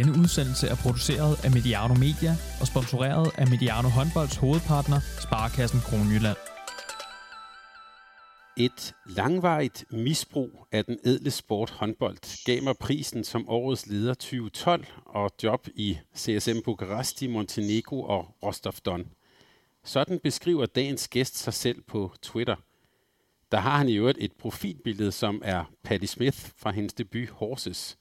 Denne 0.00 0.18
udsendelse 0.18 0.68
er 0.68 0.74
produceret 0.74 1.44
af 1.44 1.50
Mediano 1.50 1.94
Media 1.94 2.36
og 2.60 2.66
sponsoreret 2.66 3.30
af 3.38 3.46
Mediano 3.48 3.88
Håndbolds 3.88 4.36
hovedpartner, 4.36 5.00
Sparkassen 5.20 5.80
Kronjylland. 5.80 6.36
Et 8.56 8.94
langvarigt 9.06 9.84
misbrug 9.90 10.66
af 10.72 10.84
den 10.84 10.98
edle 11.04 11.30
sport 11.30 11.70
håndbold 11.70 12.44
gav 12.44 12.62
mig 12.62 12.76
prisen 12.76 13.24
som 13.24 13.48
årets 13.48 13.86
leder 13.86 14.14
2012 14.14 14.86
og 15.06 15.30
job 15.42 15.68
i 15.74 15.98
CSM 16.16 16.58
Bukaresti, 16.64 17.26
Montenegro 17.26 18.02
og 18.02 18.36
Rostov-Don. 18.42 19.06
Sådan 19.84 20.20
beskriver 20.22 20.66
dagens 20.66 21.08
gæst 21.08 21.38
sig 21.38 21.54
selv 21.54 21.82
på 21.82 22.12
Twitter. 22.22 22.56
Der 23.52 23.58
har 23.58 23.78
han 23.78 23.88
i 23.88 23.96
øvrigt 23.96 24.18
et 24.20 24.32
profilbillede, 24.32 25.12
som 25.12 25.42
er 25.44 25.64
Patti 25.82 26.06
Smith 26.06 26.38
fra 26.56 26.70
hendes 26.70 26.92
debut 26.92 27.28
Horses. 27.28 27.98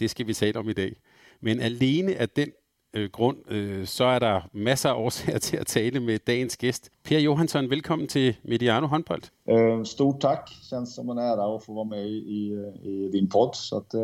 Det 0.00 0.10
skal 0.10 0.26
vi 0.26 0.34
tale 0.34 0.58
om 0.58 0.68
i 0.68 0.72
dag. 0.72 0.96
Men 1.42 1.60
alene 1.60 2.14
af 2.14 2.28
den 2.28 2.48
øh, 2.94 3.10
grund, 3.10 3.36
øh, 3.52 3.86
så 3.86 4.04
er 4.04 4.18
der 4.18 4.40
masser 4.52 4.88
af 4.88 4.94
årsager 4.94 5.38
til 5.48 5.56
at 5.56 5.66
tale 5.66 6.00
med 6.00 6.18
dagens 6.18 6.56
gæst. 6.56 6.90
Per 7.04 7.18
Johansson, 7.18 7.70
velkommen 7.70 8.08
til 8.08 8.36
Mediano 8.44 8.86
håndbold. 8.86 9.22
Uh, 9.44 9.84
stort 9.84 10.20
tack. 10.20 10.48
Känns 10.70 10.94
som 10.94 11.10
en 11.10 11.18
ära 11.18 11.54
att 11.54 11.64
få 11.64 11.74
vara 11.74 11.84
med 11.84 12.06
i, 12.10 12.52
i 12.82 13.10
din 13.12 13.28
podd. 13.28 13.54
Så 13.54 13.76
att, 13.76 13.94
uh, 13.94 14.00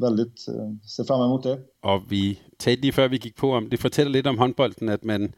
väldigt 0.00 0.48
uh, 0.48 0.76
ser 0.96 1.04
fram 1.04 1.20
emot 1.20 1.44
det. 1.44 1.58
Og 1.82 2.10
vi 2.10 2.38
talte 2.58 2.80
lige 2.80 2.92
før 2.92 3.08
vi 3.08 3.18
gik 3.18 3.36
på 3.36 3.52
om, 3.52 3.70
det 3.70 3.78
fortæller 3.78 4.12
lidt 4.12 4.26
om 4.26 4.38
håndbolden, 4.38 4.88
at 4.88 5.04
man 5.04 5.34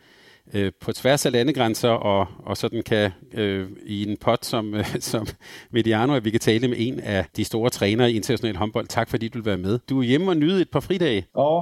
øh, 0.54 0.72
på 0.80 0.92
tværs 0.92 1.26
af 1.26 1.32
landegrænser 1.32 1.88
og, 1.90 2.26
og 2.46 2.56
sådan 2.56 2.82
kan 2.82 3.10
øh, 3.32 3.70
i 3.86 4.10
en 4.10 4.16
pot 4.16 4.44
som, 4.44 4.74
øh, 4.74 4.96
som 5.10 5.26
Mediano, 5.70 6.14
at 6.14 6.24
vi 6.24 6.30
kan 6.30 6.40
tale 6.40 6.68
med 6.68 6.76
en 6.78 7.00
af 7.00 7.26
de 7.36 7.44
store 7.44 7.70
trænere 7.70 8.12
i 8.12 8.16
international 8.16 8.56
håndbold. 8.56 8.86
Tak 8.86 9.10
fordi 9.10 9.28
du 9.28 9.38
vil 9.38 9.46
være 9.46 9.58
med. 9.58 9.78
Du 9.78 9.98
er 9.98 10.02
hjemme 10.02 10.30
og 10.30 10.36
nyde 10.36 10.60
et 10.60 10.70
par 10.70 10.80
fridage. 10.80 11.26
Ja, 11.36 11.60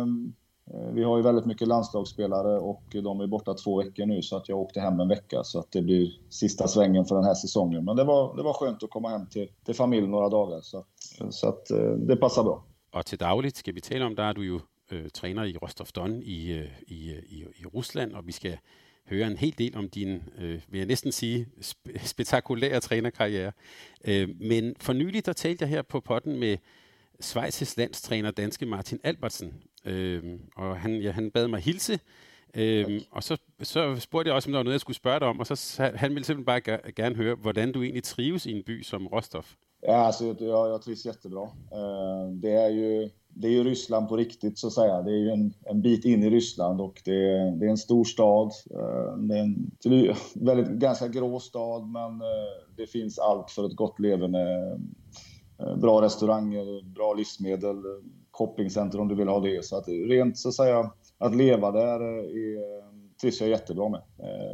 um 0.00 0.34
vi 0.94 1.04
har 1.04 1.16
ju 1.16 1.22
väldigt 1.22 1.46
mycket 1.46 1.68
landslagsspelare 1.68 2.58
och 2.58 2.82
de 2.92 3.20
är 3.20 3.26
borta 3.26 3.54
två 3.54 3.82
veckor 3.82 4.06
nu 4.06 4.22
så 4.22 4.36
att 4.36 4.48
jag 4.48 4.58
åkte 4.58 4.80
hem 4.80 5.00
en 5.00 5.08
vecka 5.08 5.44
så 5.44 5.58
att 5.58 5.72
det 5.72 5.82
blir 5.82 6.10
sista 6.30 6.68
svängen 6.68 7.04
för 7.04 7.14
den 7.14 7.24
här 7.24 7.34
säsongen. 7.34 7.84
Men 7.84 7.96
det 7.96 8.04
var, 8.04 8.36
det 8.36 8.42
var 8.42 8.52
skönt 8.52 8.82
att 8.82 8.90
komma 8.90 9.08
hem 9.08 9.26
till, 9.26 9.48
till 9.64 9.74
familj 9.74 10.06
några 10.06 10.28
dagar 10.28 10.60
så, 10.60 10.84
så 11.30 11.48
att 11.48 11.66
det 12.08 12.16
passar 12.16 12.42
bra. 12.42 12.64
Og 12.94 13.06
til 13.06 13.18
dagligt 13.18 13.56
skal 13.56 13.74
vi 13.74 13.80
tale 13.80 14.04
om, 14.06 14.14
der 14.16 14.22
er 14.22 14.32
du 14.32 14.42
jo 14.42 14.60
øh, 14.92 15.10
træner 15.14 15.44
i 15.44 15.56
Rostov-Don 15.56 16.22
i, 16.22 16.52
øh, 16.52 16.68
i, 16.86 17.14
i, 17.28 17.44
i 17.56 17.66
Rusland, 17.66 18.12
og 18.12 18.26
vi 18.26 18.32
skal 18.32 18.58
høre 19.10 19.26
en 19.26 19.36
hel 19.36 19.54
del 19.58 19.76
om 19.76 19.88
din, 19.88 20.22
øh, 20.38 20.60
vil 20.68 20.78
jeg 20.78 20.86
næsten 20.86 21.12
sige, 21.12 21.48
sp- 21.60 22.06
spektakulære 22.06 22.80
trænerkarriere. 22.80 23.52
Øh, 24.04 24.28
men 24.40 24.74
for 24.80 24.92
nylig, 24.92 25.26
der 25.26 25.32
talte 25.32 25.62
jeg 25.62 25.68
her 25.68 25.82
på 25.82 26.00
potten 26.00 26.36
med 26.36 26.56
Schweiz's 27.24 27.74
landstræner, 27.76 28.30
danske 28.30 28.66
Martin 28.66 29.00
Albertsen, 29.04 29.62
øh, 29.84 30.38
og 30.56 30.80
han, 30.80 31.00
ja, 31.00 31.10
han 31.10 31.30
bad 31.30 31.48
mig 31.48 31.60
hilse, 31.60 31.98
Øhm, 32.56 33.00
og 33.10 33.22
så, 33.22 33.36
så 33.62 33.96
spurgte 34.00 34.28
jeg 34.28 34.34
også, 34.34 34.48
om 34.48 34.52
der 34.52 34.58
var 34.58 34.62
noget, 34.62 34.74
jeg 34.74 34.80
skulle 34.80 34.96
spørge 34.96 35.20
dig 35.20 35.28
om, 35.28 35.40
og 35.40 35.46
så 35.46 35.90
han 35.94 36.10
ville 36.10 36.24
simpelthen 36.24 36.44
bare 36.44 36.92
gerne 36.92 37.14
høre, 37.14 37.34
hvordan 37.34 37.72
du 37.72 37.82
egentlig 37.82 38.02
trives 38.02 38.46
i 38.46 38.52
en 38.52 38.62
by 38.62 38.82
som 38.82 39.06
Rostov. 39.06 39.44
Ja, 39.82 40.06
alltså, 40.06 40.24
jag, 40.40 40.68
jag 40.70 40.82
trivs 40.82 41.06
jättebra. 41.06 41.42
Uh, 41.42 42.32
det 42.42 42.52
är 42.52 42.68
ju 42.68 43.10
det 43.36 43.48
är 43.48 43.52
ju 43.52 43.64
Ryssland 43.64 44.08
på 44.08 44.16
riktigt 44.16 44.58
så 44.58 44.66
att 44.66 44.72
säga. 44.72 45.02
Det 45.02 45.10
är 45.10 45.18
ju 45.18 45.30
en, 45.30 45.54
en 45.62 45.82
bit 45.82 46.04
in 46.04 46.22
i 46.22 46.30
Ryssland 46.30 46.80
och 46.80 47.02
det, 47.04 47.30
är, 47.30 47.50
det 47.50 47.66
är 47.66 47.70
en 47.70 47.76
stor 47.76 48.04
stad. 48.04 48.50
Eh, 48.70 49.16
det 49.16 49.38
är 49.38 49.42
en 49.42 49.72
väldigt, 50.46 50.68
ganska 50.68 51.08
grå 51.08 51.40
stad 51.40 51.88
men 51.88 52.20
eh, 52.20 52.76
det 52.76 52.86
finns 52.86 53.18
allt 53.18 53.50
för 53.50 53.66
ett 53.66 53.76
gott 53.76 54.00
leverne. 54.00 54.78
Eh, 55.58 55.76
bra 55.76 56.02
restauranger, 56.02 56.94
bra 56.94 57.14
livsmedel, 57.14 57.76
shoppingcenter 58.30 59.00
om 59.00 59.08
du 59.08 59.14
vill 59.14 59.28
ha 59.28 59.40
det. 59.40 59.64
Så 59.64 59.76
att 59.76 59.88
rent 59.88 60.38
så 60.38 60.48
att 60.48 60.54
säga, 60.54 60.90
att 61.18 61.36
leva 61.36 61.70
där 61.72 62.00
är, 62.00 62.84
trivs 63.20 63.40
jag 63.40 63.50
jättebra 63.50 63.88
med. 63.88 64.02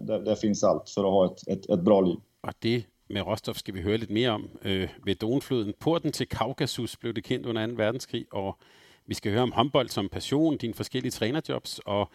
Där, 0.06 0.20
där 0.20 0.34
finns 0.34 0.64
allt 0.64 0.90
för 0.90 1.00
att 1.00 1.10
ha 1.10 1.26
ett, 1.26 1.48
ett, 1.48 1.70
ett 1.70 1.82
bra 1.82 2.00
liv. 2.00 2.16
Att 2.40 2.56
det 2.58 2.84
med 3.10 3.20
Rostov 3.22 3.54
skal 3.54 3.74
vi 3.74 3.82
høre 3.82 3.96
lidt 3.96 4.10
mere 4.10 4.30
om. 4.30 4.50
Øh, 4.64 4.88
ved 5.04 5.14
Donfloden, 5.14 5.74
porten 5.80 6.12
til 6.12 6.28
Kaukasus 6.28 6.96
blev 6.96 7.14
det 7.14 7.24
kendt 7.24 7.46
under 7.46 7.66
2. 7.66 7.72
verdenskrig, 7.76 8.26
og 8.32 8.58
vi 9.06 9.14
skal 9.14 9.32
høre 9.32 9.42
om 9.42 9.52
håndbold 9.52 9.88
som 9.88 10.08
passion, 10.08 10.56
dine 10.56 10.74
forskellige 10.74 11.10
trænerjobs, 11.12 11.80
og 11.86 12.10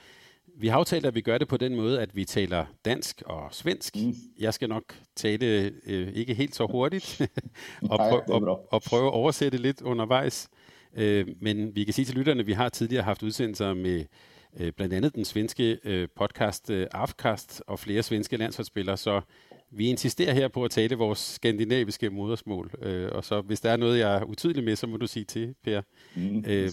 vi 0.58 0.68
har 0.68 0.78
aftalt, 0.78 1.06
at 1.06 1.16
vi 1.16 1.22
gør 1.22 1.38
det 1.38 1.48
på 1.48 1.58
den 1.58 1.76
måde, 1.76 2.02
at 2.02 2.16
vi 2.16 2.26
taler 2.26 2.66
dansk 2.86 3.24
og 3.26 3.48
svensk. 3.52 3.96
Mm. 3.96 4.16
Jeg 4.40 4.54
skal 4.54 4.70
nok 4.70 4.96
tale 5.16 5.72
øh, 5.86 6.08
ikke 6.14 6.34
helt 6.34 6.56
så 6.56 6.66
hurtigt, 6.66 7.22
og, 7.92 7.98
prøv, 7.98 8.24
og, 8.30 8.74
og 8.74 8.82
prøve 8.82 9.06
at 9.08 9.14
oversætte 9.14 9.58
lidt 9.58 9.82
undervejs. 9.82 10.50
Øh, 10.96 11.28
men 11.42 11.76
vi 11.76 11.84
kan 11.84 11.94
sige 11.94 12.06
til 12.06 12.16
lytterne, 12.16 12.40
at 12.40 12.48
vi 12.48 12.54
har 12.54 12.70
tidligere 12.70 13.04
haft 13.04 13.24
udsendelser 13.24 13.74
med 13.74 14.06
øh, 14.60 14.72
blandt 14.72 14.94
andet 14.94 15.16
den 15.16 15.26
svenske 15.26 15.80
øh, 15.84 16.08
podcast 16.16 16.70
øh, 16.70 16.88
Afkast 16.92 17.64
og 17.68 17.80
flere 17.80 18.04
svenske 18.04 18.38
landsholdsspillere, 18.38 18.98
så 18.98 19.22
vi 19.72 19.90
insisterer 19.90 20.34
her 20.34 20.48
på 20.48 20.64
at 20.64 20.72
tale 20.72 20.96
vores 20.96 21.20
skandinaviske 21.20 22.09
modersmål, 22.09 22.72
øh, 22.81 23.09
og 23.12 23.24
så 23.24 23.42
hvis 23.42 23.62
der 23.62 23.70
er 23.70 23.78
noget, 23.78 24.00
jeg 24.00 24.16
er 24.16 24.24
utydelig 24.24 24.64
med, 24.64 24.76
så 24.76 24.88
må 24.88 24.98
du 24.98 25.08
sige 25.08 25.24
til, 25.24 25.56
Per. 25.64 25.81
Mm, 26.16 26.44
øh, 26.48 26.70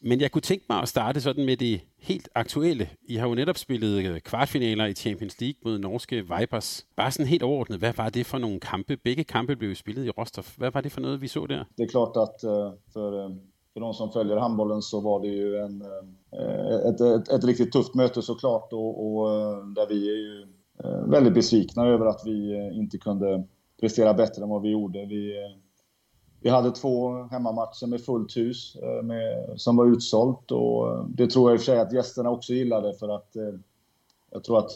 men 0.00 0.20
jeg 0.20 0.30
kunne 0.30 0.42
tænke 0.42 0.64
mig 0.68 0.82
at 0.82 0.88
starte 0.88 1.20
sådan 1.20 1.46
med 1.46 1.56
det 1.56 1.80
helt 1.98 2.28
aktuelle. 2.34 2.88
I 3.08 3.14
har 3.16 3.28
jo 3.28 3.34
netop 3.34 3.58
spillet 3.58 4.04
øh, 4.04 4.20
kvartfinaler 4.20 4.86
i 4.86 4.92
Champions 4.92 5.40
League 5.40 5.58
mod 5.64 5.78
norske 5.78 6.16
Vipers. 6.16 6.86
Bare 6.96 7.10
sådan 7.10 7.26
helt 7.26 7.42
overordnet, 7.42 7.78
hvad 7.78 7.92
var 7.96 8.08
det 8.08 8.26
for 8.26 8.38
nogle 8.38 8.60
kampe? 8.60 8.96
Begge 8.96 9.24
kampe 9.24 9.56
blev 9.56 9.74
spillet 9.74 10.06
i 10.06 10.10
Rostov. 10.10 10.44
Hvad 10.56 10.70
var 10.70 10.80
det 10.80 10.92
for 10.92 11.00
noget, 11.00 11.22
vi 11.22 11.28
så 11.28 11.46
der? 11.46 11.64
Det 11.78 11.82
är 11.82 11.88
klart 11.88 12.16
att 12.16 12.44
uh, 12.44 12.72
för, 12.92 13.36
för 13.72 13.80
de 13.80 13.94
som 13.94 14.12
följer 14.12 14.36
handbollen 14.36 14.82
så 14.82 15.00
var 15.00 15.20
det 15.20 15.28
ju 15.28 15.56
en, 15.56 15.82
uh, 15.82 16.88
ett, 16.88 17.00
ett, 17.00 17.28
ett 17.28 17.44
riktigt 17.44 17.72
tufft 17.72 17.94
möte 17.94 18.22
såklart 18.22 18.72
och, 18.72 19.06
och 19.06 19.26
där 19.74 19.88
vi 19.88 20.08
är 20.08 20.16
ju 20.16 20.46
Eh, 20.84 21.02
väldigt 21.06 21.34
besvikna 21.34 21.86
över 21.86 22.06
att 22.06 22.22
vi 22.24 22.52
eh, 22.52 22.78
inte 22.78 22.98
kunde 22.98 23.44
prestera 23.80 24.14
bättre 24.14 24.42
än 24.42 24.48
vad 24.48 24.62
vi 24.62 24.68
gjorde. 24.68 25.06
Vi, 25.06 25.36
eh, 25.36 25.58
vi 26.40 26.50
hade 26.50 26.70
två 26.70 27.22
hemmamatcher 27.22 27.86
med 27.86 28.00
fullt 28.00 28.36
hus 28.36 28.76
med, 29.02 29.60
som 29.60 29.76
var 29.76 29.86
utsålt 29.86 30.50
och 30.50 31.10
det 31.10 31.30
tror 31.30 31.50
jag 31.50 31.54
i 31.54 31.56
och 31.56 31.60
för 31.60 31.64
sig 31.64 31.80
att 31.80 31.92
gästerna 31.92 32.30
också 32.30 32.52
gillade 32.52 32.94
för 32.94 33.08
att 33.08 33.36
jag 34.30 34.44
tror 34.44 34.58
att 34.58 34.70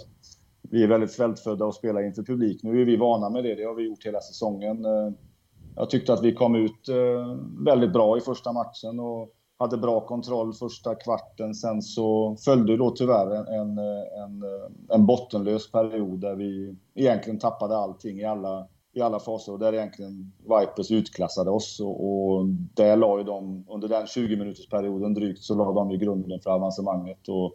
vi 0.63 0.83
är 0.83 0.89
väldigt 0.89 1.11
svältfödda 1.13 1.65
och 1.65 1.75
spelar 1.75 2.03
inför 2.03 2.23
publik. 2.23 2.63
Nu 2.63 2.81
är 2.81 2.85
vi 2.85 2.97
vana 2.97 3.31
med 3.31 3.45
det, 3.45 3.55
det 3.55 3.65
har 3.65 3.75
vi 3.75 3.87
gjort 3.87 4.07
hela 4.07 4.21
säsongen. 4.21 4.87
Jag 5.77 5.91
tyckte 5.91 6.13
att 6.13 6.23
vi 6.23 6.35
kom 6.35 6.55
ut 6.55 6.89
väldigt 7.65 7.93
bra 7.93 8.19
i 8.19 8.21
första 8.21 8.53
matchen 8.53 9.01
och 9.01 9.35
hade 9.61 9.77
bra 9.77 10.01
kontroll 10.01 10.55
första 10.55 10.95
kvarten. 10.95 11.55
Sen 11.55 11.83
så 11.83 12.37
följde 12.45 12.77
då 12.77 12.91
tyvärr 12.91 13.31
en, 13.31 13.47
en, 13.47 13.79
en, 14.25 14.43
en 14.89 15.07
bottenlös 15.07 15.73
period 15.73 16.21
där 16.21 16.35
vi 16.35 16.77
egentligen 16.95 17.39
tappade 17.39 17.77
allting 17.77 18.21
i 18.21 18.25
alla, 18.25 18.67
i 18.93 19.01
alla 19.01 19.21
faser 19.21 19.53
och 19.53 19.59
där 19.59 19.73
egentligen 19.73 20.33
Vipers 20.39 20.91
utklassade 20.91 21.51
oss. 21.51 21.81
Och, 21.81 22.05
och 22.05 22.47
där 22.75 22.97
la 22.97 23.19
ju 23.19 23.25
de, 23.25 23.65
under 23.69 23.89
den 23.89 24.07
20 24.07 24.37
minuters 24.37 24.69
perioden 24.69 25.15
drygt, 25.15 25.43
så 25.43 25.55
la 25.55 25.73
de 25.73 25.91
ju 25.91 25.97
grunden 25.97 26.41
för 26.41 26.51
avancemanget. 26.51 27.29
Och, 27.29 27.55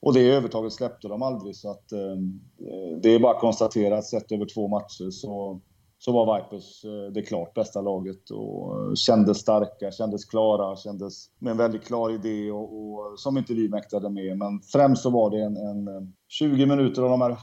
och 0.00 0.14
det 0.14 0.30
övertaget 0.30 0.72
släppte 0.72 1.08
de 1.08 1.22
aldrig. 1.22 1.56
Så 1.56 1.70
att, 1.70 1.92
eh, 1.92 2.16
det 3.02 3.08
är 3.08 3.18
bara 3.18 3.34
att 3.34 3.40
konstatera 3.40 4.02
sett 4.02 4.32
över 4.32 4.46
två 4.54 4.68
matcher 4.68 5.10
så 5.10 5.60
så 6.04 6.12
var 6.12 6.36
Vipers 6.36 6.84
eh, 6.84 7.12
det 7.12 7.22
klart 7.22 7.54
bästa 7.54 7.80
laget 7.80 8.30
och 8.30 8.76
eh, 8.76 8.94
kändes 8.94 9.38
starka, 9.38 9.90
kändes 9.90 10.24
klara, 10.24 10.76
kändes 10.76 11.26
med 11.38 11.50
en 11.50 11.56
väldigt 11.56 11.84
klar 11.84 12.10
idé 12.10 12.50
och, 12.50 12.62
och 12.62 13.18
som 13.18 13.38
inte 13.38 13.54
vi 13.54 13.68
mäktade 13.68 14.10
med. 14.10 14.38
Men 14.38 14.60
främst 14.72 15.02
så 15.02 15.10
var 15.10 15.30
det 15.30 15.42
en, 15.42 15.56
en 15.56 15.88
eh, 15.88 16.02
20 16.28 16.66
minuter 16.66 17.02
av 17.02 17.10
de 17.10 17.20
här 17.20 17.36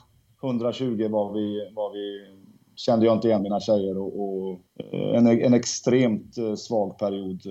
120 0.44 1.07
var 1.09 1.33
vi, 1.33 1.73
var 1.75 1.94
vi 1.94 2.38
kände 2.75 3.06
jag 3.06 3.15
inte 3.15 3.27
igen 3.27 3.41
mina 3.41 3.59
tjejer 3.59 3.97
och, 3.97 4.21
och 4.21 4.59
en, 4.91 5.27
en 5.27 5.53
extremt 5.53 6.36
svag 6.57 6.97
period. 7.00 7.41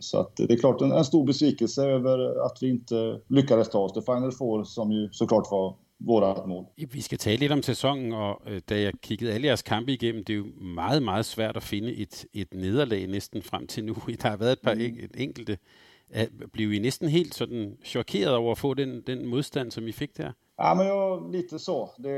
Så 0.00 0.20
att 0.20 0.36
det 0.36 0.52
är 0.52 0.58
klart 0.58 0.80
en, 0.80 0.92
en 0.92 1.04
stor 1.04 1.26
besvikelse 1.26 1.84
över 1.84 2.46
att 2.46 2.58
vi 2.60 2.70
inte 2.70 3.20
lyckades 3.28 3.70
ta 3.70 3.78
oss 3.78 3.92
till 3.92 4.02
Final 4.02 4.32
Four 4.32 4.64
som 4.64 4.92
ju 4.92 5.08
såklart 5.12 5.50
var 5.50 5.76
vårt 6.06 6.46
mål. 6.46 6.64
Vi 6.92 7.00
skal 7.00 7.18
tale 7.18 7.36
lidt 7.36 7.52
om 7.52 7.62
sæsonen, 7.62 8.12
og 8.12 8.42
øh, 8.46 8.60
da 8.68 8.80
jeg 8.80 8.92
kiggede 9.02 9.32
alle 9.32 9.46
jeres 9.46 9.62
kampe 9.62 9.92
igennem, 9.92 10.24
det 10.24 10.32
er 10.32 10.36
jo 10.36 10.46
meget, 10.60 11.02
meget 11.02 11.24
svært 11.24 11.56
at 11.56 11.62
finde 11.62 11.94
et, 11.94 12.26
et 12.32 12.54
nederlag 12.54 13.06
næsten 13.06 13.42
frem 13.42 13.66
til 13.66 13.84
nu. 13.84 13.94
Der 14.22 14.28
har 14.28 14.36
været 14.36 14.52
et 14.52 14.60
par 14.60 14.74
mm. 14.74 14.80
et 14.80 15.16
enkelte. 15.16 15.58
Blev 16.52 16.72
I 16.72 16.78
næsten 16.78 17.08
helt 17.08 17.34
sådan 17.34 17.76
chokeret 17.84 18.34
over 18.34 18.52
at 18.52 18.58
få 18.58 18.74
den, 18.74 19.02
den 19.06 19.26
modstand, 19.26 19.70
som 19.70 19.88
I 19.88 19.92
fick 19.92 20.16
där? 20.16 20.32
Ja, 20.56 20.74
men 20.74 20.86
jag, 20.86 21.32
lite 21.32 21.58
så. 21.58 21.90
Det, 21.98 22.10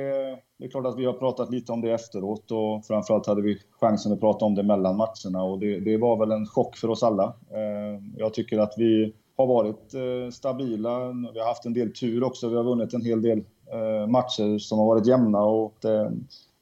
det 0.58 0.64
är 0.64 0.68
klart 0.68 0.86
att 0.86 0.98
vi 0.98 1.04
har 1.04 1.12
pratat 1.12 1.50
lite 1.50 1.72
om 1.72 1.80
det 1.80 1.92
efteråt 1.92 2.50
och 2.50 2.86
framförallt 2.86 3.26
hade 3.26 3.42
vi 3.42 3.58
chansen 3.80 4.12
att 4.12 4.20
prata 4.20 4.44
om 4.44 4.54
det 4.54 4.62
mellan 4.62 4.96
matcherna 4.96 5.42
och 5.42 5.58
det, 5.58 5.80
det 5.80 5.96
var 5.96 6.16
väl 6.16 6.30
en 6.30 6.46
chock 6.46 6.76
för 6.76 6.90
oss 6.90 7.02
alla. 7.02 7.24
Eh, 7.50 8.02
jag 8.16 8.34
tycker 8.34 8.58
att 8.58 8.74
vi 8.76 9.12
har 9.36 9.46
varit 9.46 9.94
eh, 9.94 10.30
stabila. 10.30 11.12
Vi 11.32 11.38
har 11.40 11.46
haft 11.46 11.64
en 11.64 11.72
del 11.72 11.92
tur 11.92 12.22
också. 12.24 12.48
Vi 12.48 12.56
har 12.56 12.64
vunnit 12.64 12.94
en 12.94 13.04
hel 13.04 13.22
del 13.22 13.44
Eh, 13.72 14.06
matcher 14.06 14.58
som 14.58 14.78
har 14.78 14.86
varit 14.86 15.06
jämna. 15.06 15.42
Och, 15.42 15.84
eh, 15.84 16.10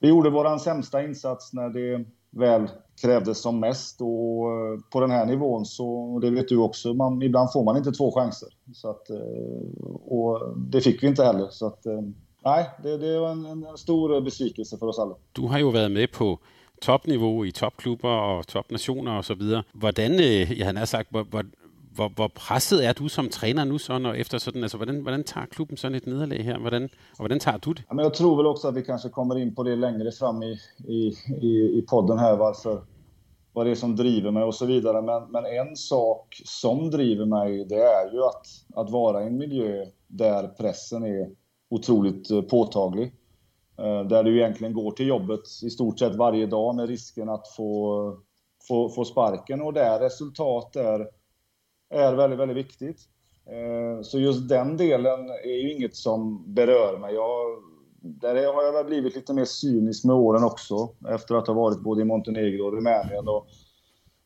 vi 0.00 0.08
gjorde 0.08 0.30
vår 0.30 0.58
sämsta 0.58 1.04
insats 1.04 1.52
när 1.52 1.68
det, 1.68 2.04
väl 2.36 2.68
krävdes 3.02 3.38
som 3.38 3.60
mest. 3.60 4.00
Och 4.00 4.50
eh, 4.50 4.78
på 4.92 5.00
den 5.00 5.10
här 5.10 5.26
nivån 5.26 5.66
så, 5.66 6.18
det 6.22 6.30
vet 6.30 6.48
du 6.48 6.56
också, 6.56 6.94
man, 6.94 7.22
ibland 7.22 7.52
får 7.52 7.64
man 7.64 7.76
inte 7.76 7.92
två 7.92 8.12
chanser. 8.12 8.48
Så 8.74 8.90
att, 8.90 9.10
och 10.06 10.40
det 10.56 10.80
fick 10.80 11.02
vi 11.02 11.06
inte 11.06 11.24
heller. 11.24 11.48
Så 11.50 11.66
att, 11.66 11.86
nej, 12.44 12.70
det, 12.82 12.98
det 12.98 13.18
var 13.18 13.30
en, 13.30 13.46
en 13.46 13.78
stor 13.78 14.20
besvikelse 14.20 14.78
för 14.78 14.86
oss 14.86 14.98
alla. 14.98 15.14
Du 15.32 15.42
har 15.42 15.58
ju 15.58 15.64
varit 15.64 15.90
med 15.90 16.12
på 16.12 16.38
toppnivå 16.80 17.46
i 17.46 17.52
toppklubbar 17.52 18.38
och 18.38 18.46
toppnationer 18.46 19.18
och 19.18 19.24
så 19.24 19.34
vidare. 19.34 19.62
Hvordan, 19.72 20.20
jeg 20.58 20.66
havde 20.66 20.86
sagt, 20.86 21.10
hvor, 21.10 21.22
hvor, 21.22 21.44
hvor, 21.94 22.08
hvor 22.08 22.28
presset 22.28 22.84
er 22.84 22.92
du 22.92 23.08
som 23.08 23.28
træner 23.28 23.64
nu 23.64 23.78
så, 23.78 23.98
når 23.98 24.12
efter 24.12 24.38
sådan, 24.38 24.62
altså 24.62 24.76
hvordan, 24.76 25.00
hvordan 25.00 25.24
tager 25.24 25.46
klubben 25.46 25.76
sådan 25.76 25.94
ett 25.94 26.06
nederlag 26.06 26.44
här? 26.44 26.58
Hvordan, 26.58 26.84
och 27.12 27.18
hvordan 27.18 27.40
tager 27.40 27.58
du 27.58 27.72
det? 27.72 27.82
Ja, 27.90 28.02
jag 28.02 28.14
tror 28.14 28.36
väl 28.36 28.46
också 28.46 28.68
att 28.68 28.74
vi 28.74 28.82
kanske 28.82 29.08
kommer 29.08 29.38
in 29.38 29.54
på 29.54 29.62
det 29.62 29.76
längre 29.76 30.12
fram 30.12 30.42
i, 30.42 30.58
i, 30.88 31.14
i, 31.42 31.78
i 31.78 31.84
podden 31.88 32.18
här, 32.18 32.36
varför, 32.36 32.82
vad 33.52 33.66
det 33.66 33.70
är 33.70 33.74
som 33.74 33.96
driver 33.96 34.30
mig 34.30 34.42
och 34.42 34.54
så 34.54 34.66
vidare. 34.66 35.02
Men, 35.02 35.30
men 35.30 35.44
en 35.44 35.76
sak 35.76 36.42
som 36.44 36.90
driver 36.90 37.26
mig, 37.26 37.64
det 37.64 37.82
är 37.82 38.12
ju 38.12 38.24
att, 38.24 38.46
att 38.74 38.90
vara 38.90 39.22
i 39.22 39.26
en 39.26 39.38
miljö 39.38 39.86
där 40.06 40.48
pressen 40.48 41.04
är 41.04 41.30
otroligt 41.70 42.30
eh, 42.30 42.42
påtaglig. 42.42 43.12
Eh, 43.78 44.00
där 44.08 44.24
du 44.24 44.38
egentligen 44.38 44.74
går 44.74 44.90
till 44.90 45.06
jobbet 45.06 45.40
i 45.62 45.70
stort 45.70 45.98
sett 45.98 46.14
varje 46.14 46.46
dag 46.46 46.74
med 46.74 46.88
risken 46.88 47.28
att 47.28 47.48
få, 47.56 48.18
få, 48.68 48.88
få 48.88 49.04
sparken 49.04 49.62
och 49.62 49.72
där 49.72 50.00
resultat 50.00 50.76
är, 50.76 51.08
är 51.94 52.14
väldigt, 52.14 52.38
väldigt 52.38 52.56
viktigt. 52.56 53.00
Eh, 53.46 54.02
så 54.02 54.18
just 54.18 54.48
den 54.48 54.76
delen 54.76 55.30
är 55.30 55.62
ju 55.62 55.72
inget 55.72 55.96
som 55.96 56.54
berör 56.54 56.98
mig. 56.98 57.14
Jag, 57.14 57.62
där 58.00 58.54
har 58.54 58.62
jag 58.62 58.72
väl 58.72 58.84
blivit 58.84 59.14
lite 59.14 59.34
mer 59.34 59.44
cynisk 59.44 60.04
med 60.04 60.16
åren 60.16 60.44
också, 60.44 60.88
efter 61.08 61.34
att 61.34 61.46
ha 61.46 61.54
varit 61.54 61.80
både 61.80 62.02
i 62.02 62.04
Montenegro 62.04 62.66
och 62.66 62.72
Rumänien. 62.72 63.28
Och 63.28 63.46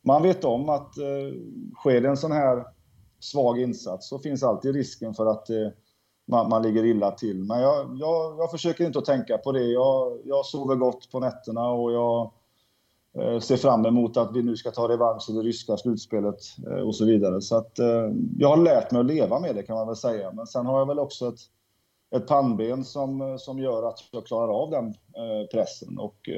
man 0.01 0.23
vet 0.23 0.43
om 0.43 0.69
att 0.69 0.97
eh, 0.97 1.39
sker 1.79 2.01
det 2.01 2.09
en 2.09 2.17
sån 2.17 2.31
här 2.31 2.63
svag 3.19 3.59
insats 3.59 4.09
så 4.09 4.19
finns 4.19 4.43
alltid 4.43 4.75
risken 4.75 5.13
för 5.13 5.25
att 5.25 5.49
eh, 5.49 5.67
man, 6.27 6.49
man 6.49 6.63
ligger 6.63 6.85
illa 6.85 7.11
till. 7.11 7.43
Men 7.43 7.61
jag, 7.61 7.97
jag, 7.99 8.39
jag 8.39 8.51
försöker 8.51 8.85
inte 8.85 8.99
att 8.99 9.05
tänka 9.05 9.37
på 9.37 9.51
det. 9.51 9.63
Jag, 9.63 10.21
jag 10.25 10.45
sover 10.45 10.75
gott 10.75 11.11
på 11.11 11.19
nätterna 11.19 11.69
och 11.69 11.91
jag 11.91 12.31
Eh, 13.17 13.39
ser 13.39 13.57
fram 13.57 13.85
emot 13.85 14.17
att 14.17 14.35
vi 14.35 14.43
nu 14.43 14.57
ska 14.57 14.71
ta 14.71 14.89
revansch 14.89 15.29
i 15.29 15.33
det 15.33 15.41
ryska 15.41 15.77
slutspelet 15.77 16.39
eh, 16.67 16.87
och 16.87 16.95
så 16.95 17.05
vidare. 17.05 17.41
Så 17.41 17.57
att 17.57 17.79
eh, 17.79 18.09
jag 18.37 18.49
har 18.49 18.57
lärt 18.57 18.91
mig 18.91 18.99
att 18.99 19.05
leva 19.05 19.39
med 19.39 19.55
det 19.55 19.63
kan 19.63 19.75
man 19.75 19.87
väl 19.87 19.95
säga. 19.95 20.31
Men 20.31 20.47
sen 20.47 20.65
har 20.65 20.79
jag 20.79 20.85
väl 20.85 20.99
också 20.99 21.27
ett, 21.27 21.39
ett 22.15 22.27
pannben 22.27 22.83
som, 22.83 23.37
som 23.39 23.59
gör 23.59 23.83
att 23.83 23.99
jag 24.11 24.25
klarar 24.25 24.53
av 24.53 24.69
den 24.69 24.93
pressen 25.51 25.99
och 25.99 26.29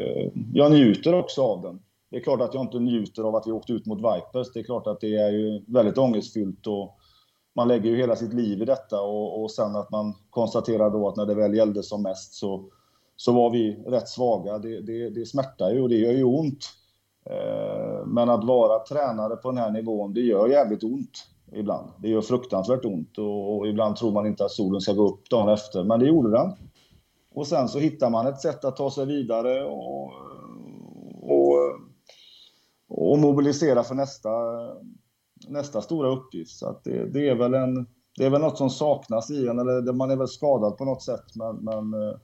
jag 0.54 0.72
njuter 0.72 1.14
också 1.14 1.42
av 1.42 1.62
den. 1.62 1.80
Det 2.12 2.18
är 2.18 2.22
klart 2.22 2.42
att 2.42 2.54
jag 2.54 2.64
inte 2.64 2.80
njuter 2.80 3.24
av 3.24 3.36
att 3.36 3.48
vi 3.48 3.52
åkte 3.52 3.74
ut 3.74 3.86
mot 3.86 3.98
Vipers. 3.98 4.54
Det 4.54 4.60
är 4.60 4.64
klart 4.64 4.88
att 4.88 5.02
det 5.02 5.18
är 5.18 5.32
ju 5.32 5.64
väldigt 5.68 5.98
ångestfyllt 5.98 6.68
och 6.68 6.98
man 7.56 7.68
lägger 7.68 7.90
ju 7.90 7.98
hela 7.98 8.16
sitt 8.16 8.34
liv 8.34 8.62
i 8.62 8.66
detta 8.66 9.02
och, 9.02 9.44
och 9.44 9.52
sen 9.52 9.76
att 9.76 9.92
man 9.92 10.14
konstaterar 10.30 10.90
då 10.90 11.08
att 11.08 11.16
när 11.16 11.26
det 11.26 11.36
väl 11.36 11.56
gällde 11.56 11.84
som 11.84 12.04
mest 12.04 12.34
så, 12.34 12.70
så 13.22 13.32
var 13.32 13.50
vi 13.50 13.84
rätt 13.86 14.10
svaga. 14.10 14.58
Det, 14.58 14.82
det, 14.82 15.10
det 15.10 15.26
smärtar 15.26 15.72
ju 15.72 15.82
och 15.82 15.90
det 15.90 15.96
gör 15.96 16.12
ju 16.12 16.24
ont. 16.24 16.66
Eh, 17.30 18.06
men 18.06 18.30
att 18.30 18.44
vara 18.44 18.86
tränare 18.86 19.36
på 19.36 19.52
den 19.52 19.58
här 19.58 19.72
nivån, 19.72 20.14
det 20.14 20.22
gör 20.22 20.48
jävligt 20.48 20.84
ont 20.84 21.28
ibland. 21.52 21.90
Det 21.98 22.10
gör 22.10 22.22
fruktansvärt 22.22 22.86
ont 22.86 23.18
och, 23.18 23.68
ibland 23.68 23.96
tror 23.96 24.12
man 24.12 24.28
inte 24.28 24.46
att 24.46 24.52
solen 24.52 24.82
ska 24.82 24.94
gå 24.94 25.08
upp 25.08 25.30
dagen 25.30 25.50
efter, 25.50 25.84
men 25.84 26.00
det 26.00 26.06
gjorde 26.06 26.32
den. 26.32 26.52
Och 27.34 27.48
sen 27.48 27.68
så 27.68 27.80
hittar 27.80 28.10
man 28.10 28.28
ett 28.28 28.42
sätt 28.42 28.66
att 28.66 28.76
ta 28.76 28.92
sig 28.92 29.06
vidare 29.06 29.66
och, 29.66 30.14
och, 31.22 31.56
och 32.90 33.20
mobilisera 33.20 33.84
för 33.84 33.96
nästa 33.96 34.30
nästa 35.48 35.82
stora 35.82 36.10
uppgift. 36.10 36.52
Så 36.52 36.68
att 36.68 36.84
det, 36.84 37.06
det, 37.06 37.30
är 37.30 37.36
väl 37.36 37.54
en, 37.54 37.88
det 38.18 38.26
är 38.26 38.30
väl 38.30 38.42
något 38.42 38.58
som 38.58 38.70
saknas 38.70 39.32
i 39.32 39.48
en, 39.48 39.60
eller 39.60 39.94
man 39.94 40.12
är 40.12 40.16
väl 40.16 40.28
skadad 40.28 40.78
på 40.78 40.86
något 40.86 41.04
sätt. 41.04 41.36
Men, 41.36 41.56
men 41.56 42.04
eh, 42.04 42.16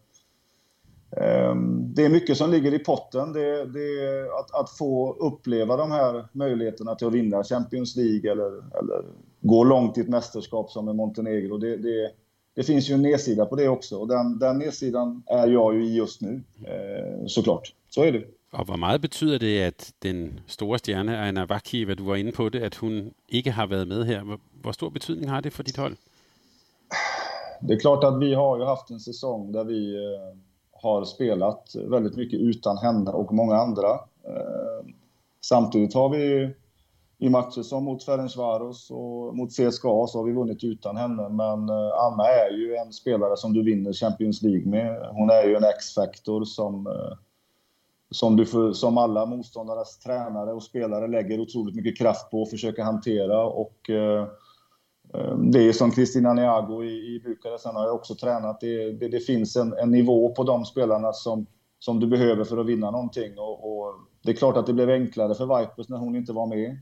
det 1.95 2.05
är 2.05 2.09
mycket 2.09 2.37
som 2.37 2.51
ligger 2.51 2.73
i 2.73 2.79
potten. 2.79 3.33
Det, 3.33 3.65
det 3.65 4.21
att, 4.39 4.61
att, 4.61 4.69
få 4.69 5.13
uppleva 5.13 5.77
de 5.77 5.91
här 5.91 6.27
möjligheterna 6.31 6.95
till 6.95 7.07
att 7.07 7.13
vinna 7.13 7.43
Champions 7.43 7.95
League 7.95 8.31
eller, 8.31 8.79
eller 8.79 9.03
gå 9.41 9.63
långt 9.63 9.97
i 9.97 10.01
ett 10.01 10.09
mästerskap 10.09 10.71
som 10.71 10.89
i 10.89 10.93
Montenegro. 10.93 11.57
Det, 11.57 11.77
det, 11.77 12.11
det 12.55 12.63
finns 12.63 12.89
ju 12.89 12.93
en 12.93 13.01
nedsida 13.01 13.45
på 13.45 13.55
det 13.55 13.67
också 13.67 13.97
och 13.97 14.07
den, 14.07 14.39
den 14.39 14.57
nedsidan 14.57 15.23
är 15.25 15.47
jag 15.47 15.75
ju 15.75 15.85
i 15.85 15.95
just 15.95 16.21
nu, 16.21 16.43
eh, 16.63 17.25
såklart. 17.27 17.73
Så 17.89 18.03
är 18.03 18.11
det. 18.11 18.23
Og 18.51 18.65
hvor 18.65 18.75
meget 18.75 19.01
betyder 19.01 19.37
det, 19.37 19.59
at 19.59 19.93
den 20.03 20.39
store 20.47 20.79
stjerne, 20.79 21.17
Anna 21.17 21.45
Vaki, 21.45 21.83
hvad 21.83 21.95
du 21.95 22.03
var 22.03 22.15
inde 22.15 22.31
på 22.31 22.49
det, 22.49 22.59
at 22.59 22.75
hun 22.75 23.11
ikke 23.29 23.51
har 23.51 23.65
været 23.65 23.87
med 23.87 24.05
her? 24.05 24.37
Hvor, 24.61 24.71
stor 24.71 24.89
betydning 24.89 25.29
har 25.29 25.41
det 25.41 25.53
for 25.53 25.63
dit 25.63 25.77
hold? 25.77 25.95
Det 27.67 27.73
är 27.73 27.79
klart 27.79 28.03
att 28.03 28.21
vi 28.21 28.33
har 28.33 28.57
ju 28.57 28.63
haft 28.63 28.89
en 28.89 28.99
säsong 28.99 29.51
där 29.51 29.63
vi 29.63 29.95
eh, 29.95 30.37
har 30.81 31.05
spelat 31.05 31.75
väldigt 31.75 32.15
mycket 32.15 32.39
utan 32.39 32.77
henne 32.77 33.11
och 33.11 33.33
många 33.33 33.55
andra. 33.55 33.89
Eh, 34.27 34.87
samtidigt 35.41 35.93
har 35.93 36.09
vi 36.09 36.53
i 37.19 37.29
matcher 37.29 37.61
som 37.61 37.83
mot 37.83 38.03
Ferencvaros 38.03 38.91
och 38.91 39.35
mot 39.35 39.51
CSKA 39.51 40.07
så 40.07 40.17
har 40.17 40.23
vi 40.23 40.31
vunnit 40.31 40.63
utan 40.63 40.97
henne. 40.97 41.29
Men 41.29 41.69
eh, 41.69 41.91
Anna 41.99 42.23
är 42.23 42.57
ju 42.57 42.75
en 42.75 42.93
spelare 42.93 43.37
som 43.37 43.53
du 43.53 43.63
vinner 43.63 43.93
Champions 43.93 44.41
League 44.41 44.65
med. 44.65 45.07
Hon 45.11 45.29
är 45.29 45.43
ju 45.43 45.55
en 45.55 45.63
X-faktor 45.63 46.43
som 46.43 46.87
eh, 46.87 47.17
som, 48.11 48.35
du 48.35 48.45
för, 48.45 48.73
som 48.73 48.97
alla 48.97 49.25
motståndares 49.25 49.99
tränare 49.99 50.53
och 50.53 50.63
spelare 50.63 51.07
lägger 51.07 51.39
otroligt 51.39 51.75
mycket 51.75 51.97
kraft 51.97 52.31
på 52.31 52.41
och 52.41 52.49
försöker 52.49 52.83
hantera. 52.83 53.45
Och, 53.45 53.89
Ehm, 55.17 55.51
det 55.51 55.59
är 55.59 55.73
som 55.73 55.91
Kristina 55.91 56.33
Niago 56.33 56.83
i, 56.83 57.15
i 57.15 57.21
Bukarest, 57.25 57.65
har 57.65 57.85
jag 57.85 57.95
också 57.95 58.15
tränat. 58.15 58.59
Det, 58.59 58.91
det, 58.91 59.07
det, 59.07 59.19
finns 59.19 59.55
en, 59.55 59.73
en 59.73 59.91
nivå 59.91 60.29
på 60.29 60.43
de 60.43 60.65
spelarna 60.65 61.13
som, 61.13 61.45
som 61.79 61.99
du 61.99 62.07
behöver 62.07 62.43
för 62.43 62.57
att 62.57 62.65
vinna 62.65 62.91
någonting. 62.91 63.37
Och, 63.37 63.71
och, 63.71 63.93
det 64.23 64.31
är 64.31 64.35
klart 64.35 64.57
att 64.57 64.65
det 64.65 64.73
blev 64.73 64.89
enklare 64.89 65.35
för 65.35 65.59
Vipers 65.59 65.89
när 65.89 65.97
hon 65.97 66.15
inte 66.15 66.33
var 66.33 66.47
med. 66.47 66.79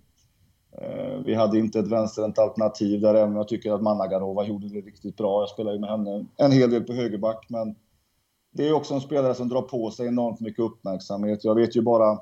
Ehm, 0.82 1.24
vi 1.24 1.34
hade 1.34 1.60
inte 1.60 1.80
ett 1.80 1.92
vänsterhänt 1.92 2.40
alternativ 2.40 3.02
där, 3.02 3.16
även 3.16 3.30
om 3.30 3.36
jag 3.36 3.48
tycker 3.48 3.74
att 3.74 3.82
Managarova 3.82 4.46
gjorde 4.46 4.70
det 4.70 4.82
riktigt 4.82 5.18
bra. 5.18 5.42
Jag 5.42 5.50
spelar 5.50 5.74
ju 5.74 5.80
med 5.80 5.90
henne 5.90 6.26
en 6.38 6.52
hel 6.52 6.70
del 6.70 6.84
på 6.84 6.94
högerback, 6.94 7.46
men 7.50 7.76
det 8.54 8.68
är 8.68 8.74
också 8.74 8.94
en 8.94 9.02
spelare 9.02 9.36
som 9.36 9.50
drar 9.50 9.62
på 9.62 9.92
sig 9.92 10.08
enormt 10.08 10.40
mycket 10.40 10.60
uppmärksamhet. 10.60 11.44
Jag 11.44 11.56
vet 11.56 11.76
ju 11.76 11.82
bara 11.82 12.20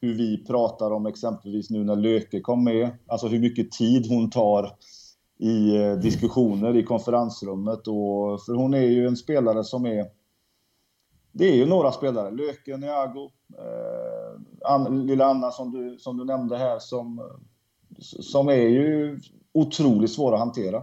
hur 0.00 0.14
vi 0.14 0.44
pratar 0.44 0.90
om 0.90 1.06
exempelvis 1.06 1.70
nu 1.70 1.84
när 1.84 1.96
Löke 1.96 2.40
kom 2.40 2.64
med, 2.64 2.90
alltså 3.06 3.26
hur 3.26 3.38
mycket 3.38 3.70
tid 3.70 4.06
hon 4.08 4.30
tar 4.30 4.76
i 5.38 5.76
eh, 5.76 5.92
diskussioner 5.92 6.76
i 6.76 6.82
konferensrummet. 6.82 7.88
Och, 7.88 8.44
för 8.44 8.54
hon 8.54 8.74
är 8.74 8.86
ju 8.86 9.06
en 9.06 9.16
spelare 9.16 9.64
som 9.64 9.86
är... 9.86 10.06
Det 11.32 11.44
är 11.44 11.54
ju 11.54 11.66
några 11.66 11.92
spelare, 11.92 12.30
Löken, 12.30 12.80
Niago, 12.80 13.30
eh, 13.58 14.90
lilla 14.90 15.26
Anna 15.26 15.50
som 15.50 15.70
du, 15.70 15.98
som 15.98 16.16
du 16.16 16.24
nämnde 16.24 16.58
här, 16.58 16.78
som, 16.78 17.30
som 18.00 18.48
är 18.48 18.68
ju 18.68 19.20
otroligt 19.52 20.12
svåra 20.12 20.34
att 20.34 20.40
hantera. 20.40 20.82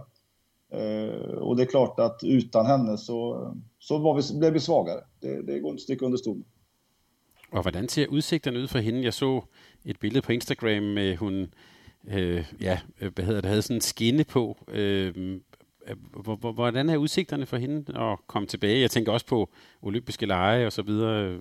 Eh, 0.72 1.34
och 1.38 1.56
det 1.56 1.62
är 1.62 1.66
klart 1.66 2.00
att 2.00 2.20
utan 2.24 2.66
henne 2.66 2.98
så, 2.98 3.50
så 3.78 3.98
var 3.98 4.14
vi, 4.14 4.38
blev 4.38 4.52
vi 4.52 4.60
svagare. 4.60 5.00
Det, 5.20 5.42
det 5.42 5.60
går 5.60 5.70
inte 5.70 5.80
att 5.80 5.80
sticka 5.80 6.04
under 6.04 6.18
stol 6.18 6.42
Och 7.50 7.64
hur 7.64 7.86
ser 7.86 8.18
utsikten 8.18 8.56
ut 8.56 8.70
för 8.70 8.78
henne? 8.78 9.00
Jag 9.00 9.14
såg 9.14 9.44
ett 9.84 10.00
bild 10.00 10.24
på 10.24 10.32
Instagram 10.32 10.94
med 10.94 11.18
hon 11.18 11.50
øh, 12.08 12.52
ja, 12.60 12.78
øh, 13.00 13.14
hvad 13.14 13.24
hedder 13.24 13.40
det, 13.40 13.48
havde 13.48 13.62
sådan 13.62 13.76
en 13.76 13.80
skinne 13.80 14.24
på. 14.24 14.56
Øh, 14.68 15.40
hvordan 16.54 16.88
er 16.88 16.96
udsigterne 16.96 17.46
for 17.46 17.56
hende 17.56 17.98
at 17.98 18.18
komme 18.26 18.48
tilbage? 18.48 18.80
Jeg 18.80 18.90
tænker 18.90 19.12
også 19.12 19.26
på 19.26 19.48
olympiske 19.82 20.26
lege 20.26 20.66
og 20.66 20.72
så 20.72 20.82
videre. 20.82 21.38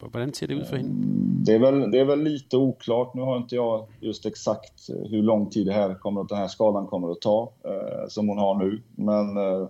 Hvordan 0.00 0.34
ser 0.34 0.46
det 0.46 0.54
ut 0.54 0.66
för 0.66 0.76
henne? 0.76 1.18
Det 1.46 1.54
är, 1.54 1.58
väl, 1.58 1.90
det 1.90 2.00
är 2.00 2.04
väl 2.04 2.22
lite 2.22 2.56
oklart. 2.56 3.14
Nu 3.14 3.22
har 3.22 3.36
inte 3.36 3.54
jag 3.54 3.86
just 4.00 4.26
exakt 4.26 4.88
eh, 4.90 5.10
hur 5.10 5.22
lång 5.22 5.50
tid 5.50 5.66
det 5.66 5.72
här 5.72 5.94
kommer, 5.94 6.24
den 6.24 6.38
här 6.38 6.48
skadan 6.48 6.86
kommer 6.86 7.10
att 7.10 7.20
ta, 7.20 7.52
eh, 7.64 8.08
som 8.08 8.28
hon 8.28 8.38
har 8.38 8.54
nu. 8.54 8.82
Men 8.96 9.36
eh, 9.36 9.68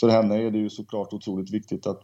för 0.00 0.08
henne 0.08 0.42
är 0.42 0.50
det 0.50 0.58
ju 0.58 0.70
såklart 0.70 1.12
otroligt 1.12 1.50
viktigt 1.50 1.86
att, 1.86 2.00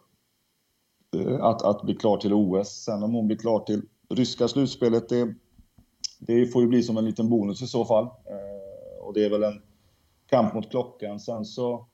eh, 1.17 1.45
att, 1.45 1.63
att 1.63 1.83
bli 1.83 1.95
klar 1.95 2.17
till 2.17 2.33
OS. 2.33 2.69
Sen 2.69 3.03
om 3.03 3.15
hon 3.15 3.27
blir 3.27 3.37
klar 3.37 3.61
till 3.61 3.83
ryska 4.11 4.49
slutspelet, 4.49 5.09
det, 5.09 5.35
det 6.19 6.47
får 6.47 6.63
ju 6.63 6.69
bli 6.69 6.83
som 6.83 6.97
en 6.97 7.05
liten 7.05 7.29
bonus 7.29 7.63
i 7.63 7.67
så 7.67 7.85
fall. 7.85 8.05
Eh, 8.05 9.05
och 9.07 9.15
det 9.15 9.25
är 9.25 9.31
väl 9.31 9.43
en 9.43 9.63
kamp 10.31 10.55
mot 10.55 10.71
klockan. 10.71 11.21
Sen 11.21 11.45
så 11.45 11.87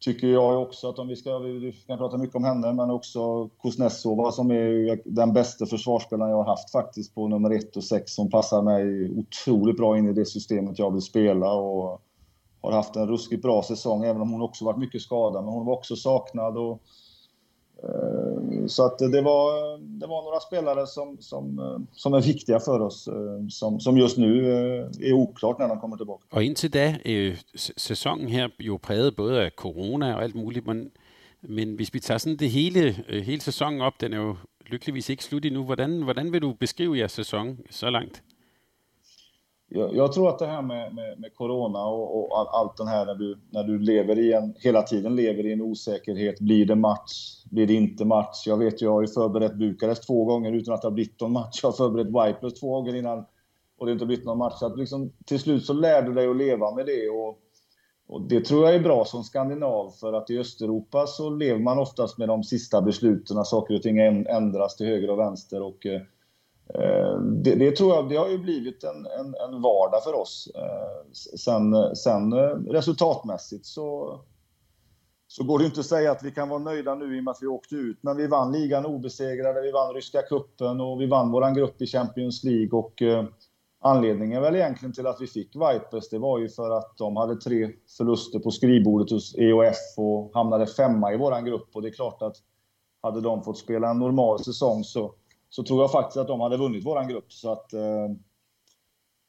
tycker 0.00 0.26
jag 0.26 0.62
också 0.62 0.88
att 0.88 0.98
om 0.98 1.08
vi 1.08 1.16
ska, 1.16 1.38
vi 1.38 1.72
kan 1.86 1.98
prata 1.98 2.18
mycket 2.18 2.36
om 2.36 2.44
henne, 2.44 2.72
men 2.72 2.90
också 2.90 3.48
Kuznetsova 3.48 4.32
som 4.32 4.50
är 4.50 5.00
den 5.04 5.32
bästa 5.32 5.66
försvarsspelaren 5.66 6.30
jag 6.30 6.38
har 6.38 6.50
haft 6.50 6.72
faktiskt 6.72 7.14
på 7.14 7.28
nummer 7.28 7.50
ett 7.50 7.76
och 7.76 7.84
sex 7.84 8.14
som 8.14 8.30
passar 8.30 8.62
mig 8.62 9.10
otroligt 9.10 9.76
bra 9.76 9.98
in 9.98 10.08
i 10.08 10.12
det 10.12 10.26
systemet 10.26 10.78
jag 10.78 10.92
vill 10.92 11.02
spela 11.02 11.52
och 11.52 12.02
har 12.60 12.72
haft 12.72 12.96
en 12.96 13.08
ruskigt 13.08 13.42
bra 13.42 13.62
säsong, 13.62 14.04
även 14.04 14.22
om 14.22 14.30
hon 14.30 14.42
också 14.42 14.64
varit 14.64 14.78
mycket 14.78 15.02
skadad. 15.02 15.44
Men 15.44 15.54
hon 15.54 15.66
var 15.66 15.72
också 15.72 15.96
saknad 15.96 16.56
och 16.56 16.82
Eh, 17.82 18.66
så 18.66 18.86
att 18.86 18.98
det 18.98 19.22
var, 19.22 19.78
det 19.78 20.06
var 20.06 20.22
några 20.22 20.40
spelare 20.40 20.86
som, 20.86 21.16
som, 21.20 21.58
eh, 21.58 21.78
som 21.92 22.14
är 22.14 22.20
viktiga 22.20 22.60
för 22.60 22.80
oss, 22.80 23.08
eh, 23.08 23.48
som, 23.48 23.80
som 23.80 23.98
just 23.98 24.18
nu 24.18 24.46
är 25.00 25.12
oklart 25.12 25.58
när 25.58 25.68
de 25.68 25.80
kommer 25.80 25.96
tillbaka. 25.96 26.24
Och 26.30 26.42
indtil 26.42 26.70
da, 26.70 26.94
ju 27.04 27.36
säsongen 27.76 28.28
här 28.28 28.50
ju 28.58 28.78
präglad 28.78 29.14
både 29.14 29.46
av 29.46 29.50
corona 29.50 30.16
och 30.16 30.22
allt 30.22 30.34
möjligt, 30.34 30.66
men, 30.66 30.90
men 31.40 31.76
hvis 31.76 31.94
vi 31.94 32.00
tar 32.00 32.18
sådan 32.18 32.36
det 32.36 32.48
hele, 32.48 32.94
øh, 33.08 33.22
hele 33.22 33.40
sæsonen 33.40 33.80
op, 33.80 34.00
den 34.00 34.12
är 34.12 34.16
ju 34.16 34.34
lyckligtvis 34.70 35.10
inte 35.10 35.24
slut 35.24 35.44
endnu. 35.44 35.64
Hvordan, 35.64 36.02
hvordan 36.02 36.32
vil 36.32 36.42
du 36.42 36.52
beskrive 36.52 36.98
jeres 36.98 37.12
säsong 37.12 37.58
så 37.70 37.90
långt? 37.90 38.22
Jag, 39.72 39.96
jag, 39.96 40.12
tror 40.12 40.28
att 40.28 40.38
det 40.38 40.46
här 40.46 40.62
med, 40.62 40.94
med, 40.94 41.20
med 41.20 41.34
corona 41.34 41.86
och, 41.86 42.18
och 42.18 42.38
all, 42.38 42.46
allt 42.48 42.76
den 42.76 42.88
här 42.88 43.06
när 43.06 43.14
du, 43.14 43.38
när 43.50 43.64
du 43.64 43.78
lever 43.78 44.18
i 44.18 44.32
en, 44.32 44.54
hela 44.58 44.82
tiden 44.82 45.16
lever 45.16 45.46
i 45.46 45.52
en 45.52 45.60
osäkerhet. 45.60 46.40
Blir 46.40 46.66
det 46.66 46.74
match? 46.74 47.44
Blir 47.50 47.66
det 47.66 47.74
inte 47.74 48.04
match? 48.04 48.46
Jag 48.46 48.56
vet, 48.56 48.80
jag 48.80 48.92
har 48.92 49.00
ju 49.00 49.06
förberett 49.06 49.54
Bukarest 49.54 50.06
två 50.06 50.24
gånger 50.24 50.52
utan 50.52 50.74
att 50.74 50.82
det 50.82 50.88
har 50.88 50.92
blivit 50.92 51.20
någon 51.20 51.32
match. 51.32 51.60
Jag 51.62 51.68
har 51.68 51.76
förberett 51.76 52.06
Wipers 52.06 52.60
två 52.60 52.72
gånger 52.72 52.94
innan 52.94 53.24
och 53.78 53.86
det 53.86 53.92
inte 53.92 54.06
blivit 54.06 54.24
någon 54.24 54.38
match. 54.38 54.58
Så 54.58 54.66
att 54.66 54.78
liksom, 54.78 55.12
till 55.26 55.38
slut 55.38 55.64
så 55.64 55.72
lär 55.72 56.02
du 56.02 56.14
dig 56.14 56.26
att 56.26 56.36
leva 56.36 56.74
med 56.74 56.86
det. 56.86 57.08
Och, 57.08 57.38
och 58.08 58.28
det 58.28 58.44
tror 58.44 58.64
jag 58.64 58.74
är 58.74 58.80
bra 58.80 59.04
som 59.04 59.24
skandinav 59.24 59.90
för 59.90 60.12
att 60.12 60.30
i 60.30 60.38
Östeuropa 60.38 61.06
så 61.06 61.30
lever 61.30 61.60
man 61.60 61.78
oftast 61.78 62.18
med 62.18 62.28
de 62.28 62.44
sista 62.44 62.82
besluten. 62.82 63.44
Saker 63.44 63.74
och 63.74 63.82
ting 63.82 63.98
ändras 64.26 64.76
till 64.76 64.86
höger 64.86 65.10
och 65.10 65.18
vänster. 65.18 65.62
Och, 65.62 65.86
Eh, 65.86 66.00
Eh, 66.74 67.20
det, 67.20 67.54
det, 67.54 67.76
tror 67.76 67.94
jag 67.94 68.08
det 68.08 68.16
har 68.16 68.28
ju 68.28 68.38
blivit 68.38 68.84
en, 68.84 69.06
en, 69.06 69.34
en 69.34 69.62
vardag 69.62 70.04
för 70.04 70.14
oss. 70.14 70.48
Eh, 70.54 71.12
sen, 71.12 71.96
sen 71.96 72.32
eh, 72.32 72.72
resultatmässigt 72.72 73.66
så, 73.66 74.20
så 75.26 75.44
går 75.44 75.58
det 75.58 75.64
inte 75.64 75.80
att 75.80 75.86
säga 75.86 76.12
att 76.12 76.22
vi 76.22 76.30
kan 76.30 76.48
vara 76.48 76.58
nöjda 76.58 76.94
nu 76.94 77.16
i 77.16 77.20
och 77.20 77.24
med 77.24 77.32
att 77.32 77.42
vi 77.42 77.46
åkte 77.46 77.74
ut. 77.74 77.98
Men 78.00 78.16
vi 78.16 78.26
vann 78.26 78.52
ligan 78.52 78.86
obesegrade, 78.86 79.62
vi 79.62 79.72
vann 79.72 79.94
ryska 79.94 80.22
kuppen 80.22 80.80
och 80.80 81.00
vi 81.00 81.06
vann 81.06 81.30
vår 81.30 81.54
grupp 81.54 81.82
i 81.82 81.86
Champions 81.86 82.44
League. 82.44 82.78
Och, 82.78 83.02
Anledningen 83.82 84.42
väl 84.42 84.56
egentligen 84.56 84.92
till 84.92 85.06
att 85.06 85.20
vi 85.20 85.26
fick 85.26 85.56
Vipers, 85.56 86.08
det 86.10 86.18
var 86.18 86.38
ju 86.38 86.48
för 86.48 86.70
att 86.70 86.96
de 86.96 87.16
hade 87.16 87.36
tre 87.36 87.70
förluster 87.96 88.38
på 88.38 88.50
skrivbordet 88.50 89.10
hos 89.10 89.34
EOF 89.38 89.76
och 89.96 90.30
hamnade 90.34 90.66
femma 90.66 91.12
i 91.12 91.16
vår 91.16 91.46
grupp. 91.46 91.68
Och 91.72 91.82
det 91.82 91.88
är 91.88 91.92
klart 91.92 92.22
att 92.22 92.36
hade 93.02 93.20
de 93.20 93.42
fått 93.42 93.58
spela 93.58 93.90
en 93.90 93.98
normal 93.98 94.44
säsong 94.44 94.84
så 94.84 95.14
så 95.50 95.62
tror 95.62 95.80
jag 95.80 95.92
faktiskt 95.92 96.16
att 96.16 96.28
de 96.28 96.40
hade 96.40 96.56
vunnit 96.56 96.86
våran 96.86 97.08
grupp. 97.08 97.32
Så 97.32 97.52
att, 97.52 97.72
eh, 97.72 98.08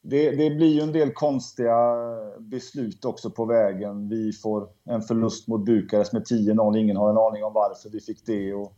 det, 0.03 0.31
det, 0.31 0.49
blir 0.49 0.67
ju 0.67 0.81
en 0.81 0.91
del 0.91 1.13
konstiga 1.13 1.95
beslut 2.39 3.05
också 3.05 3.29
på 3.29 3.45
vägen. 3.45 4.09
Vi 4.09 4.33
får 4.33 4.69
en 4.83 5.01
förlust 5.01 5.47
mot 5.47 5.65
Bukarest 5.65 6.13
med 6.13 6.23
10-0. 6.23 6.77
Ingen 6.77 6.97
har 6.97 7.09
en 7.09 7.17
aning 7.17 7.43
om 7.43 7.53
varför 7.53 7.89
vi 7.89 8.01
fick 8.01 8.25
det 8.25 8.53
och, 8.53 8.73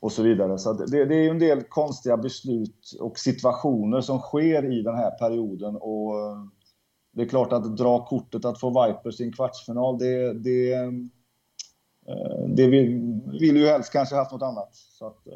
och 0.00 0.12
så 0.12 0.22
vidare. 0.22 0.58
Så 0.58 0.72
det, 0.72 1.04
det, 1.04 1.14
är 1.14 1.22
ju 1.22 1.28
en 1.28 1.38
del 1.38 1.62
konstiga 1.62 2.16
beslut 2.16 2.96
och 3.00 3.18
situationer 3.18 4.00
som 4.00 4.18
sker 4.18 4.78
i 4.78 4.82
den 4.82 4.94
här 4.94 5.10
perioden. 5.10 5.76
Och 5.76 6.18
eh, 6.18 6.36
det 7.12 7.22
är 7.22 7.28
klart 7.28 7.52
att 7.52 7.76
dra 7.76 8.06
kortet 8.06 8.44
att 8.44 8.60
få 8.60 8.86
Vipers 8.86 9.20
i 9.20 9.24
en 9.24 9.32
kvartsfinal, 9.32 9.98
det, 9.98 10.32
det, 10.32 10.72
eh, 10.72 10.90
det 12.48 12.66
vill, 12.66 13.20
vill 13.40 13.56
ju 13.56 13.66
helst 13.66 13.92
kanske 13.92 14.16
haft 14.16 14.32
något 14.32 14.42
annat. 14.42 14.74
Så 14.74 15.06
att, 15.06 15.26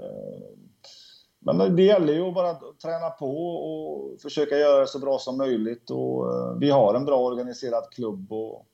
men 1.45 1.77
det 1.77 1.83
gäller 1.83 2.13
ju 2.13 2.29
att 2.29 2.35
bara 2.35 2.55
träna 2.83 3.11
på 3.11 3.57
och 3.57 4.21
försöka 4.21 4.57
göra 4.57 4.81
det 4.81 4.87
så 4.87 4.99
bra 4.99 5.19
som 5.19 5.37
möjligt. 5.37 5.91
Och 5.91 6.33
eh, 6.33 6.55
vi 6.59 6.71
har 6.71 6.95
en 6.95 7.05
bra 7.05 7.19
organiserad 7.19 7.85
klubb 7.91 8.33
och, 8.33 8.67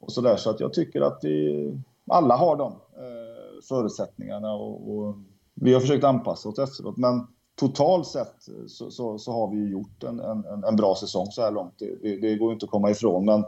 och 0.00 0.12
så 0.12 0.20
där. 0.20 0.36
Så 0.36 0.50
att 0.50 0.60
jag 0.60 0.72
tycker 0.72 1.00
att 1.00 1.18
vi 1.22 1.70
alla 2.10 2.36
har 2.36 2.56
de 2.56 2.72
eh, 2.72 3.62
förutsättningarna 3.68 4.54
och, 4.54 4.96
och, 4.96 5.16
vi 5.54 5.74
har 5.74 5.80
försökt 5.80 6.04
anpassa 6.04 6.48
oss 6.48 6.58
efteråt. 6.58 6.96
Men 6.96 7.26
totalt 7.56 8.06
sett 8.06 8.48
så, 8.66 8.90
så, 8.90 9.18
så 9.18 9.32
har 9.32 9.50
vi 9.50 9.70
gjort 9.70 10.02
en, 10.02 10.20
en, 10.20 10.64
en, 10.64 10.76
bra 10.76 10.94
säsong 10.94 11.26
så 11.30 11.42
här 11.42 11.50
långt. 11.50 11.74
Det, 11.78 11.96
det, 12.02 12.16
det 12.16 12.36
går 12.36 12.52
inte 12.52 12.64
att 12.64 12.70
komma 12.70 12.90
ifrån. 12.90 13.24
Men 13.24 13.44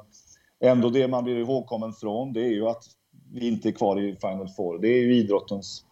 ändå 0.60 0.90
det 0.90 1.08
man 1.08 1.24
blir 1.24 1.36
ihågkommen 1.36 1.92
från, 1.92 2.32
det 2.32 2.40
är 2.40 2.50
ju 2.50 2.68
att 2.68 2.84
vi 3.32 3.48
inte 3.48 3.68
är 3.68 3.72
kvar 3.72 4.00
i 4.00 4.16
Final 4.16 4.48
Four. 4.48 4.78
Det 4.78 4.88
är 4.88 5.02
ju 5.02 5.16
idrottens, 5.16 5.84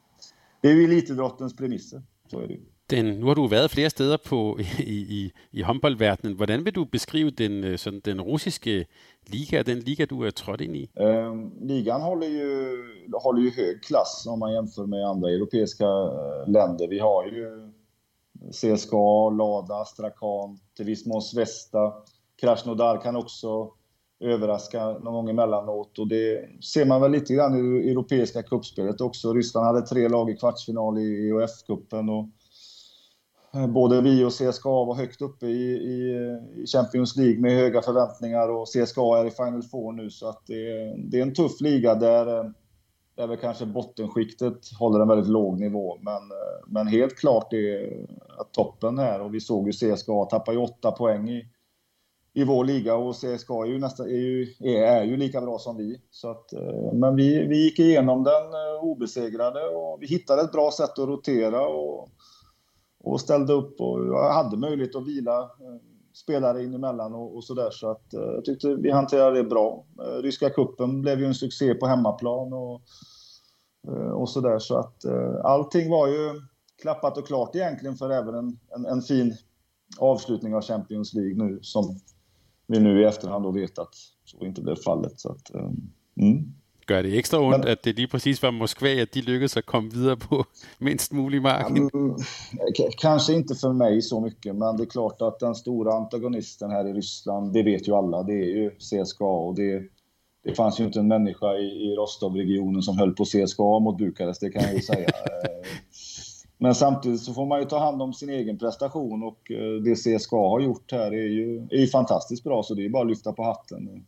det 0.60 0.68
är 0.68 0.72
ju 0.72 0.84
elitidrottens 0.84 1.56
premisser. 1.56 2.02
Så 2.34 2.40
är 2.40 2.46
det. 2.46 2.60
Den, 2.90 3.04
nu 3.20 3.26
har 3.26 3.34
du 3.34 3.46
været 3.46 3.70
flere 3.70 3.90
steder 3.90 4.16
på 4.16 4.58
i, 4.94 4.98
i, 5.18 5.32
i 5.52 5.62
håndboldverdenen. 5.62 6.36
Hvordan 6.36 6.64
vil 6.64 6.74
du 6.74 6.84
beskrive 6.84 7.30
den, 7.30 7.64
øh, 7.64 7.78
sådan, 7.78 8.00
den 8.00 8.20
russiske 8.20 8.86
liga, 9.26 9.62
den 9.62 9.78
liga 9.78 10.04
du 10.04 10.22
er 10.22 10.30
trådt 10.30 10.60
ind 10.60 10.76
i? 10.76 10.90
Eh, 11.00 11.32
ligan 11.60 12.00
håller 12.00 12.26
ju, 12.26 12.50
håller 13.22 13.42
ju 13.42 13.50
hög 13.50 13.82
klass 13.82 14.26
om 14.26 14.38
man 14.38 14.52
jämför 14.52 14.86
med 14.86 15.04
andra 15.08 15.30
europeiska 15.30 15.84
øh, 15.84 16.52
länder. 16.52 16.88
Vi 16.88 16.98
har 16.98 17.24
ju 17.24 17.72
CSKA, 18.52 19.30
Lada, 19.30 19.74
Astrakan, 19.74 20.58
till 20.76 20.86
viss 20.86 21.06
mån 21.06 21.22
Svesta. 21.22 21.92
Krasnodar 22.40 23.00
kan 23.00 23.16
också 23.16 23.70
överraska 24.24 24.84
någon 24.86 25.14
gång 25.14 25.30
emellanåt. 25.30 25.98
Och 25.98 26.08
det 26.08 26.48
ser 26.64 26.84
man 26.84 27.00
väl 27.00 27.10
lite 27.10 27.34
grann 27.34 27.54
i 27.54 27.82
det 27.82 27.90
europeiska 27.90 28.42
kuppspelet 28.42 29.00
också. 29.00 29.32
Ryssland 29.32 29.66
hade 29.66 29.86
tre 29.86 30.08
lag 30.08 30.30
i 30.30 30.36
kvartsfinal 30.36 30.98
i 30.98 31.30
EHF-cupen. 31.30 32.10
Och 32.10 32.28
eh, 33.60 33.66
både 33.66 34.00
vi 34.00 34.24
och 34.24 34.32
CSKA 34.32 34.84
var 34.84 34.94
högt 34.94 35.22
uppe 35.22 35.46
i, 35.46 35.72
i, 35.72 36.16
i, 36.62 36.66
Champions 36.66 37.16
League 37.16 37.40
med 37.40 37.52
höga 37.52 37.82
förväntningar 37.82 38.48
och 38.48 38.66
CSKA 38.68 39.18
är 39.18 39.26
i 39.26 39.30
Final 39.30 39.62
Four 39.62 39.92
nu. 39.92 40.10
Så 40.10 40.28
att 40.28 40.46
det, 40.46 40.94
det 40.96 41.18
är 41.18 41.22
en 41.22 41.34
tuff 41.34 41.60
liga 41.60 41.94
där, 41.94 42.38
eh, 42.38 42.50
där 43.16 43.26
väl 43.26 43.36
kanske 43.36 43.66
bottenskiktet 43.66 44.58
håller 44.78 45.00
en 45.00 45.08
väldigt 45.08 45.30
låg 45.30 45.60
nivå. 45.60 45.98
Men, 46.00 46.14
eh, 46.14 46.66
men 46.66 46.86
helt 46.86 47.16
klart 47.18 47.52
är 47.52 48.06
att 48.38 48.52
toppen 48.52 48.98
här 48.98 49.20
och 49.20 49.34
vi 49.34 49.40
såg 49.40 49.66
ju 49.66 49.72
CSKA 49.72 50.24
tappa 50.24 50.52
ju 50.52 50.58
åtta 50.58 50.90
poäng 50.90 51.30
i 51.30 51.53
i 52.36 52.44
vår 52.44 52.64
liga 52.64 52.94
och 52.94 53.14
CSKA 53.14 53.54
är 53.54 53.66
ju, 53.66 53.78
nästa, 53.78 54.04
är 54.04 54.08
ju, 54.08 54.54
är 54.60 55.04
ju 55.04 55.16
lika 55.16 55.40
bra 55.40 55.58
som 55.58 55.76
vi. 55.76 56.00
Så 56.10 56.30
att, 56.30 56.52
eh, 56.52 56.92
men 56.92 57.16
vi, 57.16 57.46
vi 57.46 57.64
gick 57.64 57.78
igenom 57.78 58.24
den 58.24 58.42
eh, 58.42 58.82
obesegrade 58.84 59.68
och 59.68 59.98
vi 60.02 60.06
hittade 60.06 60.42
ett 60.42 60.52
bra 60.52 60.70
sätt 60.70 60.98
att 60.98 61.08
rotera 61.08 61.66
och, 61.66 62.08
och 63.04 63.20
ställde 63.20 63.52
upp 63.52 63.80
och 63.80 64.06
jag 64.06 64.32
hade 64.32 64.56
möjlighet 64.56 64.96
att 64.96 65.06
vila 65.06 65.40
eh, 65.40 65.80
spelare 66.14 66.64
in 66.64 66.74
emellan 66.74 67.14
och, 67.14 67.36
och 67.36 67.44
sådär. 67.44 67.70
Så 67.70 67.90
att 67.90 68.06
jag 68.10 68.44
tyckte 68.44 68.74
vi 68.74 68.90
hanterade 68.90 69.36
det 69.36 69.48
bra. 69.48 69.84
Ryska 70.22 70.50
kuppen 70.50 71.02
blev 71.02 71.20
ju 71.20 71.26
en 71.26 71.34
succé 71.34 71.74
på 71.74 71.86
hemmaplan 71.86 72.52
och, 72.52 72.80
och 74.14 74.28
sådär. 74.28 74.58
Så 74.58 74.78
att 74.78 75.04
allting 75.44 75.90
var 75.90 76.06
ju 76.08 76.30
klappat 76.82 77.18
och 77.18 77.26
klart 77.26 77.54
egentligen 77.54 77.96
för 77.96 78.10
även 78.10 78.34
en, 78.34 78.58
en, 78.76 78.86
en 78.86 79.02
fin 79.02 79.36
avslutning 79.98 80.54
av 80.54 80.62
Champions 80.62 81.14
League 81.14 81.44
nu 81.44 81.58
som 81.62 82.00
vi 82.66 82.80
nu 82.80 83.00
i 83.00 83.04
efterhand 83.04 83.44
då 83.44 83.50
vet 83.50 83.78
att 83.78 83.94
så 84.24 84.44
inte 84.44 84.60
blev 84.60 84.76
fallet. 84.76 85.20
Så 85.20 85.28
att, 85.28 85.54
eh, 85.54 85.70
mm. 86.20 86.54
Gør 86.86 87.02
det 87.02 87.18
extra 87.18 87.40
ondt, 87.40 87.58
Men, 87.58 87.68
at 87.68 87.84
det 87.84 87.96
lige 87.96 88.08
præcis 88.08 88.42
var 88.42 88.50
Moskva, 88.50 89.02
at 89.02 89.14
de 89.14 89.20
lykkedes 89.20 89.56
at 89.56 89.66
komme 89.66 89.90
videre 89.90 90.16
på 90.16 90.44
minst 90.78 91.12
mulig 91.12 91.42
marken? 91.42 91.90
Kanske 92.98 93.32
inte 93.32 93.54
för 93.54 93.72
mig 93.72 94.02
så 94.02 94.20
mycket, 94.20 94.56
men 94.56 94.76
det 94.76 94.82
är 94.82 94.86
klart 94.86 95.22
att 95.22 95.40
den 95.40 95.54
stora 95.54 95.92
antagonisten 95.92 96.70
här 96.70 96.88
i 96.88 96.92
Ryssland, 96.92 97.52
det 97.52 97.62
vet 97.62 97.88
ju 97.88 97.92
alla, 97.92 98.22
det 98.22 98.32
är 98.32 98.56
ju 98.56 98.70
CSKA 98.70 99.24
och 99.24 99.54
det, 99.54 99.82
det 100.44 100.54
fanns 100.54 100.80
ju 100.80 100.84
inte 100.84 100.98
en 100.98 101.08
människa 101.08 101.54
i, 101.56 101.66
i 101.66 101.94
Rostov-regionen 101.96 102.82
som 102.82 102.98
höll 102.98 103.14
på 103.14 103.24
CSKA 103.24 103.78
mot 103.78 103.98
Bukarest, 103.98 104.40
det 104.40 104.50
kan 104.50 104.62
jag 104.62 104.74
ju 104.74 104.80
säga. 104.80 105.08
Men 106.58 106.74
samtidigt 106.74 107.20
så 107.20 107.34
får 107.34 107.46
man 107.46 107.60
ju 107.60 107.64
ta 107.64 107.78
hand 107.78 108.02
om 108.02 108.12
sin 108.12 108.30
egen 108.30 108.58
prestation 108.58 109.22
och 109.22 109.50
eh, 109.50 109.82
det 109.84 109.94
CSKA 109.94 110.36
har 110.36 110.60
gjort 110.60 110.92
här 110.92 111.14
är 111.14 111.26
ju, 111.26 111.66
är 111.70 111.80
ju 111.80 111.86
fantastiskt 111.86 112.44
bra 112.44 112.62
så 112.62 112.74
det 112.74 112.84
är 112.84 112.90
bara 112.90 113.02
att 113.02 113.08
lyfta 113.08 113.32
på 113.32 113.42
hatten. 113.42 114.06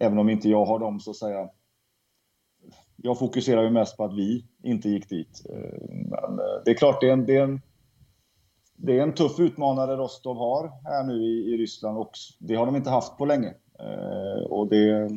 Även 0.00 0.18
om 0.18 0.28
inte 0.28 0.48
jag 0.48 0.64
har 0.64 0.78
dem 0.78 1.00
så 1.00 1.10
att 1.10 1.16
säga. 1.16 1.48
Jag 2.96 3.18
fokuserar 3.18 3.62
ju 3.62 3.70
mest 3.70 3.96
på 3.96 4.04
att 4.04 4.14
vi 4.14 4.44
inte 4.62 4.88
gick 4.88 5.08
dit. 5.08 5.46
Eh, 5.50 5.88
men 5.90 6.38
eh, 6.38 6.62
det 6.64 6.70
är 6.70 6.74
klart, 6.74 7.00
det 7.00 7.08
är 7.08 7.12
en, 7.12 7.26
det 7.26 7.36
är 7.36 7.42
en, 7.42 7.60
det 8.76 8.98
är 8.98 9.02
en 9.02 9.14
tuff 9.14 9.40
utmanare 9.40 9.96
Rostov 9.96 10.36
har 10.36 10.72
här 10.84 11.04
nu 11.04 11.14
i, 11.14 11.54
i 11.54 11.56
Ryssland 11.56 11.98
och 11.98 12.10
det 12.38 12.54
har 12.54 12.66
de 12.66 12.76
inte 12.76 12.90
haft 12.90 13.18
på 13.18 13.24
länge. 13.24 13.54
Och 14.48 14.68
det, 14.68 15.08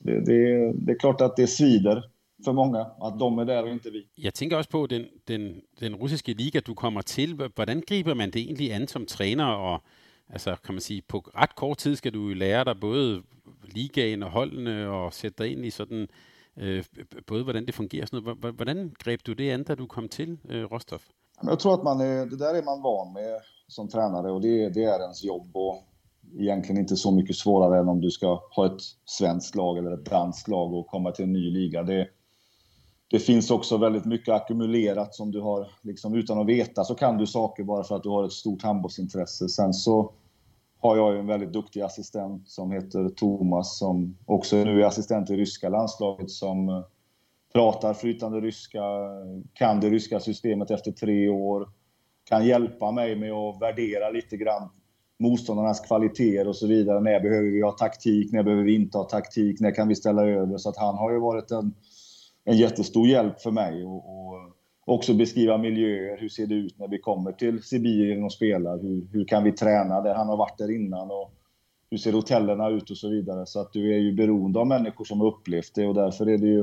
det, 0.00 0.20
det, 0.20 0.72
det 0.72 0.92
är 0.92 0.98
klart 0.98 1.20
att 1.20 1.36
det 1.36 1.46
svider 1.46 2.10
för 2.44 2.52
många, 2.52 2.86
att 3.00 3.18
de 3.18 3.38
är 3.38 3.44
där 3.44 3.62
och 3.62 3.68
inte 3.68 3.90
vi. 3.90 4.06
Jag 4.14 4.34
tänker 4.34 4.58
också 4.58 4.70
på 4.70 4.86
den, 4.86 5.08
den, 5.24 5.60
den 5.78 5.94
russiska 5.96 6.32
liga 6.32 6.60
du 6.66 6.74
kommer 6.74 7.02
till. 7.02 7.30
Hur 7.30 7.86
griper 7.86 8.14
man 8.14 8.30
det 8.30 8.40
egentligen 8.40 8.82
an 8.82 8.88
som 8.88 9.06
tränare? 9.06 9.74
Och, 9.74 9.80
alltså, 10.32 10.56
kan 10.56 10.74
man 10.74 10.80
säga, 10.80 11.02
på 11.06 11.18
rätt 11.18 11.54
kort 11.54 11.78
tid 11.78 11.98
ska 11.98 12.10
du 12.10 12.34
lära 12.34 12.64
dig 12.64 12.74
både 12.74 13.22
ligaen 13.62 14.22
och 14.22 14.30
holdene 14.30 14.88
och 14.88 15.14
sätta 15.14 15.46
in 15.46 15.64
i 15.64 15.70
sådan, 15.70 16.08
øh, 16.56 16.84
både 17.26 17.44
hur 17.44 17.52
det 17.52 17.74
fungerar. 17.74 18.08
Hur 18.12 18.90
grep 19.04 19.26
du 19.26 19.34
det 19.34 19.50
an, 19.50 19.64
da 19.64 19.74
du 19.74 19.86
kom 19.86 20.08
till 20.08 20.38
øh, 20.48 20.72
Rostov? 20.72 21.00
Jag 21.42 21.58
tror 21.58 21.74
att 21.74 21.84
man 21.84 22.00
är, 22.00 22.26
det 22.26 22.36
där 22.36 22.54
är 22.54 22.62
man 22.62 22.82
van 22.82 23.12
med 23.12 23.40
som 23.68 23.88
tränare 23.88 24.30
och 24.30 24.40
det, 24.40 24.68
det 24.68 24.84
är 24.84 25.00
ens 25.00 25.24
jobb. 25.24 25.56
Och 25.56 25.84
egentligen 26.38 26.80
inte 26.80 26.96
så 26.96 27.10
mycket 27.10 27.36
svårare 27.36 27.78
än 27.80 27.88
om 27.88 28.00
du 28.00 28.10
ska 28.10 28.40
ha 28.56 28.66
ett 28.66 28.82
svenskt 29.04 29.54
lag 29.54 29.78
eller 29.78 29.92
ett 29.92 30.04
danskt 30.04 30.48
lag 30.48 30.74
och 30.74 30.86
komma 30.86 31.12
till 31.12 31.24
en 31.24 31.32
ny 31.32 31.50
liga. 31.50 31.82
Det, 31.82 32.08
det 33.14 33.20
finns 33.20 33.50
också 33.50 33.76
väldigt 33.76 34.04
mycket 34.04 34.34
ackumulerat 34.34 35.14
som 35.14 35.30
du 35.30 35.40
har, 35.40 35.68
liksom 35.82 36.14
utan 36.14 36.38
att 36.38 36.46
veta 36.46 36.84
så 36.84 36.94
kan 36.94 37.18
du 37.18 37.26
saker 37.26 37.64
bara 37.64 37.84
för 37.84 37.96
att 37.96 38.02
du 38.02 38.08
har 38.08 38.24
ett 38.24 38.32
stort 38.32 38.62
handbollsintresse. 38.62 39.48
Sen 39.48 39.74
så 39.74 40.12
har 40.78 40.96
jag 40.96 41.12
ju 41.12 41.18
en 41.18 41.26
väldigt 41.26 41.52
duktig 41.52 41.80
assistent 41.80 42.48
som 42.48 42.72
heter 42.72 43.08
Thomas 43.08 43.78
som 43.78 44.16
också 44.26 44.56
nu 44.56 44.82
är 44.82 44.86
assistent 44.86 45.30
i 45.30 45.36
ryska 45.36 45.68
landslaget 45.68 46.30
som 46.30 46.68
eh, 46.68 46.82
pratar 47.52 47.94
flytande 47.94 48.40
ryska, 48.40 48.82
kan 49.52 49.80
det 49.80 49.90
ryska 49.90 50.20
systemet 50.20 50.70
efter 50.70 50.92
tre 50.92 51.28
år, 51.28 51.68
kan 52.24 52.46
hjälpa 52.46 52.92
mig 52.92 53.16
med 53.16 53.32
att 53.32 53.62
värdera 53.62 54.10
lite 54.10 54.36
grann 54.36 54.68
motståndarnas 55.18 55.80
kvaliteter 55.80 56.48
och 56.48 56.56
så 56.56 56.66
vidare. 56.66 57.00
När 57.00 57.20
behöver 57.20 57.50
vi 57.50 57.62
ha 57.62 57.72
taktik? 57.72 58.32
När 58.32 58.42
behöver 58.42 58.64
vi 58.64 58.74
inte 58.74 58.98
ha 58.98 59.04
taktik? 59.04 59.60
När 59.60 59.74
kan 59.74 59.88
vi 59.88 59.94
ställa 59.94 60.26
över? 60.26 60.58
Så 60.58 60.68
att 60.68 60.76
han 60.76 60.94
har 60.94 61.12
ju 61.12 61.20
varit 61.20 61.50
en, 61.50 61.74
en 62.44 62.56
jättestor 62.56 63.06
hjälp 63.06 63.40
för 63.40 63.50
mig. 63.50 63.84
Och, 63.84 63.96
och 63.96 64.52
också 64.86 65.14
beskriva 65.14 65.58
miljöer. 65.58 66.18
Hur 66.20 66.28
ser 66.28 66.46
det 66.46 66.54
ut 66.54 66.78
när 66.78 66.88
vi 66.88 66.98
kommer 66.98 67.32
till 67.32 67.62
Sibirien 67.62 68.24
och 68.24 68.32
spelar? 68.32 68.82
Hur, 68.82 69.06
hur 69.12 69.24
kan 69.24 69.44
vi 69.44 69.52
träna 69.52 70.00
där? 70.00 70.14
Han 70.14 70.28
har 70.28 70.36
varit 70.36 70.58
där 70.58 70.70
innan. 70.70 71.10
Och 71.10 71.34
hur 71.90 71.98
ser 71.98 72.12
hotellerna 72.12 72.68
ut 72.68 72.90
och 72.90 72.96
så 72.96 73.08
vidare. 73.08 73.46
Så 73.46 73.60
att 73.60 73.72
du 73.72 73.94
är 73.94 73.98
ju 73.98 74.12
beroende 74.12 74.58
av 74.58 74.66
människor 74.66 75.04
som 75.04 75.20
har 75.20 75.26
upplevt 75.26 75.74
det 75.74 75.86
och 75.86 75.94
därför 75.94 76.26
är 76.26 76.38
det 76.38 76.46
ju 76.46 76.60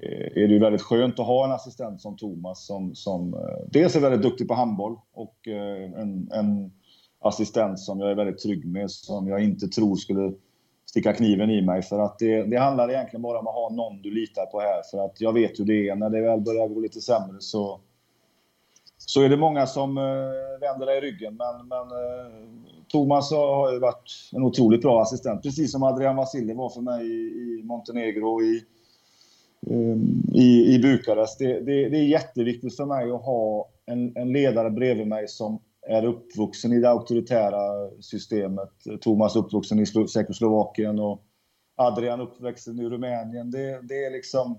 eh, 0.00 0.42
är 0.42 0.48
det 0.48 0.54
ju 0.54 0.58
väldigt 0.58 0.82
skönt 0.82 1.18
att 1.18 1.26
ha 1.26 1.44
en 1.44 1.52
assistent 1.52 2.00
som 2.00 2.16
Thomas 2.16 2.66
som, 2.66 2.94
som 2.94 3.34
eh, 3.34 3.68
dels 3.70 3.96
är 3.96 4.00
väldigt 4.00 4.22
duktig 4.22 4.48
på 4.48 4.54
handboll 4.54 4.96
och 5.12 5.48
eh, 5.48 6.00
en, 6.00 6.28
en 6.32 6.72
assistent 7.20 7.78
som 7.78 8.00
jag 8.00 8.10
är 8.10 8.14
väldigt 8.14 8.38
trygg 8.38 8.66
med, 8.66 8.90
som 8.90 9.28
jag 9.28 9.44
inte 9.44 9.68
tror 9.68 9.96
skulle 9.96 10.32
sticka 10.92 11.12
kniven 11.12 11.50
i 11.50 11.62
mig. 11.62 11.82
För 11.82 11.98
att 11.98 12.18
det, 12.18 12.42
det 12.42 12.56
handlar 12.56 12.90
egentligen 12.90 13.22
bara 13.22 13.38
om 13.38 13.46
att 13.46 13.54
ha 13.54 13.70
någon 13.70 14.02
du 14.02 14.10
litar 14.10 14.46
på 14.46 14.60
här. 14.60 14.82
För 14.90 15.04
att 15.04 15.20
jag 15.20 15.32
vet 15.32 15.60
hur 15.60 15.64
det 15.64 15.88
är. 15.88 15.96
När 15.96 16.10
det 16.10 16.20
väl 16.20 16.40
börjar 16.40 16.68
gå 16.68 16.80
lite 16.80 17.00
sämre 17.00 17.36
så, 17.40 17.80
så 18.98 19.22
är 19.22 19.28
det 19.28 19.36
många 19.36 19.66
som 19.66 19.98
eh, 19.98 20.60
vänder 20.60 20.86
dig 20.86 20.98
i 20.98 21.00
ryggen. 21.00 21.36
Men, 21.36 21.68
men 21.68 21.80
eh, 21.80 22.32
Thomas 22.88 23.30
har 23.30 23.72
ju 23.72 23.78
varit 23.78 24.30
en 24.32 24.42
otroligt 24.42 24.82
bra 24.82 25.02
assistent. 25.02 25.42
Precis 25.42 25.72
som 25.72 25.82
Adrian 25.82 26.16
Vasiljev 26.16 26.56
var 26.56 26.70
för 26.70 26.80
mig 26.80 27.06
i, 27.06 27.58
i 27.58 27.62
Montenegro 27.64 28.34
och 28.34 28.42
i, 28.42 28.64
um, 29.60 30.22
i, 30.34 30.74
i 30.74 30.78
Bukarest. 30.78 31.38
Det, 31.38 31.60
det, 31.60 31.88
det, 31.88 31.98
är 31.98 32.04
jätteviktigt 32.04 32.76
för 32.76 32.86
mig 32.86 33.10
att 33.10 33.24
ha 33.24 33.68
en, 33.86 34.16
en 34.16 34.32
ledare 34.32 34.70
bredvid 34.70 35.06
mig 35.06 35.28
som 35.28 35.60
är 35.88 36.04
uppvuxen 36.04 36.72
i 36.72 36.80
det 36.80 36.90
auktoritära 36.90 37.90
systemet. 38.00 38.70
Thomas 39.00 39.36
uppvuxen 39.36 39.80
i 39.80 39.86
Tjeckoslovakien 39.86 40.98
och 40.98 41.22
Adrian 41.76 42.20
uppvuxen 42.20 42.78
i 42.78 42.88
Rumänien. 42.88 43.50
Det, 43.50 43.80
det 43.82 44.04
är 44.04 44.10
liksom... 44.10 44.58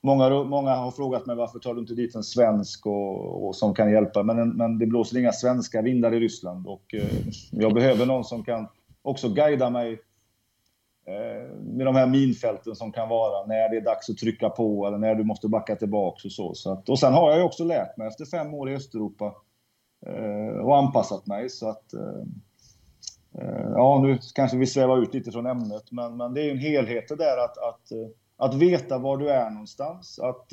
Många, 0.00 0.44
många 0.44 0.70
har 0.70 0.90
frågat 0.90 1.26
mig 1.26 1.36
varför 1.36 1.58
tar 1.58 1.74
du 1.74 1.80
inte 1.80 1.94
dit 1.94 2.14
en 2.14 2.22
svensk 2.22 2.86
och, 2.86 3.46
och 3.46 3.56
som 3.56 3.74
kan 3.74 3.92
hjälpa. 3.92 4.22
Men, 4.22 4.56
men 4.56 4.78
det 4.78 4.86
blåser 4.86 5.18
inga 5.18 5.32
svenska 5.32 5.82
vindar 5.82 6.14
i 6.14 6.20
Ryssland 6.20 6.66
och 6.66 6.94
eh, 6.94 7.08
jag 7.50 7.74
behöver 7.74 8.06
någon 8.06 8.24
som 8.24 8.44
kan 8.44 8.68
också 9.02 9.28
guida 9.28 9.70
mig 9.70 9.92
eh, 11.06 11.56
med 11.60 11.86
de 11.86 11.96
här 11.96 12.06
minfälten 12.06 12.76
som 12.76 12.92
kan 12.92 13.08
vara 13.08 13.46
när 13.46 13.70
det 13.70 13.76
är 13.76 13.80
dags 13.80 14.10
att 14.10 14.18
trycka 14.18 14.50
på 14.50 14.86
eller 14.86 14.98
när 14.98 15.14
du 15.14 15.24
måste 15.24 15.48
backa 15.48 15.76
tillbaka 15.76 16.20
och 16.24 16.32
så. 16.32 16.54
så 16.54 16.72
att, 16.72 16.88
och 16.88 16.98
sen 16.98 17.12
har 17.12 17.30
jag 17.30 17.38
ju 17.38 17.44
också 17.44 17.64
lärt 17.64 17.96
mig 17.96 18.08
efter 18.08 18.24
fem 18.24 18.54
år 18.54 18.70
i 18.70 18.74
Östeuropa 18.74 19.26
Eh, 19.26 19.32
Eh, 20.06 20.58
och 20.58 20.76
anpassat 20.76 21.26
mig. 21.26 21.50
Så 21.50 21.68
att, 21.68 21.94
eh, 21.94 22.22
eh, 23.42 23.70
ja, 23.74 24.00
nu 24.02 24.18
kanske 24.34 24.56
vi 24.56 24.66
svävar 24.66 25.02
ut 25.02 25.14
lite 25.14 25.32
från 25.32 25.46
ämnet, 25.46 25.92
men, 25.92 26.16
men 26.16 26.34
det 26.34 26.40
är 26.40 26.44
ju 26.44 26.50
en 26.50 26.58
helhet 26.58 27.08
det 27.08 27.16
där 27.16 27.44
att, 27.44 27.58
att, 27.58 27.92
eh, 27.92 28.08
att 28.36 28.54
veta 28.54 28.98
var 28.98 29.16
du 29.16 29.30
är 29.30 29.50
någonstans. 29.50 30.18
Att 30.18 30.52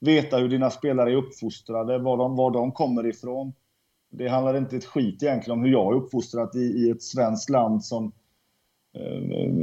veta 0.00 0.36
hur 0.36 0.48
dina 0.48 0.70
spelare 0.70 1.12
är 1.12 1.16
uppfostrade, 1.16 1.98
var 1.98 2.16
de, 2.16 2.36
var 2.36 2.50
de 2.50 2.72
kommer 2.72 3.06
ifrån. 3.06 3.52
Det 4.10 4.28
handlar 4.28 4.56
inte 4.56 4.76
ett 4.76 4.84
skit 4.84 5.22
egentligen 5.22 5.58
om 5.58 5.64
hur 5.64 5.72
jag 5.72 5.92
är 5.92 5.96
uppfostrad 5.96 6.56
i, 6.56 6.86
i 6.86 6.90
ett 6.90 7.02
svenskt 7.02 7.50
land 7.50 7.84
som, 7.84 8.12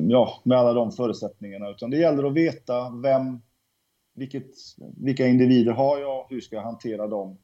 ja, 0.10 0.39
med 0.43 0.58
alla 0.58 0.74
de 0.74 0.91
förutsättningarna. 0.91 1.69
Utan 1.69 1.89
det 1.89 1.98
gäller 1.98 2.24
att 2.24 2.34
veta 2.34 2.89
vem, 2.89 3.41
vilket, 4.15 4.52
vilka 4.98 5.28
individer 5.28 5.72
har 5.72 6.00
jag, 6.00 6.26
hur 6.30 6.41
ska 6.41 6.56
jag 6.56 6.63
hantera 6.63 7.08
dem 7.08 7.38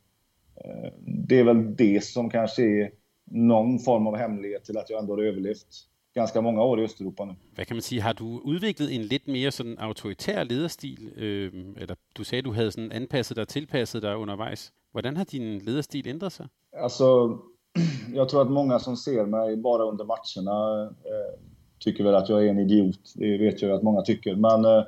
det 1.27 1.39
är 1.39 1.43
väl 1.43 1.75
det 1.75 2.03
som 2.03 2.29
kanske 2.29 2.63
är 2.63 2.91
någon 3.31 3.79
form 3.79 4.07
av 4.07 4.17
hemlighet 4.17 4.65
till 4.65 4.77
att 4.77 4.89
jag 4.89 4.99
ändå 4.99 5.13
har 5.13 5.23
överlevt 5.23 5.87
ganska 6.15 6.41
många 6.41 6.63
år 6.63 6.79
i 6.81 6.83
Östeuropa 6.83 7.25
nu. 7.25 7.35
Vad 7.57 7.67
kan 7.67 7.77
man 7.77 7.81
säga, 7.81 8.03
har 8.03 8.13
du 8.13 8.55
utvecklat 8.55 8.89
en 8.89 9.07
lite 9.07 9.31
mer 9.31 9.51
sådan 9.51 9.77
auktoritär 9.79 10.45
ledarstil? 10.45 11.11
Øh, 11.17 11.81
eller 11.81 11.95
du 12.13 12.23
sa 12.23 12.41
du 12.41 12.51
hade 12.51 12.71
sådan 12.71 12.91
anpassat 12.91 13.37
dig, 13.37 13.45
tillpassat 13.45 14.01
dig 14.01 14.15
undervejs. 14.15 14.71
Hvordan 14.91 15.17
har 15.17 15.25
din 15.25 15.59
ledarstil 15.59 16.07
ändrat 16.07 16.33
sig? 16.33 16.45
Alltså, 16.81 17.39
jag 18.13 18.29
tror 18.29 18.41
att 18.41 18.51
många 18.51 18.79
som 18.79 18.97
ser 18.97 19.25
mig 19.25 19.57
bara 19.57 19.83
under 19.83 20.05
matcherna 20.05 20.83
eh, 20.83 21.39
tycker 21.79 22.03
väl 22.03 22.15
att 22.15 22.29
jag 22.29 22.45
är 22.45 22.49
en 22.49 22.59
idiot. 22.59 23.13
Det 23.15 23.37
vet 23.37 23.61
jag 23.61 23.71
att 23.71 23.83
många 23.83 24.01
tycker. 24.01 24.35
Men 24.35 24.65
eh, 24.65 24.83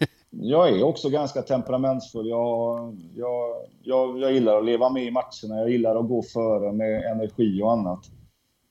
jag 0.48 0.68
är 0.68 0.82
också 0.82 1.10
ganska 1.10 1.42
temperamentsfull. 1.42 2.28
Jag, 2.28 2.96
jag, 3.14 3.56
jag, 3.82 4.18
jag 4.18 4.32
gillar 4.32 4.58
att 4.58 4.64
leva 4.64 4.90
med 4.90 5.04
i 5.04 5.10
matcherna. 5.10 5.60
Jag 5.60 5.70
gillar 5.70 5.96
att 5.96 6.08
gå 6.08 6.22
före 6.22 6.72
med 6.72 7.04
energi 7.04 7.62
och 7.62 7.72
annat. 7.72 8.00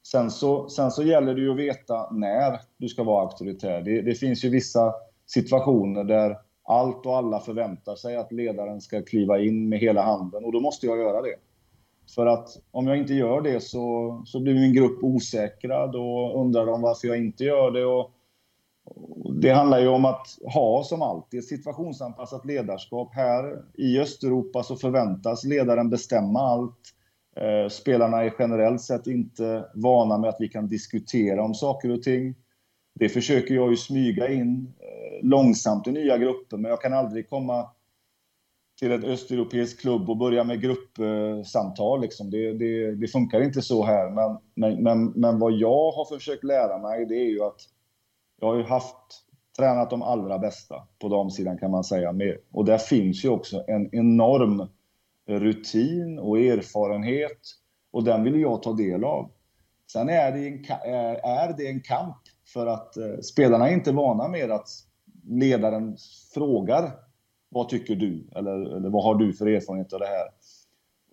Sen 0.07 0.31
så, 0.31 0.69
sen 0.69 0.91
så 0.91 1.03
gäller 1.03 1.35
det 1.35 1.41
ju 1.41 1.51
att 1.51 1.57
veta 1.57 2.11
när 2.11 2.59
du 2.77 2.87
ska 2.87 3.03
vara 3.03 3.21
auktoritär. 3.21 3.81
Det, 3.81 4.01
det 4.01 4.15
finns 4.15 4.45
ju 4.45 4.49
vissa 4.49 4.93
situationer 5.25 6.03
där 6.03 6.37
allt 6.63 7.05
och 7.05 7.17
alla 7.17 7.39
förväntar 7.39 7.95
sig 7.95 8.15
att 8.15 8.31
ledaren 8.31 8.81
ska 8.81 9.01
kliva 9.01 9.39
in 9.39 9.69
med 9.69 9.79
hela 9.79 10.01
handen 10.01 10.45
och 10.45 10.51
då 10.51 10.59
måste 10.59 10.85
jag 10.85 10.97
göra 10.97 11.21
det. 11.21 11.35
För 12.15 12.25
att 12.25 12.49
om 12.71 12.87
jag 12.87 12.97
inte 12.97 13.13
gör 13.13 13.41
det 13.41 13.63
så, 13.63 14.21
så 14.25 14.39
blir 14.39 14.53
min 14.53 14.73
grupp 14.73 15.03
osäkra. 15.03 15.87
Då 15.87 16.33
undrar 16.35 16.65
de 16.65 16.81
varför 16.81 17.07
jag 17.07 17.17
inte 17.17 17.43
gör 17.43 17.71
det. 17.71 17.85
Och 17.85 18.11
det 19.41 19.49
handlar 19.49 19.79
ju 19.79 19.87
om 19.87 20.05
att 20.05 20.27
ha, 20.53 20.83
som 20.83 21.01
alltid, 21.01 21.47
situationsanpassat 21.47 22.45
ledarskap. 22.45 23.13
Här 23.13 23.61
i 23.73 23.99
Östeuropa 23.99 24.63
så 24.63 24.75
förväntas 24.75 25.43
ledaren 25.43 25.89
bestämma 25.89 26.39
allt. 26.39 26.79
Eh, 27.35 27.69
spelarna 27.69 28.23
är 28.23 28.33
generellt 28.39 28.81
sett 28.81 29.07
inte 29.07 29.65
vana 29.75 30.17
med 30.17 30.29
att 30.29 30.37
vi 30.39 30.47
kan 30.47 30.67
diskutera 30.67 31.43
om 31.43 31.53
saker 31.53 31.91
och 31.91 32.03
ting. 32.03 32.35
Det 32.99 33.09
försöker 33.09 33.55
jag 33.55 33.69
ju 33.69 33.77
smyga 33.77 34.29
in 34.29 34.73
eh, 34.79 35.27
långsamt 35.27 35.87
i 35.87 35.91
nya 35.91 36.17
grupper, 36.17 36.57
men 36.57 36.69
jag 36.69 36.81
kan 36.81 36.93
aldrig 36.93 37.29
komma 37.29 37.69
till 38.79 38.91
en 38.91 39.03
östeuropeisk 39.03 39.81
klubb 39.81 40.09
och 40.09 40.17
börja 40.17 40.43
med 40.43 40.61
gruppsamtal. 40.61 42.01
Liksom. 42.01 42.31
Det, 42.31 42.53
det, 42.53 42.95
det, 42.95 43.07
funkar 43.07 43.41
inte 43.41 43.61
så 43.61 43.85
här. 43.85 44.09
Men, 44.09 44.37
men, 44.55 44.83
men, 44.83 45.05
men 45.05 45.39
vad 45.39 45.51
jag 45.51 45.91
har 45.91 46.15
försökt 46.15 46.43
lära 46.43 46.77
mig, 46.77 47.05
det 47.05 47.15
är 47.15 47.29
ju 47.29 47.43
att 47.43 47.61
jag 48.39 48.47
har 48.47 48.55
ju 48.55 48.63
haft 48.63 49.25
tränat 49.57 49.89
de 49.89 50.01
allra 50.01 50.39
bästa 50.39 50.87
på 50.99 51.09
damsidan 51.09 51.57
kan 51.57 51.71
man 51.71 51.83
säga. 51.83 52.15
Och 52.51 52.65
där 52.65 52.77
finns 52.77 53.25
ju 53.25 53.29
också 53.29 53.63
en 53.67 53.95
enorm 53.95 54.67
rutin 55.27 56.19
och 56.19 56.39
erfarenhet 56.39 57.39
och 57.91 58.03
den 58.03 58.23
vill 58.23 58.41
jag 58.41 58.63
ta 58.63 58.73
del 58.73 59.03
av. 59.03 59.31
Sen 59.91 60.09
är 60.09 60.31
det 60.31 60.47
en, 60.47 60.65
är 61.23 61.57
det 61.57 61.67
en 61.67 61.81
kamp 61.81 62.17
för 62.53 62.67
att 62.67 62.97
eh, 62.97 63.19
spelarna 63.23 63.69
är 63.69 63.73
inte 63.73 63.91
vana 63.91 64.27
med 64.27 64.51
att 64.51 64.69
ledaren 65.23 65.97
frågar 66.33 66.91
vad 67.49 67.69
tycker 67.69 67.95
du? 67.95 68.27
Eller, 68.35 68.75
eller 68.77 68.89
vad 68.89 69.03
har 69.03 69.15
du 69.15 69.33
för 69.33 69.45
erfarenhet 69.47 69.93
av 69.93 69.99
det 69.99 70.05
här? 70.05 70.27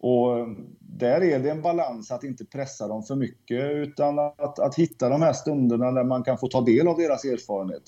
Och 0.03 0.49
där 0.81 1.23
är 1.23 1.39
det 1.39 1.51
en 1.51 1.63
balans 1.63 2.11
att 2.11 2.25
inte 2.25 2.45
pressa 2.45 2.89
dem 2.89 3.03
för 3.03 3.17
mycket 3.17 3.65
utan 3.65 4.19
att, 4.19 4.59
att 4.59 4.75
hitta 4.75 5.09
de 5.09 5.23
här 5.23 5.33
stunderna 5.33 5.93
där 5.93 6.05
man 6.05 6.23
kan 6.23 6.39
få 6.39 6.47
ta 6.49 6.61
del 6.61 6.89
av 6.89 6.97
deras 6.97 7.25
erfarenhet. 7.25 7.83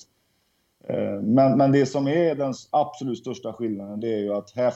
Eh, 0.87 1.21
men, 1.21 1.57
men 1.57 1.71
det 1.71 1.85
som 1.85 2.07
är 2.07 2.35
den 2.35 2.53
absolut 2.71 3.17
största 3.17 3.53
skillnaden 3.53 3.99
det 3.99 4.13
är 4.13 4.19
ju 4.19 4.33
att 4.33 4.51
här, 4.55 4.73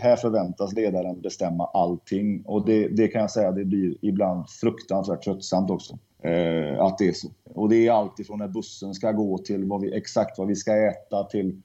här 0.00 0.16
förväntas 0.16 0.72
ledaren 0.72 1.20
bestämma 1.20 1.66
allting. 1.66 2.42
Och 2.46 2.66
det, 2.66 2.88
det 2.88 3.08
kan 3.08 3.20
jag 3.20 3.30
säga, 3.30 3.52
det 3.52 3.64
blir 3.64 3.96
ibland 4.02 4.50
fruktansvärt 4.50 5.24
tröttsamt 5.24 5.70
också. 5.70 5.98
Eh, 6.22 6.80
att 6.80 6.98
det 6.98 7.08
är 7.08 7.12
så. 7.12 7.28
Och 7.44 7.68
det 7.68 7.86
är 7.86 7.92
allt 7.92 8.18
ifrån 8.18 8.38
när 8.38 8.48
bussen 8.48 8.94
ska 8.94 9.12
gå 9.12 9.38
till 9.38 9.64
vad 9.64 9.80
vi, 9.80 9.96
exakt 9.96 10.38
vad 10.38 10.48
vi 10.48 10.56
ska 10.56 10.76
äta 10.76 11.24
till, 11.24 11.62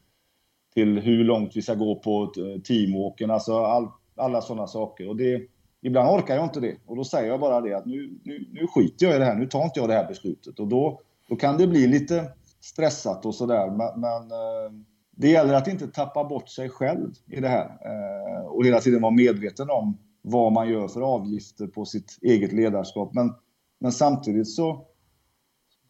till 0.74 1.00
hur 1.00 1.24
långt 1.24 1.56
vi 1.56 1.62
ska 1.62 1.74
gå 1.74 1.96
på 1.96 2.34
teamwalken. 2.68 3.32
Alltså 3.32 3.54
allt 3.58 3.94
alla 4.18 4.42
sådana 4.42 4.68
saker. 4.68 5.10
Och 5.10 5.16
det, 5.16 5.42
ibland 5.82 6.20
orkar 6.20 6.36
jag 6.36 6.46
inte 6.46 6.60
det. 6.60 6.76
Och 6.86 6.96
då 6.96 7.04
säger 7.04 7.28
jag 7.28 7.40
bara 7.40 7.62
det 7.62 7.74
att 7.74 7.86
nu, 7.86 8.20
nu, 8.24 8.46
nu 8.52 8.68
skiter 8.68 9.06
jag 9.06 9.16
i 9.16 9.20
det 9.20 9.26
här. 9.26 9.36
Nu 9.36 9.48
tar 9.48 9.64
inte 9.64 9.80
jag 9.80 9.90
det 9.90 9.96
här 9.96 10.08
beslutet. 10.08 10.60
Och 10.60 10.68
då, 10.68 11.02
då 11.30 11.36
kan 11.36 11.58
det 11.58 11.68
bli 11.68 11.88
lite 11.88 12.32
stressat 12.62 13.26
och 13.26 13.36
sådär. 13.36 13.68
Men, 13.68 14.02
men 14.02 14.32
eh, 14.32 14.72
det 15.12 15.30
gäller 15.30 15.54
att 15.54 15.68
inte 15.68 15.88
tappa 15.88 16.24
bort 16.24 16.50
sig 16.50 16.70
själv 16.70 17.14
i 17.28 17.40
det 17.40 17.48
här. 17.48 17.66
Eh, 17.66 18.46
och 18.46 18.66
hela 18.66 18.80
tiden 18.80 19.02
vara 19.02 19.12
medveten 19.12 19.70
om 19.70 19.98
vad 20.22 20.54
man 20.54 20.70
gör 20.70 20.88
för 20.88 21.02
avgifter 21.02 21.68
på 21.68 21.86
sitt 21.86 22.18
eget 22.22 22.54
ledarskap. 22.54 23.14
Men, 23.14 23.34
men 23.80 23.92
samtidigt 23.92 24.50
så, 24.50 24.86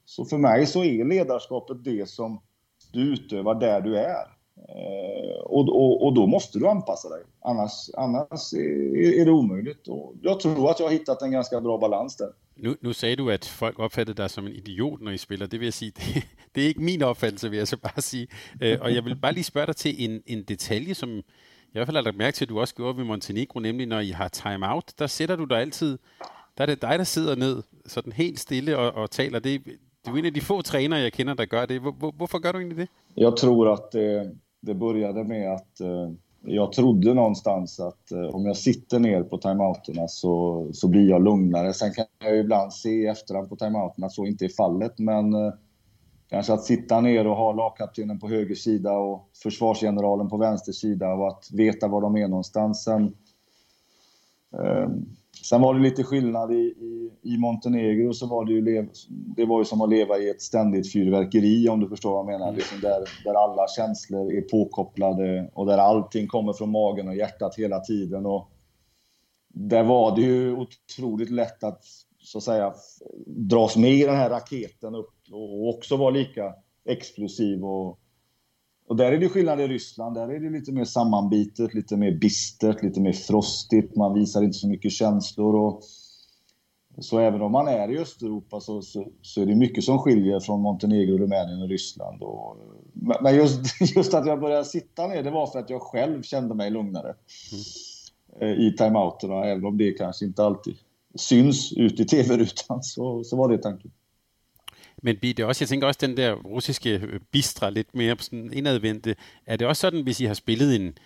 så 0.06 0.26
för 0.26 0.38
mig 0.38 0.66
så 0.66 0.84
är 0.84 1.06
ledarskapet 1.06 1.84
det 1.84 2.10
som 2.10 2.42
du 2.94 3.14
utövar 3.14 3.56
där 3.56 3.82
du 3.82 3.98
är. 3.98 4.37
Eh, 4.70 5.40
och, 5.46 5.70
och, 5.70 6.06
och, 6.06 6.14
då 6.14 6.28
måste 6.28 6.60
du 6.60 6.68
anpassa 6.68 7.10
dig. 7.10 7.24
Annars, 7.42 7.90
annars 7.98 8.54
är, 8.54 9.20
är 9.22 9.26
det 9.26 9.32
omöjligt. 9.32 9.88
Och 9.88 10.14
jag 10.22 10.40
tror 10.40 10.72
att 10.72 10.80
jag 10.80 10.88
har 10.88 10.94
hittat 10.94 11.22
en 11.22 11.32
ganska 11.32 11.62
bra 11.62 11.78
balans 11.78 12.18
där. 12.18 12.32
Nu, 12.56 12.76
nu 12.82 12.94
sagde 12.94 13.16
du, 13.16 13.32
at 13.32 13.46
folk 13.46 13.80
opfattede 13.80 14.22
dig 14.22 14.30
som 14.30 14.48
en 14.48 14.54
idiot, 14.54 15.02
når 15.02 15.12
I 15.12 15.18
spiller. 15.18 15.48
Det 15.48 15.60
vil 15.60 15.66
jeg 15.66 15.74
sige, 15.74 15.92
det, 15.92 16.24
det 16.56 16.64
er 16.64 16.68
ikke 16.68 16.82
min 16.82 17.02
opfattelse, 17.02 17.50
vil 17.50 17.58
jeg 17.58 17.68
så 17.68 17.78
bare 17.78 18.02
sige. 18.02 18.28
Øh, 18.62 18.78
og 18.82 18.96
jeg 18.96 19.06
vil 19.06 19.16
bare 19.16 19.34
lige 19.34 19.44
spørge 19.44 19.68
dig 19.68 19.76
til 19.76 19.96
en, 20.10 20.22
en 20.26 20.44
detalje, 20.44 20.94
som 20.94 21.10
i 21.10 21.86
fald 21.86 21.96
har 21.96 22.02
lagt 22.02 22.18
mærke 22.18 22.36
til, 22.36 22.46
at 22.46 22.50
du 22.50 22.60
også 22.60 22.76
gjorde 22.76 22.98
ved 22.98 23.04
Montenegro, 23.04 23.60
nemlig 23.60 23.88
når 23.88 24.00
I 24.00 24.10
har 24.10 24.28
time-out, 24.28 24.94
der 25.00 25.08
sætter 25.08 25.36
du 25.36 25.46
dig 25.46 25.58
altid, 25.58 25.98
der 26.58 26.62
er 26.64 26.66
det 26.66 26.82
dig, 26.82 27.00
der 27.00 27.04
sidder 27.04 27.36
ned, 27.36 27.64
sådan 27.86 28.14
helt 28.14 28.40
stille 28.40 28.78
og, 28.78 28.92
og 28.92 29.12
taler. 29.12 29.40
Det, 29.40 29.62
du 30.06 30.14
er 30.14 30.18
en 30.18 30.26
af 30.26 30.34
de 30.34 30.42
få 30.42 30.62
trænere, 30.62 31.00
jeg 31.00 31.14
kender, 31.14 31.34
der 31.34 31.46
gør 31.46 31.66
det. 31.66 31.82
Hvorfor 32.16 32.40
gør 32.40 32.52
du 32.52 32.58
egentlig 32.58 32.78
det? 32.78 32.90
Jeg 33.18 33.34
tror, 33.38 33.74
at 33.74 33.94
det, 33.94 34.32
det 34.62 34.76
började 34.76 35.24
med 35.24 35.54
att 35.54 35.80
eh, 35.80 36.12
jag 36.42 36.72
trodde 36.72 37.14
någonstans 37.14 37.80
att 37.80 38.12
eh, 38.12 38.36
om 38.36 38.46
jag 38.46 38.58
sitter 38.58 39.00
ner 39.00 39.24
på 39.24 39.38
timeouterna 39.38 40.08
så, 40.08 40.68
så 40.74 40.88
blir 40.88 41.10
jag 41.10 41.24
lugnare. 41.24 41.74
Sen 41.74 41.94
kan 41.94 42.06
jag 42.20 42.38
ibland 42.38 42.74
se 42.74 42.90
i 42.90 43.08
efterhand 43.08 43.50
på 43.50 43.56
timeouterna 43.56 44.08
att 44.08 44.14
så 44.14 44.26
inte 44.26 44.46
är 44.46 44.50
fallet, 44.50 45.00
men 45.00 45.34
eh, 45.34 45.54
kanske 46.30 46.54
att 46.54 46.64
sitta 46.64 47.02
ner 47.02 47.28
och 47.28 47.36
ha 47.36 47.52
lagkaptenen 47.52 48.20
på 48.20 48.28
höger 48.28 48.56
sida 48.56 48.92
och 48.92 49.30
försvarsgeneralen 49.44 50.30
på 50.30 50.38
vänster 50.38 50.72
sida 50.72 51.14
och 51.14 51.28
att 51.28 51.50
veta 51.54 51.88
var 51.88 52.02
de 52.02 52.18
är 52.18 52.28
någonstans. 52.28 52.84
Sen, 52.84 53.16
Sen 55.44 55.62
var 55.62 55.74
det 55.74 55.80
lite 55.80 56.04
skillnad 56.04 56.52
i, 56.52 56.56
i, 56.56 57.12
i 57.22 57.38
Montenegro, 57.38 58.14
så 58.14 58.28
var 58.28 58.46
det 58.46 58.54
ju, 58.54 58.90
det 59.10 59.46
var 59.46 59.60
ju 59.60 59.66
som 59.66 59.82
att 59.82 59.90
leva 59.90 60.18
i 60.18 60.30
ett 60.30 60.42
ständigt 60.42 60.94
fyrverkeri 60.94 61.70
om 61.70 61.80
du 61.80 61.88
förstår 61.88 62.12
vad 62.12 62.20
jag 62.20 62.40
menar. 62.40 62.54
Liksom 62.54 62.80
där, 62.82 63.10
där 63.24 63.34
alla 63.34 63.68
känslor 63.68 64.34
är 64.34 64.42
påkopplade 64.42 65.52
och 65.54 65.66
där 65.66 65.78
allting 65.78 66.28
kommer 66.28 66.54
från 66.54 66.72
magen 66.72 67.08
och 67.08 67.16
hjärtat 67.16 67.56
hela 67.56 67.80
tiden. 67.80 68.26
Och 68.26 68.52
där 69.48 69.84
var 69.84 70.16
det 70.16 70.22
ju 70.22 70.56
otroligt 70.56 71.32
lätt 71.32 71.64
att, 71.64 71.84
så 72.20 72.38
att 72.38 72.44
säga, 72.44 72.74
dras 73.26 73.78
med 73.78 73.94
i 73.94 74.04
den 74.04 74.16
här 74.16 74.30
raketen 74.30 74.96
upp 74.96 75.14
och 75.32 75.70
också 75.70 75.98
vara 75.98 76.10
lika 76.10 76.54
explosiv 76.86 77.66
och 77.66 78.00
och 78.88 78.96
där 78.96 79.12
är 79.12 79.18
det 79.18 79.30
skillnad 79.30 79.62
i 79.62 79.68
Ryssland. 79.68 80.16
Där 80.16 80.28
är 80.28 80.40
det 80.40 80.50
lite 80.50 80.72
mer 80.72 80.86
sammanbitet, 80.86 81.74
lite 81.74 81.98
mer 81.98 82.12
bistert, 82.12 82.84
lite 82.84 83.00
mer 83.00 83.14
frostigt. 83.14 83.96
Man 83.96 84.14
visar 84.14 84.44
inte 84.44 84.58
så 84.58 84.68
mycket 84.68 84.92
känslor. 84.92 85.56
Och 85.56 85.82
så 87.00 87.20
även 87.20 87.42
om 87.42 87.52
man 87.52 87.68
är 87.68 87.92
i 87.92 87.98
Östeuropa 87.98 88.60
så, 88.60 88.82
så, 88.82 89.08
så 89.22 89.42
är 89.42 89.46
det 89.46 89.56
mycket 89.56 89.84
som 89.84 90.00
skiljer 90.00 90.40
från 90.40 90.62
Montenegro, 90.62 91.18
Rumänien 91.18 91.62
och 91.62 91.70
Ryssland. 91.70 92.24
Och, 92.24 92.58
men 93.22 93.36
just, 93.36 93.82
just 93.96 94.14
att 94.14 94.28
jag 94.28 94.40
började 94.40 94.66
sitta 94.66 95.08
ner, 95.08 95.24
det 95.24 95.32
var 95.32 95.48
för 95.48 95.60
att 95.60 95.70
jag 95.70 95.82
själv 95.82 96.22
kände 96.22 96.56
mig 96.56 96.70
lugnare 96.70 97.16
mm. 98.42 98.60
i 98.60 98.76
timeouterna. 98.78 99.46
Även 99.46 99.66
om 99.66 99.78
det 99.78 99.92
kanske 99.92 100.26
inte 100.26 100.44
alltid 100.44 100.76
syns 101.16 101.74
ut 101.74 102.00
i 102.00 102.06
tv-rutan 102.06 102.84
så, 102.84 103.24
så 103.24 103.38
var 103.38 103.50
det 103.50 103.58
tanken. 103.58 103.92
Men 105.04 105.16
det 105.22 105.40
også, 105.46 105.64
jeg 105.64 105.70
tænker 105.70 105.88
også 105.88 106.00
den 106.08 106.18
der 106.18 106.34
russiske 106.34 106.94
øh, 106.94 107.20
bistre, 107.32 107.72
lidt 107.72 107.96
mere 107.96 108.16
sådan 108.20 108.54
indadvendte, 108.54 109.16
er 109.46 109.56
det 109.56 109.68
også 109.68 109.80
sådan, 109.80 110.04
hvis 110.04 110.20
I 110.20 110.26
har 110.26 110.34
spillet 110.34 110.76
en, 110.76 110.98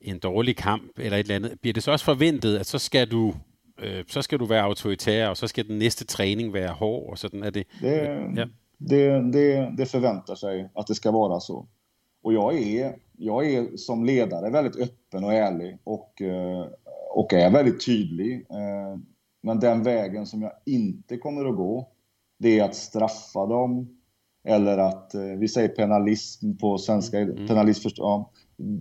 en 0.00 0.18
dårlig 0.18 0.56
kamp 0.56 0.98
eller 0.98 1.16
et 1.16 1.20
eller 1.20 1.36
andet, 1.36 1.60
bliver 1.60 1.74
det 1.74 1.82
så 1.82 1.90
også 1.90 2.04
forventet, 2.04 2.58
at 2.58 2.66
så 2.66 2.78
skal 2.78 3.10
du 3.10 3.34
øh, 3.78 4.04
så 4.06 4.22
skal 4.22 4.38
du 4.38 4.44
være 4.44 4.62
autoritær, 4.62 5.28
og 5.28 5.36
så 5.36 5.46
skal 5.46 5.68
den 5.68 5.78
næste 5.78 6.04
træning 6.04 6.52
være 6.52 6.72
hård, 6.72 7.10
og 7.10 7.18
sådan 7.18 7.42
er 7.42 7.50
det. 7.50 7.66
Det, 7.80 7.92
ja. 8.36 8.44
det, 8.78 9.32
det, 9.32 9.78
det 9.78 9.88
förväntar 9.88 10.34
sig 10.34 10.68
att 10.76 10.86
det 10.86 10.94
ska 10.94 11.10
vara 11.10 11.40
så. 11.40 11.66
Och 12.22 12.32
jag 12.32 12.58
är, 12.58 12.96
jag 13.18 13.52
är 13.52 13.76
som 13.76 14.04
ledare 14.04 14.50
väldigt 14.50 14.76
öppen 14.76 15.24
och 15.24 15.32
ärlig 15.32 15.78
och, 15.84 16.22
eh, 16.22 16.66
och 17.14 17.32
är 17.32 17.50
väldigt 17.50 17.86
tydlig. 17.86 18.46
Eh, 18.50 18.98
men 19.42 19.60
den 19.60 19.82
vägen 19.82 20.26
som 20.26 20.42
jag 20.42 20.52
inte 20.66 21.16
kommer 21.16 21.44
att 21.44 21.56
gå, 21.56 21.88
det 22.38 22.58
är 22.58 22.64
att 22.64 22.74
straffa 22.74 23.46
dem. 23.46 23.94
Eller 24.44 24.78
att, 24.78 25.14
eh, 25.14 25.22
vi 25.22 25.48
säger 25.48 25.68
penalism 25.68 26.56
på 26.56 26.78
svenska, 26.78 27.18
mm. 27.18 27.46
penalism 27.46 27.88
ja. 27.96 28.30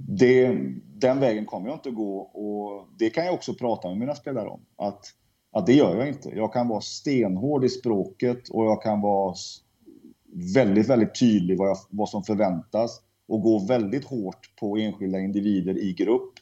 Det, 0.08 0.58
den 0.96 1.20
vägen 1.20 1.46
kommer 1.46 1.68
jag 1.68 1.76
inte 1.76 1.92
gå 1.92 2.20
och 2.20 2.88
det 3.00 3.10
kan 3.10 3.26
jag 3.26 3.34
också 3.34 3.54
prata 3.54 3.88
med 3.90 3.98
mina 3.98 4.16
spelare 4.16 4.48
om. 4.48 4.62
Att, 4.76 5.06
att 5.52 5.66
det 5.66 5.74
gör 5.74 5.98
jag 5.98 6.08
inte. 6.08 6.30
Jag 6.30 6.54
kan 6.54 6.68
vara 6.68 6.82
stenhård 6.82 7.66
i 7.66 7.70
språket 7.70 8.50
och 8.50 8.66
jag 8.66 8.82
kan 8.82 9.02
vara 9.02 9.36
väldigt, 10.56 10.90
väldigt 10.90 11.20
tydlig 11.20 11.58
vad, 11.58 11.70
jag, 11.70 11.78
vad 11.90 12.10
som 12.10 12.24
förväntas 12.24 13.02
och 13.28 13.42
gå 13.42 13.60
väldigt 13.60 14.06
hårt 14.06 14.56
på 14.60 14.78
enskilda 14.78 15.20
individer 15.20 15.78
i 15.78 15.94
grupp. 15.94 16.34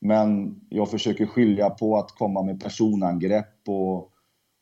Men 0.00 0.60
jag 0.68 0.90
försöker 0.90 1.26
skilja 1.26 1.70
på 1.70 1.96
att 1.96 2.10
komma 2.10 2.42
med 2.42 2.60
personangrepp 2.60 3.68
och 3.68 4.10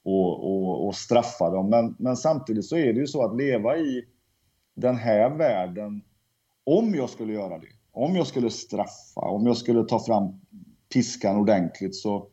och, 0.05 0.45
och, 0.45 0.87
och 0.87 0.95
straffa 0.95 1.51
dem. 1.51 1.71
Men, 1.71 1.97
men 1.99 2.17
samtidigt 2.17 2.65
så 2.65 2.77
är 2.77 2.93
det 2.93 3.01
ju 3.01 3.07
så 3.07 3.25
att 3.25 3.37
leva 3.37 3.77
i 3.77 4.05
den 4.75 4.97
här 4.97 5.31
världen, 5.31 6.03
om 6.65 6.95
jag 6.95 7.11
skulle 7.11 7.33
göra 7.33 7.59
det, 7.59 7.69
om 7.93 8.17
jag 8.17 8.27
skulle 8.27 8.51
straffa, 8.51 9.21
om 9.21 9.47
jag 9.47 9.57
skulle 9.57 9.85
ta 9.85 10.05
fram 10.05 10.41
piskan 10.93 11.37
ordentligt 11.37 11.97
så, 11.97 12.27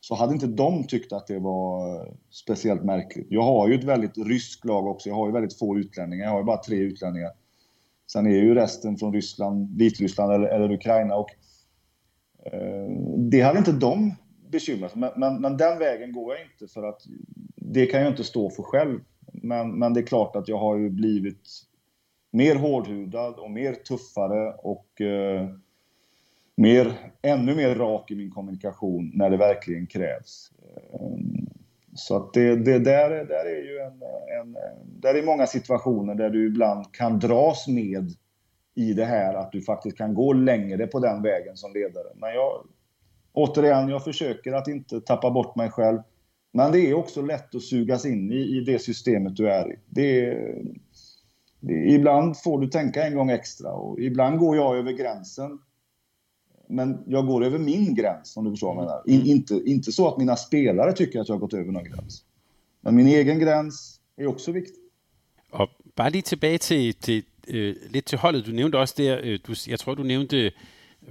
så 0.00 0.14
hade 0.14 0.34
inte 0.34 0.46
de 0.46 0.84
tyckt 0.84 1.12
att 1.12 1.26
det 1.26 1.38
var 1.38 2.08
speciellt 2.30 2.84
märkligt. 2.84 3.26
Jag 3.30 3.42
har 3.42 3.68
ju 3.68 3.74
ett 3.74 3.84
väldigt 3.84 4.18
ryskt 4.18 4.64
lag 4.64 4.86
också. 4.86 5.08
Jag 5.08 5.16
har 5.16 5.26
ju 5.26 5.32
väldigt 5.32 5.58
få 5.58 5.78
utlänningar. 5.78 6.24
Jag 6.24 6.32
har 6.32 6.38
ju 6.38 6.44
bara 6.44 6.62
tre 6.62 6.76
utlänningar. 6.76 7.30
Sen 8.12 8.26
är 8.26 8.30
ju 8.30 8.54
resten 8.54 8.96
från 8.96 9.12
Ryssland, 9.12 9.78
Vitryssland 9.78 10.32
eller, 10.32 10.48
eller 10.48 10.72
Ukraina. 10.72 11.14
Och, 11.14 11.30
eh, 12.46 12.90
det 13.30 13.40
hade 13.40 13.58
inte 13.58 13.72
de 13.72 14.14
bekymret. 14.54 14.94
Men, 14.94 15.12
men, 15.16 15.40
men, 15.40 15.56
den 15.56 15.78
vägen 15.78 16.12
går 16.12 16.34
jag 16.34 16.42
inte 16.42 16.72
för 16.74 16.82
att 16.82 17.02
det 17.56 17.86
kan 17.86 18.00
jag 18.00 18.10
inte 18.10 18.24
stå 18.24 18.50
för 18.50 18.62
själv. 18.62 19.00
Men, 19.32 19.78
men 19.78 19.94
det 19.94 20.00
är 20.00 20.06
klart 20.06 20.36
att 20.36 20.48
jag 20.48 20.58
har 20.58 20.76
ju 20.76 20.90
blivit 20.90 21.48
mer 22.30 22.54
hårdhudad 22.54 23.34
och 23.34 23.50
mer 23.50 23.72
tuffare 23.72 24.52
och 24.52 25.00
eh, 25.00 25.48
mer, 26.56 26.92
ännu 27.22 27.54
mer 27.54 27.74
rak 27.74 28.10
i 28.10 28.14
min 28.14 28.30
kommunikation 28.30 29.10
när 29.14 29.30
det 29.30 29.36
verkligen 29.36 29.86
krävs. 29.86 30.50
Eh, 30.92 31.08
så 31.94 32.16
att 32.16 32.32
det, 32.32 32.56
det 32.56 32.78
där, 32.78 33.10
där 33.10 33.44
är 33.44 33.62
ju 33.62 33.78
en, 33.78 34.02
en, 34.40 34.56
där 35.00 35.14
är 35.14 35.22
många 35.22 35.46
situationer 35.46 36.14
där 36.14 36.30
du 36.30 36.46
ibland 36.46 36.94
kan 36.94 37.18
dras 37.18 37.68
med 37.68 38.14
i 38.74 38.92
det 38.92 39.04
här 39.04 39.34
att 39.34 39.52
du 39.52 39.62
faktiskt 39.62 39.98
kan 39.98 40.14
gå 40.14 40.32
längre 40.32 40.86
på 40.86 40.98
den 40.98 41.22
vägen 41.22 41.56
som 41.56 41.72
ledare. 41.72 42.08
Men 42.14 42.34
jag, 42.34 42.66
återigen, 43.34 43.88
jag 43.88 44.04
försöker 44.04 44.52
att 44.52 44.68
inte 44.68 45.00
tappa 45.00 45.30
bort 45.30 45.56
mig 45.56 45.70
själv. 45.70 45.98
Men 46.52 46.72
det 46.72 46.80
är 46.80 46.94
också 46.94 47.22
lätt 47.22 47.54
att 47.54 47.62
sugas 47.62 48.06
in 48.06 48.32
i, 48.32 48.36
i 48.36 48.60
det 48.60 48.78
systemet 48.78 49.36
du 49.36 49.48
är 49.48 49.72
i. 49.72 49.76
Det 49.86 50.26
är, 50.26 50.62
det, 51.60 51.74
ibland 51.74 52.38
får 52.38 52.60
du 52.60 52.66
tänka 52.66 53.06
en 53.06 53.14
gång 53.14 53.30
extra 53.30 53.72
och 53.72 54.00
ibland 54.00 54.38
går 54.38 54.56
jag 54.56 54.76
över 54.76 54.92
gränsen. 54.92 55.58
Men 56.68 57.04
jag 57.06 57.26
går 57.26 57.44
över 57.44 57.58
min 57.58 57.94
gräns, 57.94 58.36
om 58.36 58.44
du 58.44 58.50
förstår 58.50 58.74
vad 58.74 58.76
jag 58.76 58.84
menar. 58.84 59.02
In, 59.06 59.26
inte, 59.26 59.54
inte 59.64 59.92
så 59.92 60.08
att 60.08 60.18
mina 60.18 60.36
spelare 60.36 60.92
tycker 60.92 61.20
att 61.20 61.28
jag 61.28 61.34
har 61.34 61.40
gått 61.40 61.54
över 61.54 61.72
någon 61.72 61.84
gräns. 61.84 62.24
Men 62.80 62.96
min 62.96 63.06
egen 63.06 63.38
gräns 63.38 64.00
är 64.16 64.26
också 64.26 64.52
viktig. 64.52 64.82
Och 65.50 65.68
bara 65.94 66.08
lite 66.08 66.28
tillbaka 66.28 66.58
till, 66.58 66.94
till, 66.94 67.22
uh, 67.54 67.74
lite 67.90 68.08
till 68.08 68.18
holdet. 68.18 68.44
Du 68.44 68.52
nämnde 68.52 68.82
också 68.82 68.94
det, 68.96 69.22
uh, 69.22 69.38
du, 69.46 69.54
jag 69.66 69.80
tror 69.80 69.96
du 69.96 70.04
nämnde 70.04 70.52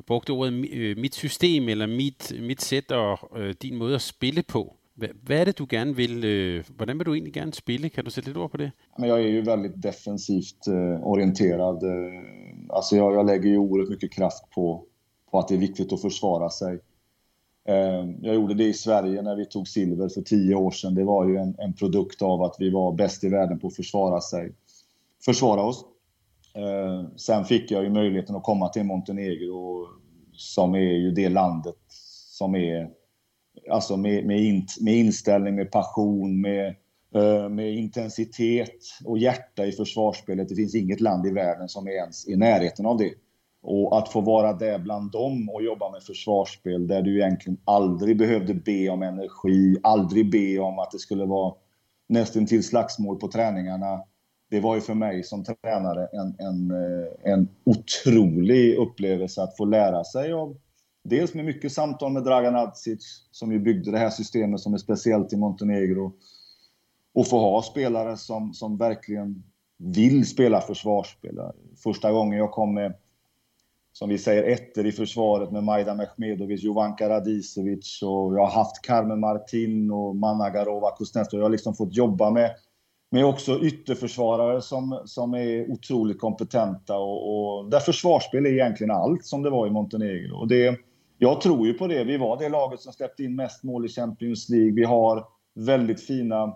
brugte 0.08 0.32
ordet 0.32 0.66
øh, 0.74 0.98
mit 0.98 1.16
system, 1.16 1.70
eller 1.70 1.88
mit, 1.88 2.34
mit 2.40 2.62
sæt 2.62 2.92
og 2.92 3.18
øh, 3.38 3.56
din 3.62 3.76
måde 3.76 3.96
at 3.96 4.02
spille 4.02 4.44
på. 4.44 4.76
Hvad, 4.96 5.10
hvad 5.24 5.40
er 5.40 5.46
det, 5.46 5.58
du 5.58 5.66
gerne 5.70 5.96
vil? 5.96 6.26
Øh, 6.26 6.64
hvordan 6.76 6.98
vil 6.98 7.06
du 7.06 7.14
egentlig 7.14 7.34
gerne 7.34 7.54
spille? 7.54 7.90
Kan 7.90 8.04
du 8.04 8.10
sætte 8.10 8.30
lidt 8.30 8.38
ord 8.38 8.52
på 8.52 8.58
det? 8.58 8.72
Men 9.00 9.10
jag 9.10 9.22
är 9.22 9.28
ju 9.28 9.42
väldigt 9.42 9.84
defensivt 9.84 10.68
eh, 10.68 11.08
orienterad. 11.08 11.84
Øh, 11.84 12.14
alltså 12.70 12.96
jag, 12.96 13.14
jag 13.14 13.26
lägger 13.26 13.50
ju 13.50 13.58
oerhört 13.58 13.90
mycket 13.90 14.12
kraft 14.12 14.44
på, 14.56 14.86
på 15.32 15.40
att 15.40 15.48
det 15.48 15.56
är 15.56 15.60
viktigt 15.60 15.94
att 15.94 16.02
försvara 16.02 16.50
sig. 16.50 16.80
Eh, 17.68 18.06
jag 18.22 18.36
gjorde 18.36 18.54
det 18.54 18.64
i 18.64 18.74
Sverige 18.74 19.22
när 19.22 19.36
vi 19.36 19.46
tog 19.46 19.68
silver 19.68 20.10
för 20.10 20.22
tio 20.22 20.56
år 20.56 20.72
sedan. 20.72 20.96
Det 20.96 21.04
var 21.04 21.28
ju 21.28 21.38
en, 21.38 21.56
en 21.60 21.74
produkt 21.74 22.22
av 22.22 22.44
att 22.44 22.56
vi 22.60 22.70
var 22.70 22.92
bäst 22.92 23.24
i 23.24 23.30
världen 23.30 23.60
på 23.60 23.68
att 23.68 23.76
försvara 23.76 24.22
sig. 24.22 24.52
Försvara 25.26 25.62
oss. 25.62 25.86
Eh, 26.58 27.16
sen 27.16 27.46
fick 27.46 27.72
jag 27.72 27.84
ju 27.84 27.90
möjligheten 27.90 28.36
att 28.36 28.44
komma 28.44 28.70
till 28.70 28.84
Montenegro 28.84 29.88
som 30.34 30.76
är 30.76 30.80
ju 30.80 31.12
det 31.12 31.30
landet 31.30 31.76
som 32.38 32.56
är 32.56 32.90
alltså 33.72 33.98
med, 33.98 34.26
med, 34.26 34.40
in, 34.40 34.68
med 34.82 34.94
inställning, 34.94 35.56
med 35.56 35.72
passion, 35.72 36.42
med, 36.42 36.76
eh, 37.16 37.50
med 37.50 37.74
intensitet 37.74 38.80
och 39.06 39.18
hjärta 39.18 39.66
i 39.66 39.72
försvarsspelet. 39.72 40.50
Det 40.50 40.56
finns 40.56 40.76
inget 40.76 41.02
land 41.02 41.28
i 41.28 41.32
världen 41.32 41.70
som 41.70 41.88
är 41.88 41.92
ens 41.92 42.28
i 42.28 42.36
närheten 42.36 42.86
av 42.86 42.98
det. 42.98 43.14
Och 43.62 43.98
att 43.98 44.10
få 44.10 44.22
vara 44.22 44.54
där 44.54 44.80
bland 44.80 45.12
dem 45.12 45.50
och 45.50 45.64
jobba 45.64 45.92
med 45.92 46.04
försvarsspel 46.04 46.88
där 46.88 47.02
du 47.02 47.20
egentligen 47.20 47.60
aldrig 47.66 48.18
behövde 48.18 48.54
be 48.54 48.90
om 48.90 49.04
energi, 49.04 49.78
aldrig 49.84 50.32
be 50.32 50.60
om 50.60 50.80
att 50.80 50.92
det 50.92 51.00
skulle 51.00 51.26
vara 51.26 51.54
nästan 52.10 52.46
till 52.46 52.64
slagsmål 52.64 53.20
på 53.20 53.28
träningarna 53.28 54.04
det 54.54 54.60
var 54.60 54.76
ju 54.76 54.82
för 54.82 54.94
mig 54.94 55.24
som 55.24 55.44
tränare 55.44 56.08
en, 56.12 56.36
en, 56.40 56.72
eh, 56.72 57.34
en 57.34 57.48
otrolig 57.64 58.76
upplevelse 58.76 59.42
att 59.42 59.58
få 59.58 59.66
lära 59.66 60.04
sig 60.04 60.34
av 60.34 60.58
Dels 61.04 61.34
med 61.34 61.46
mycket 61.46 61.72
samtal 61.72 62.12
med 62.12 62.24
Dragan 62.24 62.56
Adzic 62.56 63.28
som 63.32 63.52
ju 63.52 63.60
byggde 63.60 63.92
det 63.92 63.98
här 63.98 64.10
systemet 64.10 64.60
som 64.60 64.74
är 64.74 64.78
speciellt 64.78 65.34
i 65.34 65.38
Montenegro. 65.38 66.14
Och 67.14 67.28
få 67.28 67.40
ha 67.40 67.62
spelare 67.62 68.18
som, 68.18 68.54
som 68.54 68.78
verkligen 68.78 69.44
vill 69.78 70.28
spela 70.28 70.62
försvarsspel. 70.62 71.40
Första 71.84 72.12
gången 72.12 72.40
jag 72.40 72.52
kom 72.52 72.74
med, 72.74 72.94
som 73.94 74.10
vi 74.10 74.18
säger, 74.18 74.44
ettor 74.44 74.88
i 74.88 74.92
försvaret 74.92 75.52
med 75.52 75.64
Majda 75.64 75.96
Mehmedovic, 75.96 76.64
Jovanka 76.64 77.10
Radicevic 77.10 78.02
och 78.02 78.36
jag 78.36 78.46
har 78.46 78.52
haft 78.52 78.82
Carmen 78.82 79.20
Martin 79.20 79.92
och 79.92 80.16
Managarova 80.16 80.92
Kuznetsov. 80.98 81.40
Jag 81.40 81.46
har 81.46 81.52
liksom 81.52 81.76
fått 81.76 81.96
jobba 81.96 82.32
med, 82.32 82.56
med 83.14 83.26
också 83.26 83.60
ytterförsvarare 83.60 84.62
som, 84.62 85.02
som 85.06 85.34
är 85.34 85.72
otroligt 85.72 86.20
kompetenta 86.20 86.98
och, 86.98 87.58
och 87.58 87.70
där 87.70 87.80
försvarsspel 87.80 88.46
är 88.46 88.50
egentligen 88.50 88.92
allt 88.92 89.26
som 89.26 89.44
det 89.44 89.50
var 89.50 89.68
i 89.68 89.70
Montenegro. 89.70 90.36
Och 90.36 90.48
det, 90.48 90.80
jag 91.18 91.42
tror 91.42 91.68
ju 91.68 91.74
på 91.74 91.88
det. 91.88 92.04
Vi 92.04 92.18
var 92.18 92.40
det 92.40 92.50
laget 92.50 92.80
som 92.80 92.94
släppte 92.94 93.24
in 93.24 93.36
mest 93.36 93.64
mål 93.64 93.86
i 93.86 93.90
Champions 93.90 94.50
League. 94.50 94.72
Vi 94.72 94.84
har 94.84 95.26
väldigt 95.54 96.02
fina 96.02 96.56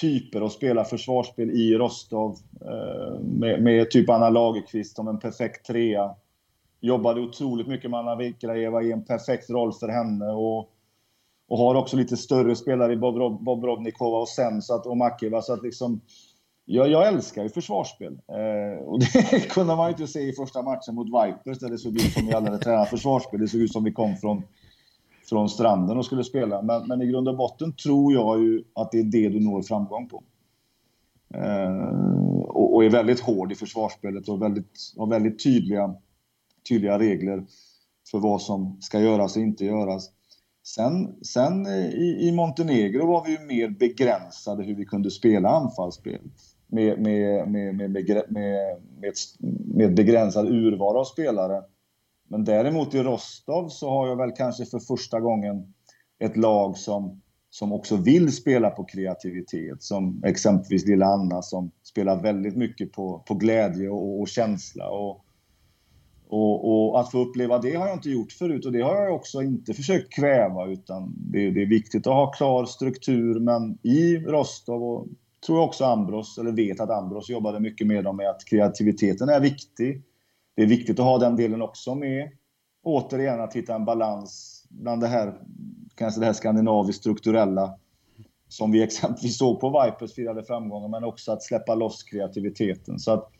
typer 0.00 0.40
att 0.40 0.52
spela 0.52 0.84
försvarsspel 0.84 1.50
i 1.50 1.74
Rostov. 1.74 2.36
Eh, 2.64 3.20
med, 3.20 3.62
med 3.62 3.90
typ 3.90 4.10
Anna 4.10 4.30
Lagerqvist 4.30 4.96
som 4.96 5.08
en 5.08 5.18
perfekt 5.18 5.66
trea. 5.66 6.14
Jobbade 6.80 7.20
otroligt 7.20 7.66
mycket 7.66 7.90
med 7.90 8.00
Anna 8.00 8.16
Vikrajeva 8.16 8.82
i 8.82 8.92
en 8.92 9.04
perfekt 9.04 9.50
roll 9.50 9.72
för 9.72 9.88
henne. 9.88 10.26
Och, 10.26 10.70
och 11.50 11.58
har 11.58 11.74
också 11.74 11.96
lite 11.96 12.16
större 12.16 12.56
spelare 12.56 12.92
i 12.92 12.96
Bob, 12.96 13.44
Bob 13.44 13.64
och 14.00 14.28
Sen 14.28 14.62
så 14.62 14.74
att, 14.74 14.86
och 14.86 14.96
Makeva. 14.96 15.42
Så 15.42 15.52
att 15.52 15.62
liksom, 15.62 16.00
jag, 16.64 16.88
jag 16.88 17.08
älskar 17.08 17.42
ju 17.42 17.48
försvarsspel. 17.48 18.12
Eh, 18.12 18.84
och 18.84 19.00
det 19.30 19.50
kunde 19.50 19.76
man 19.76 19.86
ju 19.86 19.92
inte 19.92 20.06
se 20.06 20.20
i 20.20 20.32
första 20.32 20.62
matchen 20.62 20.94
mot 20.94 21.06
Vipers 21.06 21.58
där 21.58 21.70
det 21.70 21.78
såg 21.78 21.94
ut 21.94 22.12
som 22.12 22.26
vi 22.26 22.32
alla 22.32 22.46
hade 22.46 22.58
tränat 22.58 22.88
försvarsspel. 22.88 23.40
Det 23.40 23.48
såg 23.48 23.60
ut 23.60 23.72
som 23.72 23.84
vi 23.84 23.92
kom 23.92 24.16
från, 24.16 24.42
från 25.28 25.48
stranden 25.48 25.98
och 25.98 26.04
skulle 26.04 26.24
spela. 26.24 26.62
Men, 26.62 26.88
men 26.88 27.02
i 27.02 27.06
grund 27.06 27.28
och 27.28 27.36
botten 27.36 27.72
tror 27.72 28.12
jag 28.12 28.40
ju 28.40 28.64
att 28.74 28.92
det 28.92 28.98
är 28.98 29.04
det 29.04 29.28
du 29.28 29.40
når 29.40 29.62
framgång 29.62 30.08
på. 30.08 30.22
Eh, 31.34 31.94
och, 32.48 32.74
och, 32.74 32.84
är 32.84 32.90
väldigt 32.90 33.20
hård 33.20 33.52
i 33.52 33.54
försvarsspelet 33.54 34.28
och 34.28 34.42
väldigt, 34.42 34.94
har 34.98 35.06
väldigt 35.06 35.44
tydliga, 35.44 35.94
tydliga 36.68 36.98
regler 36.98 37.46
för 38.10 38.18
vad 38.18 38.42
som 38.42 38.76
ska 38.80 39.00
göras 39.00 39.36
och 39.36 39.42
inte 39.42 39.64
göras. 39.64 40.10
Sen, 40.62 41.24
sen 41.24 41.66
eh, 41.66 41.86
i, 41.86 42.28
i 42.28 42.32
Montenegro 42.32 43.06
var 43.06 43.24
vi 43.24 43.30
ju 43.30 43.38
mer 43.46 43.68
begränsade 43.68 44.62
hur 44.62 44.74
vi 44.74 44.84
kunde 44.84 45.10
spela 45.10 45.48
anfallsspel 45.48 46.20
med, 46.66 46.98
med, 47.00 47.48
med, 47.48 47.74
med, 47.74 47.90
med, 47.90 48.24
med, 48.28 49.14
med 49.74 49.94
begränsad 49.94 50.48
urval 50.48 50.96
av 50.96 51.04
spelare. 51.04 51.62
Men 52.28 52.44
däremot 52.44 52.94
i 52.94 53.02
Rostov 53.02 53.68
så 53.68 53.90
har 53.90 54.08
jag 54.08 54.16
väl 54.16 54.32
kanske 54.32 54.64
för 54.64 54.78
första 54.78 55.20
gången 55.20 55.74
ett 56.18 56.36
lag 56.36 56.76
som, 56.76 57.22
som 57.50 57.72
också 57.72 57.96
vill 57.96 58.32
spela 58.32 58.70
på 58.70 58.84
kreativitet. 58.84 59.82
Som 59.82 60.22
exempelvis 60.24 60.86
Lilla 60.86 61.06
Anna 61.06 61.42
som 61.42 61.70
spelar 61.82 62.22
väldigt 62.22 62.56
mycket 62.56 62.92
på, 62.92 63.18
på 63.18 63.34
glädje 63.34 63.88
och, 63.88 64.20
och 64.20 64.28
känsla. 64.28 64.90
Och, 64.90 65.24
och, 66.30 66.90
och, 66.90 67.00
att 67.00 67.10
få 67.10 67.18
uppleva 67.18 67.58
det 67.58 67.74
har 67.74 67.86
jag 67.86 67.96
inte 67.96 68.10
gjort 68.10 68.32
förut 68.32 68.66
och 68.66 68.72
det 68.72 68.80
har 68.80 68.96
jag 68.96 69.14
också 69.14 69.42
inte 69.42 69.74
försökt 69.74 70.12
kväva 70.12 70.66
utan 70.66 71.14
det, 71.16 71.50
det 71.50 71.62
är 71.62 71.66
viktigt 71.66 72.06
att 72.06 72.14
ha 72.14 72.32
klar 72.32 72.64
struktur 72.64 73.40
men 73.40 73.78
i 73.82 74.16
Rostov 74.16 74.82
och 74.82 75.06
tror 75.46 75.58
jag 75.58 75.68
också 75.68 75.84
Ambros, 75.84 76.38
eller 76.38 76.52
vet 76.52 76.80
att 76.80 76.90
Ambros 76.90 77.30
jobbade 77.30 77.60
mycket 77.60 77.86
med 77.86 78.04
dem, 78.04 78.16
med 78.16 78.30
att 78.30 78.44
kreativiteten 78.44 79.28
är 79.28 79.40
viktig. 79.40 80.02
Det 80.56 80.62
är 80.62 80.66
viktigt 80.66 80.98
att 80.98 81.04
ha 81.04 81.18
den 81.18 81.36
delen 81.36 81.62
också 81.62 81.94
med. 81.94 82.30
Återigen 82.82 83.40
att 83.40 83.56
hitta 83.56 83.74
en 83.74 83.84
balans 83.84 84.64
bland 84.68 85.00
det 85.00 85.06
här, 85.06 85.34
kanske 85.94 86.20
det 86.20 86.26
här 86.26 86.32
skandinaviskt 86.32 87.00
strukturella 87.00 87.74
som 88.48 88.72
vi 88.72 88.82
exempelvis 88.82 89.38
såg 89.38 89.60
på 89.60 89.84
Vipers 89.84 90.14
firade 90.14 90.44
framgångar, 90.44 90.88
men 90.88 91.04
också 91.04 91.32
att 91.32 91.42
släppa 91.42 91.74
loss 91.74 92.02
kreativiteten. 92.02 92.98
Så 92.98 93.12
att 93.12 93.30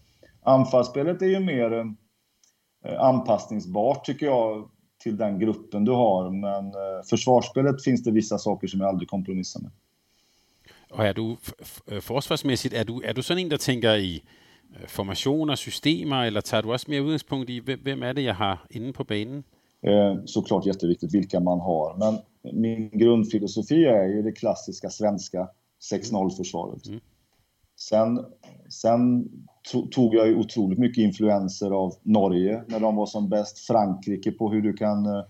anfallsspelet 0.42 1.22
är 1.22 1.26
ju 1.26 1.40
mer 1.40 1.72
eh, 1.72 1.84
anpassningsbart 2.84 4.04
tycker 4.04 4.26
jag 4.26 4.68
till 5.02 5.16
den 5.16 5.38
gruppen 5.38 5.84
du 5.84 5.92
har, 5.92 6.30
men 6.30 6.66
eh, 6.66 7.04
försvarsspelet 7.10 7.84
finns 7.84 8.02
det 8.02 8.10
vissa 8.10 8.38
saker 8.38 8.66
som 8.66 8.80
jag 8.80 8.88
aldrig 8.88 9.08
kompromissar 9.08 9.60
med. 9.60 9.70
Og 10.90 11.06
er 11.06 11.12
du 11.12 11.36
øh, 11.86 12.02
forsvarsmæssigt, 12.02 12.74
er 12.74 12.84
du, 12.84 13.00
er 13.04 13.12
du 13.12 13.22
sådan 13.22 13.44
en, 13.44 13.50
der 13.50 13.56
tænker 13.56 13.94
i 13.94 14.22
formationer, 14.86 15.54
systemer, 15.54 16.16
eller 16.16 16.40
tager 16.40 16.60
du 16.60 16.72
også 16.72 16.86
mere 16.88 17.02
udgangspunkt 17.02 17.50
i, 17.50 17.58
hvem 17.82 18.02
er 18.02 18.12
det, 18.12 18.24
jeg 18.24 18.36
har 18.36 18.66
inde 18.70 18.92
på 18.92 19.04
banen? 19.04 19.44
Eh, 19.82 20.16
såklart 20.26 20.66
jätteviktigt 20.66 21.12
vilka 21.12 21.40
man 21.40 21.60
har, 21.60 21.96
men 21.98 22.18
min 22.62 22.90
grundfilosofi 22.90 23.84
är 23.84 24.04
ju 24.04 24.22
det 24.22 24.32
klassiska 24.32 24.90
svenska 24.90 25.48
6-0-försvaret. 25.92 26.88
Mm. 26.88 27.00
Sen, 27.76 28.24
sen 28.68 29.30
tog 29.90 30.14
jag 30.14 30.28
ju 30.28 30.36
otroligt 30.36 30.78
mycket 30.78 31.02
influenser 31.02 31.70
av 31.70 31.94
Norge 32.02 32.64
när 32.66 32.80
de 32.80 32.96
var 32.96 33.06
som 33.06 33.28
bäst, 33.28 33.58
Frankrike 33.58 34.32
på 34.32 34.50
hur 34.50 34.62
du 34.62 34.72
kan 34.72 35.06
eh, 35.06 35.22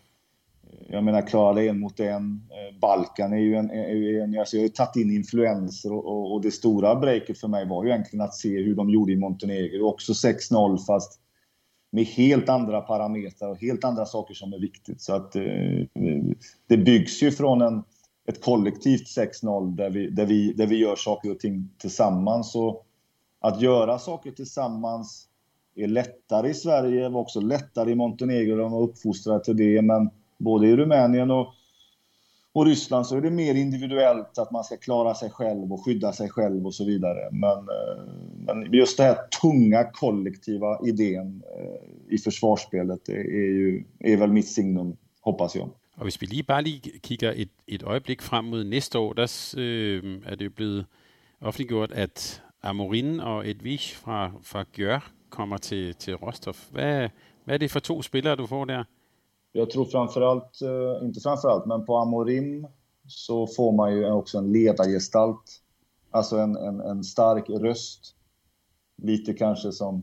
jag 0.89 1.05
menar, 1.05 1.23
klara 1.23 1.55
dig 1.55 1.69
en 1.69 1.81
mot 1.81 2.01
en. 2.01 2.43
Eh, 2.51 2.79
Balkan 2.81 3.33
är 3.33 3.39
ju 3.39 3.55
en... 3.55 3.71
Är 3.71 3.95
ju 3.95 4.21
en 4.21 4.39
alltså 4.39 4.57
jag 4.57 4.61
har 4.61 4.67
ju 4.67 4.69
tagit 4.69 4.97
in 4.97 5.11
influenser 5.11 5.93
och, 5.93 6.07
och, 6.07 6.33
och, 6.33 6.43
det 6.43 6.51
stora 6.51 6.97
breaket 6.97 7.39
för 7.39 7.49
mig 7.49 7.69
var 7.69 7.85
ju 7.85 7.91
egentligen 7.91 8.25
att 8.25 8.35
se 8.35 8.63
hur 8.63 8.75
de 8.75 8.91
gjorde 8.91 9.13
i 9.13 9.17
Montenegro. 9.17 9.87
Också 9.87 10.13
6-0 10.13 10.79
fast 10.79 11.21
med 11.93 12.05
helt 12.05 12.49
andra 12.49 12.81
parametrar 12.81 13.51
och 13.51 13.61
helt 13.61 13.85
andra 13.85 14.07
saker 14.07 14.35
som 14.35 14.53
är 14.53 14.59
viktigt. 14.59 15.01
Så 15.01 15.15
att 15.15 15.37
eh, 15.37 15.43
det 16.69 16.77
byggs 16.77 17.23
ju 17.23 17.31
från 17.31 17.63
en, 17.63 17.83
ett 18.29 18.43
kollektivt 18.45 19.07
6-0 19.43 19.77
där 19.77 19.91
vi, 19.91 20.11
där, 20.11 20.27
vi, 20.27 20.53
där 20.53 20.67
vi 20.67 20.77
gör 20.77 20.97
saker 20.97 21.31
och 21.31 21.39
ting 21.39 21.71
tillsammans. 21.79 22.55
Och 22.55 22.87
att 23.41 23.61
göra 23.61 23.99
saker 23.99 24.31
tillsammans 24.31 25.29
är 25.75 25.89
lättare 25.89 26.49
i 26.49 26.55
Sverige, 26.55 27.09
var 27.09 27.21
också 27.21 27.41
lättare 27.41 27.91
i 27.91 27.95
Montenegro, 27.95 28.57
de 28.57 28.73
var 28.73 28.83
uppfostrade 28.83 29.45
till 29.45 29.57
det. 29.57 29.83
Men 29.83 30.11
både 30.39 30.69
i 30.69 30.77
Rumänien 30.77 31.31
och, 31.31 31.55
och 32.53 32.67
Ryssland 32.67 33.07
så 33.07 33.17
är 33.17 33.21
det 33.21 33.31
mer 33.31 33.55
individuellt 33.55 34.39
att 34.39 34.51
man 34.51 34.65
ska 34.65 34.77
klara 34.77 35.15
sig 35.15 35.31
själv 35.31 35.73
och 35.73 35.85
skydda 35.85 36.13
sig 36.13 36.29
själv 36.29 36.67
och 36.67 36.75
så 36.75 36.85
vidare. 36.85 37.29
Men, 37.33 37.59
eh, 37.59 38.05
men 38.37 38.73
just 38.73 38.97
den 38.97 39.07
här 39.07 39.19
tunga 39.41 39.85
kollektiva 39.85 40.79
idén 40.87 41.43
eh, 41.57 42.15
i 42.15 42.19
försvarsspelet 42.19 43.09
är, 43.09 43.15
ju, 43.15 43.85
är 43.99 44.17
väl 44.17 44.33
mitt 44.33 44.49
signum, 44.49 44.97
hoppas 45.21 45.57
jag. 45.57 45.71
Og 46.01 46.05
hvis 46.05 46.21
vi 46.21 46.27
lige 46.27 46.43
bare 46.43 46.63
lige 46.63 46.99
kigger 47.03 47.33
et, 47.37 47.49
et 47.67 47.83
øjeblik 47.83 48.23
frem 48.23 48.45
mod 48.45 48.65
næste 48.65 48.99
år, 48.99 49.13
der 49.13 49.55
øh, 49.57 50.23
er 50.27 50.35
det 50.35 50.45
jo 50.45 50.51
blevet 50.51 50.87
offentliggjort, 51.41 51.93
at 51.93 52.43
Amorin 52.63 53.21
og 53.21 53.49
Edvige 53.49 53.95
fra, 53.97 54.33
fra 54.43 54.65
Gjør 54.73 55.13
kommer 55.31 55.57
til, 55.57 55.95
til 55.95 56.15
Rostov. 56.15 56.55
Hvad, 56.71 57.09
hvad 57.45 57.55
er 57.55 57.59
det 57.59 57.71
for 57.71 57.81
to 57.81 58.03
spillere, 58.03 58.37
du 58.37 58.47
får 58.47 58.65
der? 58.65 58.85
Jag 59.53 59.71
tror 59.71 59.85
framförallt, 59.85 60.63
eh, 60.63 61.07
inte 61.07 61.21
framförallt, 61.21 61.67
men 61.67 61.87
på 61.87 61.97
Amorim 61.97 62.67
så 63.07 63.47
får 63.47 63.73
man 63.73 63.93
ju 63.93 64.13
också 64.13 64.39
en 64.39 64.53
ledargestalt. 64.53 65.63
Alltså 66.11 66.39
en, 66.39 66.57
en, 66.57 66.81
en 66.81 67.05
stark 67.05 67.51
röst. 67.51 68.15
Lite 69.03 69.33
kanske 69.35 69.73
som 69.73 70.03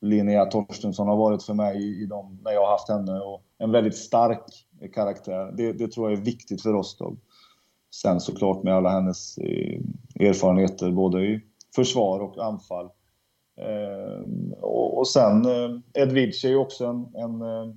Linnea 0.00 0.44
Torstensson 0.46 1.08
har 1.08 1.16
varit 1.16 1.42
för 1.42 1.54
mig 1.54 1.82
i, 1.82 2.02
i 2.02 2.06
de, 2.06 2.38
när 2.44 2.52
jag 2.52 2.60
har 2.60 2.70
haft 2.70 2.88
henne. 2.88 3.20
Och 3.20 3.42
en 3.58 3.70
väldigt 3.70 3.96
stark 3.96 4.66
karaktär. 4.94 5.52
Det, 5.56 5.72
det 5.72 5.88
tror 5.88 6.10
jag 6.10 6.18
är 6.18 6.24
viktigt 6.24 6.62
för 6.62 6.72
Rostov. 6.72 7.16
Sen 7.90 8.20
såklart 8.20 8.62
med 8.62 8.74
alla 8.74 8.90
hennes 8.90 9.38
eh, 9.38 9.80
erfarenheter 10.20 10.90
både 10.90 11.26
i 11.26 11.40
försvar 11.74 12.20
och 12.20 12.44
anfall 12.44 12.88
ehm, 13.56 14.52
och, 14.52 14.98
och 14.98 15.08
sen 15.08 15.44
eh, 15.44 15.80
är 15.92 16.46
ju 16.46 16.56
också 16.56 16.86
en, 16.86 17.06
en, 17.14 17.42
eh, 17.42 17.74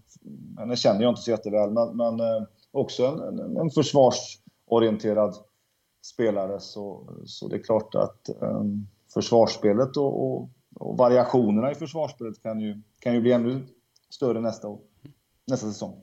henne 0.57 0.75
känner 0.75 1.01
jag 1.01 1.11
inte 1.11 1.21
så 1.21 1.31
jätteväl, 1.31 1.71
men, 1.71 1.97
men 1.97 2.19
eh, 2.19 2.43
också 2.71 3.05
en, 3.05 3.39
en, 3.39 3.57
en 3.57 3.69
försvarsorienterad 3.69 5.35
spelare. 6.05 6.59
Så, 6.59 7.09
så 7.25 7.47
det 7.47 7.55
är 7.55 7.63
klart 7.63 7.95
att 7.95 8.29
um, 8.39 8.87
försvarsspelet 9.13 9.97
och, 9.97 10.23
och, 10.23 10.49
och, 10.75 10.97
variationerna 10.97 11.71
i 11.71 11.75
försvarsspelet 11.75 12.43
kan 12.43 12.59
ju, 12.59 12.81
kan 12.99 13.13
ju 13.13 13.21
bli 13.21 13.31
ännu 13.31 13.65
större 14.09 14.41
nästa 14.41 14.67
år, 14.67 14.79
nästa 15.47 15.67
säsong. 15.67 16.01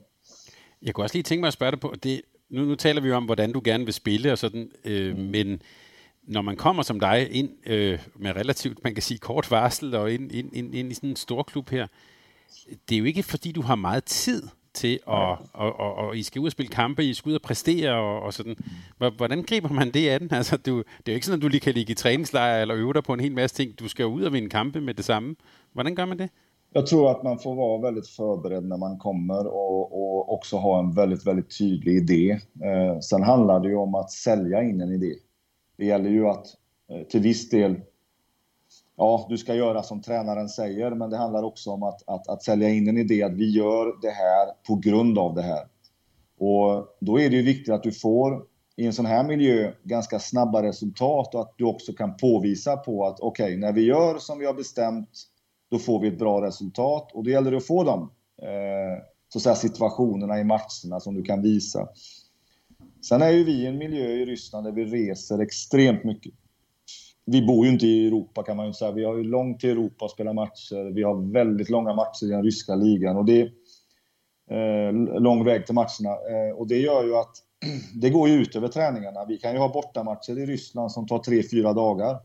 Jag 0.79 0.95
kunne 0.95 1.05
også 1.05 1.17
lige 1.17 1.23
tænke 1.23 1.41
mig 1.41 1.47
at 1.47 1.53
spørge 1.53 1.71
dig 1.71 1.79
på, 1.79 1.93
det, 2.03 2.21
nu, 2.49 2.65
nu 2.65 2.75
taler 2.75 3.01
vi 3.01 3.09
jo 3.09 3.15
om, 3.15 3.25
hvordan 3.25 3.51
du 3.51 3.61
gerne 3.63 3.85
vil 3.85 3.93
spille 3.93 4.31
og 4.31 4.37
sådan, 4.37 4.71
øh, 4.85 5.17
men 5.17 5.61
når 6.27 6.41
man 6.41 6.55
kommer 6.55 6.83
som 6.83 6.99
dig 6.99 7.31
ind 7.31 7.49
øh, 7.65 7.99
med 8.15 8.35
relativt, 8.35 8.83
man 8.83 8.93
kan 8.93 9.03
sige, 9.03 9.17
kort 9.17 9.51
varsel 9.51 9.95
og 9.95 10.11
ind, 10.11 10.31
ind, 10.31 10.55
ind, 10.55 10.75
ind 10.75 10.91
i 10.91 10.93
sådan 10.93 11.09
en 11.09 11.15
stor 11.15 11.43
klub 11.43 11.69
her, 11.69 11.87
det 12.89 12.95
er 12.95 12.99
jo 12.99 13.05
ikke 13.05 13.23
fordi, 13.23 13.51
du 13.51 13.61
har 13.61 13.75
meget 13.75 14.03
tid 14.03 14.43
til, 14.73 14.93
at, 15.07 15.37
og, 15.53 15.79
og, 15.79 15.95
og 15.95 16.17
I 16.17 16.23
skal 16.23 16.39
ud 16.39 16.45
og 16.45 16.51
spille 16.51 16.69
kampe, 16.69 17.05
I 17.05 17.13
skal 17.13 17.29
ud 17.29 17.35
og 17.35 17.41
præstere 17.41 17.93
og, 17.93 18.19
og 18.21 18.33
sådan. 18.33 18.55
Hvordan 19.17 19.43
griber 19.43 19.69
man 19.69 19.91
det 19.91 20.09
an? 20.09 20.29
Altså, 20.39 20.57
du, 20.57 20.77
det 20.77 21.07
er 21.07 21.11
jo 21.11 21.13
ikke 21.13 21.25
sådan, 21.25 21.39
at 21.39 21.43
du 21.43 21.47
lige 21.47 21.59
kan 21.59 21.73
ligge 21.73 21.91
i 21.91 21.95
træningslejr 21.95 22.61
eller 22.61 22.75
øve 22.75 22.93
dig 22.93 23.03
på 23.03 23.13
en 23.13 23.19
hel 23.19 23.31
masse 23.31 23.55
ting. 23.55 23.79
Du 23.79 23.87
skal 23.87 24.03
jo 24.03 24.09
ud 24.09 24.23
og 24.23 24.33
vinde 24.33 24.49
kampe 24.49 24.81
med 24.81 24.93
det 24.93 25.05
samme. 25.05 25.35
Hvordan 25.73 25.95
gør 25.95 26.05
man 26.05 26.19
det? 26.19 26.29
Jag 26.75 26.85
tror 26.85 27.11
att 27.11 27.23
man 27.23 27.39
får 27.39 27.55
vara 27.55 27.81
väldigt 27.81 28.07
förberedd 28.07 28.63
när 28.63 28.77
man 28.77 28.97
kommer 28.97 29.47
och, 29.47 29.83
och 29.99 30.33
också 30.33 30.57
ha 30.57 30.79
en 30.79 30.91
väldigt, 30.91 31.27
väldigt 31.27 31.57
tydlig 31.57 31.95
idé. 31.95 32.31
Eh, 32.63 32.99
sen 32.99 33.23
handlar 33.23 33.59
det 33.59 33.69
ju 33.69 33.75
om 33.75 33.95
att 33.95 34.11
sälja 34.11 34.63
in 34.63 34.81
en 34.81 34.91
idé. 34.91 35.13
Det 35.77 35.85
gäller 35.85 36.09
ju 36.09 36.27
att 36.27 36.47
eh, 36.89 37.07
till 37.07 37.21
viss 37.21 37.49
del 37.49 37.81
ja, 38.97 39.25
du 39.29 39.37
ska 39.37 39.55
göra 39.55 39.83
som 39.83 40.01
tränaren 40.01 40.49
säger, 40.49 40.91
men 40.91 41.09
det 41.09 41.17
handlar 41.17 41.43
också 41.43 41.71
om 41.71 41.83
att, 41.83 42.09
att, 42.09 42.27
att 42.27 42.43
sälja 42.43 42.69
in 42.69 42.87
en 42.87 42.97
idé 42.97 43.23
att 43.23 43.33
vi 43.33 43.49
gör 43.49 44.01
det 44.01 44.09
här 44.09 44.47
på 44.67 44.75
grund 44.75 45.17
av 45.17 45.35
det 45.35 45.41
här. 45.41 45.67
Och 46.37 46.87
då 46.99 47.19
är 47.19 47.29
det 47.29 47.35
ju 47.35 47.41
viktigt 47.41 47.73
att 47.73 47.83
du 47.83 47.91
får 47.91 48.43
i 48.75 48.85
en 48.85 48.93
sån 48.93 49.05
här 49.05 49.23
miljö 49.23 49.71
ganska 49.83 50.19
snabba 50.19 50.63
resultat 50.63 51.35
och 51.35 51.41
att 51.41 51.53
du 51.57 51.63
också 51.63 51.93
kan 51.93 52.17
påvisa 52.17 52.77
på 52.77 53.05
att 53.05 53.19
okej, 53.19 53.45
okay, 53.45 53.57
när 53.57 53.73
vi 53.73 53.81
gör 53.81 54.17
som 54.17 54.39
vi 54.39 54.45
har 54.45 54.53
bestämt, 54.53 55.09
då 55.71 55.79
får 55.79 55.99
vi 55.99 56.07
ett 56.07 56.19
bra 56.19 56.41
resultat 56.41 57.11
och 57.13 57.23
då 57.23 57.29
gäller 57.29 57.51
det 57.51 57.57
att 57.57 57.67
få 57.67 57.83
de 57.83 58.01
eh, 58.41 59.03
så 59.29 59.37
att 59.37 59.43
säga, 59.43 59.55
situationerna 59.55 60.39
i 60.39 60.43
matcherna 60.43 60.99
som 60.99 61.13
du 61.13 61.23
kan 61.23 61.41
visa. 61.41 61.87
Sen 63.09 63.21
är 63.21 63.29
ju 63.29 63.43
vi 63.43 63.51
i 63.51 63.65
en 63.65 63.77
miljö 63.77 64.07
i 64.07 64.25
Ryssland 64.25 64.65
där 64.65 64.71
vi 64.71 64.85
reser 64.85 65.39
extremt 65.39 66.03
mycket 66.03 66.33
vi 67.25 67.45
bor 67.45 67.65
ju 67.65 67.71
inte 67.71 67.87
i 67.87 68.07
Europa 68.07 68.43
kan 68.43 68.57
man 68.57 68.67
ju 68.67 68.73
säga. 68.73 68.91
Vi 68.91 69.03
har 69.03 69.15
ju 69.15 69.23
långt 69.23 69.59
till 69.59 69.69
Europa 69.69 70.05
och 70.05 70.11
spela 70.11 70.33
matcher. 70.33 70.91
Vi 70.93 71.03
har 71.03 71.33
väldigt 71.33 71.69
långa 71.69 71.93
matcher 71.93 72.25
i 72.25 72.29
den 72.29 72.43
ryska 72.43 72.75
ligan 72.75 73.17
och 73.17 73.25
det 73.25 73.51
är 74.49 74.87
eh, 74.87 75.19
lång 75.19 75.43
väg 75.43 75.65
till 75.65 75.75
matcherna. 75.75 76.09
Eh, 76.09 76.55
och 76.55 76.67
det 76.67 76.77
gör 76.77 77.03
ju 77.03 77.15
att 77.15 77.35
det 78.01 78.09
går 78.09 78.29
ju 78.29 78.35
ut 78.35 78.55
över 78.55 78.67
träningarna. 78.67 79.25
Vi 79.25 79.37
kan 79.37 79.53
ju 79.53 79.57
ha 79.57 79.73
bortamatcher 79.73 80.39
i 80.39 80.45
Ryssland 80.45 80.91
som 80.91 81.07
tar 81.07 81.19
tre 81.19 81.43
fyra 81.43 81.73
dagar. 81.73 82.17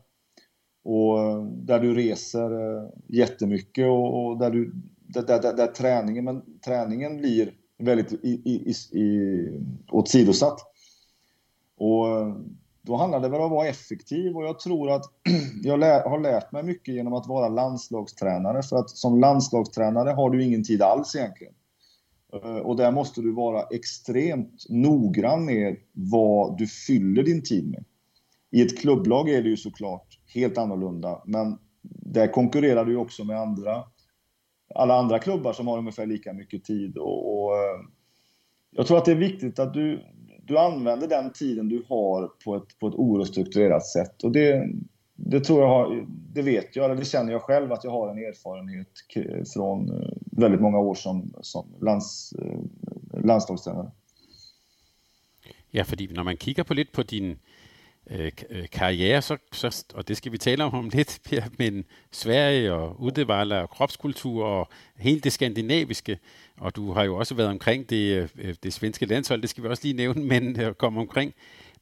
Och 0.83 1.19
eh, 1.19 1.43
där 1.43 1.79
du 1.79 1.93
reser 1.93 2.51
eh, 2.51 2.89
jättemycket 3.07 3.85
och, 3.85 4.25
och 4.25 4.37
där, 4.39 4.51
du, 4.51 4.73
där, 5.07 5.41
där, 5.41 5.53
där, 5.53 5.67
träningen, 5.67 6.25
men 6.25 6.41
träningen 6.65 7.17
blir 7.17 7.53
väldigt 7.77 8.13
i, 8.13 8.41
i, 8.45 8.73
i, 8.99 9.59
åsidosatt. 9.91 10.70
Och 11.81 12.07
eh, 12.07 12.35
då 12.81 12.95
handlar 12.95 13.19
det 13.19 13.29
väl 13.29 13.39
om 13.39 13.45
att 13.45 13.51
vara 13.51 13.67
effektiv 13.67 14.35
och 14.35 14.43
jag 14.43 14.59
tror 14.59 14.91
att 14.91 15.05
jag 15.63 15.79
lär, 15.79 16.09
har 16.09 16.19
lärt 16.19 16.51
mig 16.51 16.63
mycket 16.63 16.93
genom 16.93 17.13
att 17.13 17.27
vara 17.27 17.49
landslagstränare. 17.49 18.63
För 18.63 18.75
att 18.75 18.89
som 18.89 19.19
landslagstränare 19.19 20.09
har 20.09 20.29
du 20.29 20.43
ingen 20.43 20.63
tid 20.63 20.81
alls 20.81 21.15
egentligen. 21.15 21.53
Eh, 22.33 22.57
och 22.57 22.75
där 22.75 22.91
måste 22.91 23.21
du 23.21 23.31
vara 23.31 23.61
extremt 23.61 24.65
noggrann 24.69 25.45
med 25.45 25.77
vad 25.91 26.57
du 26.57 26.67
fyller 26.67 27.23
din 27.23 27.43
tid 27.43 27.69
med. 27.69 27.83
I 28.51 28.61
ett 28.61 28.79
klubblag 28.79 29.29
är 29.29 29.43
det 29.43 29.49
ju 29.49 29.57
såklart 29.57 30.19
helt 30.33 30.57
annorlunda, 30.57 31.21
men 31.25 31.57
där 31.81 32.27
konkurrerar 32.27 32.85
du 32.85 32.95
också 32.95 33.23
med 33.23 33.39
andra, 33.39 33.83
alla 34.75 34.95
andra 34.95 35.19
klubbar 35.19 35.53
som 35.53 35.67
har 35.67 35.77
ungefär 35.77 36.05
lika 36.05 36.33
mycket 36.33 36.63
tid. 36.63 36.97
Och, 36.97 37.43
och 37.43 37.55
eh, 37.55 37.79
jag 38.71 38.87
tror 38.87 38.97
att 38.97 39.05
det 39.05 39.11
är 39.11 39.15
viktigt 39.15 39.59
att 39.59 39.73
du, 39.73 40.03
du 40.51 40.57
använder 40.57 41.07
den 41.07 41.31
tiden 41.33 41.69
du 41.69 41.83
har 41.89 42.27
på 42.43 42.55
ett, 42.55 42.79
på 42.79 42.87
ett 42.87 42.95
oerhört 42.95 43.85
sätt. 43.85 44.23
Och 44.23 44.31
det, 44.31 44.69
det 45.15 45.39
tror 45.39 45.61
jag 45.61 45.67
har, 45.67 46.05
det 46.07 46.41
vet 46.41 46.75
jag, 46.75 46.85
eller 46.85 46.95
det 46.95 47.05
känner 47.05 47.31
jag 47.31 47.41
själv 47.41 47.71
att 47.71 47.83
jag 47.83 47.91
har 47.91 48.09
en 48.09 48.17
erfarenhet 48.17 48.87
från 49.53 49.89
eh, 49.89 50.09
väldigt 50.31 50.61
många 50.61 50.79
år 50.79 50.95
som, 50.95 51.33
som 51.41 51.67
lands, 51.81 52.33
eh, 52.33 52.59
landslagstränare. 53.23 53.91
Ja, 55.69 55.83
för 55.83 56.13
när 56.13 56.23
man 56.23 56.37
kikar 56.37 56.63
på 56.63 56.73
lite 56.73 56.91
på 56.91 57.03
din 57.03 57.39
øh, 58.09 58.31
øh 58.49 58.69
karriere, 58.71 59.21
så, 59.21 59.37
så, 59.51 59.85
og 59.93 60.07
det 60.07 60.17
skal 60.17 60.31
vi 60.31 60.37
tale 60.37 60.63
om 60.63 60.73
om 60.73 60.89
lidt, 60.93 61.19
Per, 61.29 61.41
men 61.59 61.85
Sverige 62.11 62.73
og 62.73 63.01
Uddevalla 63.01 63.61
og 63.61 63.69
kropskultur 63.69 64.43
og 64.45 64.67
hele 64.97 65.19
det 65.19 65.33
skandinaviske, 65.33 66.19
og 66.57 66.75
du 66.75 66.93
har 66.93 67.03
jo 67.03 67.15
også 67.15 67.35
været 67.35 67.49
omkring 67.49 67.89
det, 67.89 68.29
øh, 68.37 68.55
det 68.63 68.73
svenske 68.73 69.05
landshold, 69.05 69.41
det 69.41 69.49
skal 69.49 69.63
vi 69.63 69.69
også 69.69 69.83
lige 69.83 69.97
nævne, 69.97 70.23
men 70.23 70.61
øh, 70.61 70.73
komme 70.73 70.99
omkring. 70.99 71.33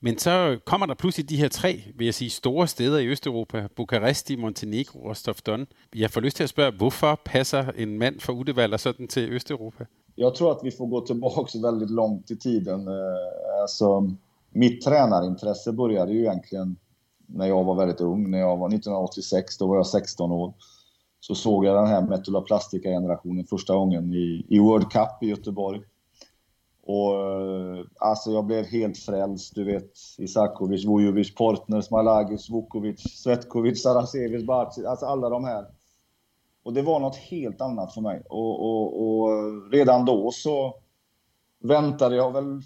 Men 0.01 0.17
så 0.17 0.59
kommer 0.65 0.85
der 0.85 0.93
pludselig 0.93 1.29
de 1.29 1.37
her 1.37 1.47
tre, 1.47 1.83
vil 1.95 2.05
jeg 2.05 2.13
sige, 2.13 2.29
store 2.29 2.67
steder 2.67 2.99
i 2.99 3.07
Østeuropa. 3.07 3.67
Bukaresti, 3.75 4.35
Montenegro 4.35 5.03
og 5.03 5.17
Stofdon. 5.17 5.67
Jeg 5.95 6.11
får 6.11 6.21
lyst 6.21 6.35
til 6.35 6.43
at 6.43 6.49
spørge, 6.49 6.71
hvorfor 6.71 7.21
passer 7.25 7.71
en 7.77 7.99
mand 7.99 8.19
fra 8.19 8.33
Uddevalla 8.33 8.77
sådan 8.77 9.07
til 9.07 9.31
Østeuropa? 9.31 9.85
Jag 10.17 10.35
tror 10.35 10.51
att 10.51 10.63
vi 10.63 10.71
får 10.71 10.87
gå 10.87 11.05
tillbaka 11.05 11.59
väldigt 11.59 11.91
långt 11.91 12.31
i 12.31 12.35
tiden. 12.35 12.87
Alltså, 13.61 14.15
mitt 14.49 14.81
tränarintresse 14.81 15.73
började 15.73 16.13
ju 16.13 16.19
egentligen 16.19 16.77
när 17.25 17.47
jag 17.47 17.63
var 17.63 17.75
väldigt 17.75 18.01
ung. 18.01 18.31
När 18.31 18.39
jag 18.39 18.57
var 18.57 18.67
1986, 18.67 19.57
då 19.57 19.67
var 19.67 19.75
jag 19.75 19.87
16 19.87 20.31
år. 20.31 20.53
Så 21.19 21.35
såg 21.35 21.65
jag 21.65 21.75
den 21.75 21.87
här 21.87 22.01
Metula 22.01 22.41
Plastica-generationen 22.41 23.45
första 23.45 23.75
gången 23.75 24.13
i, 24.13 24.45
i 24.49 24.59
World 24.59 24.91
Cup 24.91 25.23
i 25.23 25.27
Göteborg. 25.27 25.81
Och 26.83 27.15
eh, 27.15 27.85
alltså 27.99 28.31
jag 28.31 28.45
blev 28.45 28.65
helt 28.65 28.97
frälst. 28.97 29.55
Du 29.55 29.63
vet, 29.63 29.91
Isakovic, 30.17 30.85
Vujovic, 30.85 31.35
Portner, 31.35 31.81
Smalagic, 31.81 32.49
Vukovic, 32.49 32.99
Svetkovic, 32.99 33.83
Sarasevic, 33.83 34.45
Barcic. 34.45 34.85
alltså 34.85 35.05
alla 35.05 35.29
de 35.29 35.43
här. 35.43 35.65
Och 36.63 36.73
det 36.73 36.81
var 36.81 36.99
något 36.99 37.15
helt 37.15 37.61
annat 37.61 37.93
för 37.93 38.01
mig. 38.01 38.23
Och, 38.29 38.63
och, 38.65 39.01
och 39.01 39.71
redan 39.71 40.05
då 40.05 40.31
så 40.31 40.75
väntade 41.59 42.15
jag 42.15 42.31
väl 42.31 42.61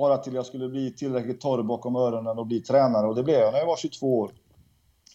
bara 0.00 0.18
till 0.18 0.34
jag 0.34 0.46
skulle 0.46 0.68
bli 0.68 0.92
tillräckligt 0.92 1.40
torr 1.40 1.62
bakom 1.62 1.96
öronen 1.96 2.38
och 2.38 2.46
bli 2.46 2.60
tränare. 2.60 3.06
Och 3.06 3.14
det 3.14 3.22
blev 3.22 3.40
jag 3.40 3.52
när 3.52 3.58
jag 3.58 3.66
var 3.66 3.76
22 3.76 4.18
år. 4.18 4.30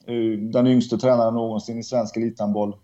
Eh, 0.05 0.39
den 0.39 0.67
yngste 0.67 0.97
tränaren 0.97 1.33
någonsin 1.33 1.79
i 1.79 1.83
svensk 1.83 2.17
elithandboll. 2.17 2.75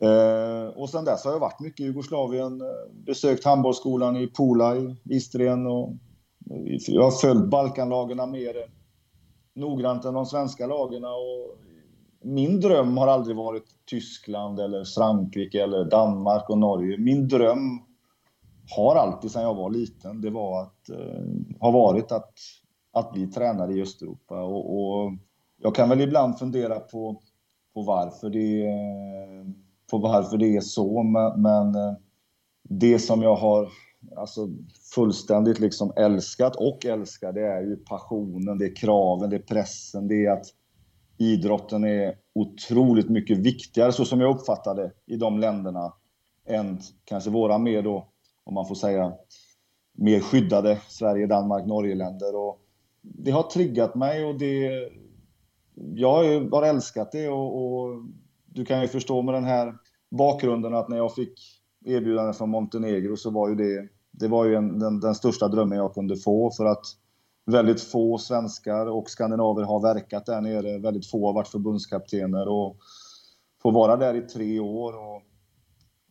Eh, 0.00 0.68
och 0.76 0.90
sen 0.90 1.04
dess 1.04 1.24
har 1.24 1.32
jag 1.32 1.40
varit 1.40 1.60
mycket 1.60 1.80
i 1.80 1.84
Jugoslavien, 1.84 2.60
eh, 2.60 2.92
besökt 2.92 3.44
handbollsskolan 3.44 4.16
i 4.16 4.28
Pula 4.28 4.76
i 4.76 4.96
Istrien 5.04 5.66
och 5.66 5.92
jag 6.86 7.02
har 7.02 7.10
följt 7.10 7.50
Balkanlagarna 7.50 8.26
mer 8.26 8.54
noggrant 9.54 10.04
än 10.04 10.14
de 10.14 10.26
svenska 10.26 10.66
lagarna. 10.66 11.08
Och 11.08 11.56
min 12.22 12.60
dröm 12.60 12.96
har 12.96 13.06
aldrig 13.06 13.36
varit 13.36 13.64
Tyskland 13.90 14.60
eller 14.60 14.84
Frankrike 14.84 15.62
eller 15.62 15.84
Danmark 15.84 16.50
och 16.50 16.58
Norge. 16.58 16.98
Min 16.98 17.28
dröm 17.28 17.80
har 18.70 18.96
alltid 18.96 19.30
sedan 19.30 19.42
jag 19.42 19.54
var 19.54 19.70
liten, 19.70 20.20
det 20.20 20.30
var 20.30 20.62
att, 20.62 20.88
eh, 20.88 21.24
har 21.60 21.72
varit 21.72 22.12
att, 22.12 22.32
att 22.92 23.12
bli 23.12 23.26
tränare 23.26 23.72
i 23.72 23.82
Östeuropa. 23.82 24.42
Och, 24.42 24.78
och, 24.78 25.12
jag 25.60 25.74
kan 25.74 25.88
väl 25.88 26.00
ibland 26.00 26.38
fundera 26.38 26.80
på, 26.80 27.20
på, 27.74 27.82
varför 27.82 28.30
det, 28.30 28.74
på 29.90 29.98
varför 29.98 30.36
det 30.36 30.56
är 30.56 30.60
så, 30.60 31.02
men, 31.02 31.42
men 31.42 31.74
eh, 31.74 31.94
det 32.62 32.98
som 32.98 33.22
jag 33.22 33.36
har 33.36 33.68
alltså, 34.16 34.48
fullständigt 34.94 35.60
liksom 35.60 35.92
älskat 35.96 36.56
och 36.56 36.86
älskar, 36.86 37.32
det 37.32 37.46
är 37.46 37.60
ju 37.60 37.76
passionen, 37.76 38.58
det 38.58 38.64
är 38.64 38.76
kraven, 38.76 39.30
det 39.30 39.36
är 39.36 39.40
pressen, 39.40 40.08
det 40.08 40.26
är 40.26 40.30
att 40.30 40.46
idrotten 41.18 41.84
är 41.84 42.14
otroligt 42.34 43.08
mycket 43.08 43.38
viktigare, 43.38 43.92
så 43.92 44.04
som 44.04 44.20
jag 44.20 44.34
uppfattade 44.36 44.92
i 45.06 45.16
de 45.16 45.38
länderna, 45.38 45.92
än 46.46 46.80
kanske 47.04 47.30
våra 47.30 47.58
mer 47.58 47.82
då 47.82 48.08
om 48.48 48.54
man 48.54 48.66
får 48.66 48.74
säga, 48.74 49.12
mer 49.92 50.20
skyddade 50.20 50.80
Sverige, 50.88 51.26
Danmark, 51.26 51.66
Norge-länder. 51.66 52.36
Och 52.36 52.60
det 53.02 53.30
har 53.30 53.42
triggat 53.42 53.94
mig 53.94 54.24
och 54.24 54.38
det... 54.38 54.88
Jag 55.74 56.40
har 56.50 56.62
älskat 56.62 57.12
det 57.12 57.28
och, 57.28 57.56
och, 57.56 58.02
du 58.46 58.64
kan 58.64 58.82
ju 58.82 58.88
förstå 58.88 59.22
med 59.22 59.34
den 59.34 59.44
här 59.44 59.74
bakgrunden 60.10 60.74
att 60.74 60.88
när 60.88 60.96
jag 60.96 61.14
fick 61.14 61.32
erbjudandet 61.84 62.38
från 62.38 62.50
Montenegro 62.50 63.16
så 63.16 63.30
var 63.30 63.48
ju 63.48 63.54
det, 63.54 63.88
det 64.10 64.28
var 64.28 64.44
ju 64.44 64.54
en, 64.54 64.78
den, 64.78 65.00
den 65.00 65.14
största 65.14 65.48
drömmen 65.48 65.78
jag 65.78 65.94
kunde 65.94 66.16
få 66.16 66.50
för 66.50 66.64
att 66.64 66.84
väldigt 67.46 67.80
få 67.80 68.18
svenskar 68.18 68.86
och 68.86 69.10
skandinaver 69.10 69.62
har 69.62 69.80
verkat 69.80 70.26
där 70.26 70.40
nere. 70.40 70.78
Väldigt 70.78 71.10
få 71.10 71.26
har 71.26 71.32
varit 71.32 71.48
förbundskaptener 71.48 72.48
och 72.48 72.76
få 73.62 73.70
vara 73.70 73.96
där 73.96 74.14
i 74.14 74.20
tre 74.20 74.60
år 74.60 74.92
och 74.92 75.22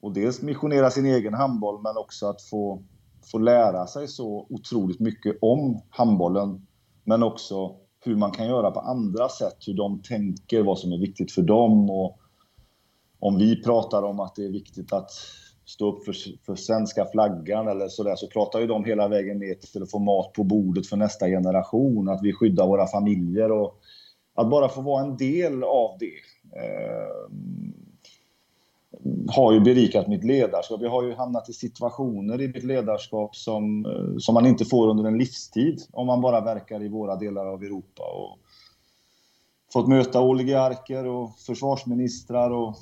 och 0.01 0.13
dels 0.13 0.41
missionera 0.41 0.89
sin 0.89 1.05
egen 1.05 1.33
handboll 1.33 1.81
men 1.81 1.97
också 1.97 2.27
att 2.27 2.41
få, 2.41 2.83
få 3.31 3.37
lära 3.37 3.87
sig 3.87 4.07
så 4.07 4.47
otroligt 4.49 4.99
mycket 4.99 5.37
om 5.41 5.81
handbollen. 5.89 6.67
Men 7.03 7.23
också 7.23 7.75
hur 8.05 8.15
man 8.15 8.31
kan 8.31 8.47
göra 8.47 8.71
på 8.71 8.79
andra 8.79 9.29
sätt, 9.29 9.57
hur 9.67 9.73
de 9.73 10.01
tänker, 10.01 10.63
vad 10.63 10.79
som 10.79 10.91
är 10.91 10.97
viktigt 10.97 11.31
för 11.31 11.41
dem. 11.41 11.89
Och 11.89 12.19
om 13.19 13.37
vi 13.37 13.63
pratar 13.63 14.03
om 14.03 14.19
att 14.19 14.35
det 14.35 14.45
är 14.45 14.51
viktigt 14.51 14.93
att 14.93 15.11
stå 15.65 15.91
upp 15.91 16.05
för, 16.05 16.15
för 16.45 16.55
svenska 16.55 17.05
flaggan 17.05 17.67
eller 17.67 17.87
sådär, 17.87 18.15
så 18.15 18.27
pratar 18.27 18.59
ju 18.59 18.67
de 18.67 18.85
hela 18.85 19.07
vägen 19.07 19.39
ner 19.39 19.53
till 19.53 19.83
att 19.83 19.91
få 19.91 19.99
mat 19.99 20.33
på 20.33 20.43
bordet 20.43 20.87
för 20.87 20.97
nästa 20.97 21.27
generation, 21.27 22.09
att 22.09 22.23
vi 22.23 22.33
skyddar 22.33 22.67
våra 22.67 22.87
familjer 22.87 23.51
och 23.51 23.79
att 24.35 24.49
bara 24.49 24.69
få 24.69 24.81
vara 24.81 25.03
en 25.03 25.17
del 25.17 25.63
av 25.63 25.97
det. 25.99 26.15
Eh, 26.59 27.31
har 29.27 29.53
ju 29.53 29.59
berikat 29.59 30.07
mitt 30.07 30.23
ledarskap. 30.23 30.81
Jag 30.81 30.89
har 30.89 31.03
ju 31.03 31.13
hamnat 31.13 31.49
i 31.49 31.53
situationer 31.53 32.41
i 32.41 32.47
mitt 32.47 32.63
ledarskap 32.63 33.35
som, 33.35 33.85
eh, 33.85 34.17
som 34.17 34.33
man 34.33 34.45
inte 34.45 34.65
får 34.65 34.89
under 34.89 35.03
en 35.03 35.17
livstid 35.17 35.81
om 35.91 36.07
man 36.07 36.21
bara 36.21 36.41
verkar 36.41 36.83
i 36.83 36.87
våra 36.87 37.15
delar 37.15 37.45
av 37.45 37.63
Europa. 37.63 38.03
Och 38.03 38.39
fått 39.73 39.87
möta 39.87 40.21
oligarker 40.21 41.05
och 41.05 41.39
försvarsministrar 41.39 42.51
och 42.51 42.75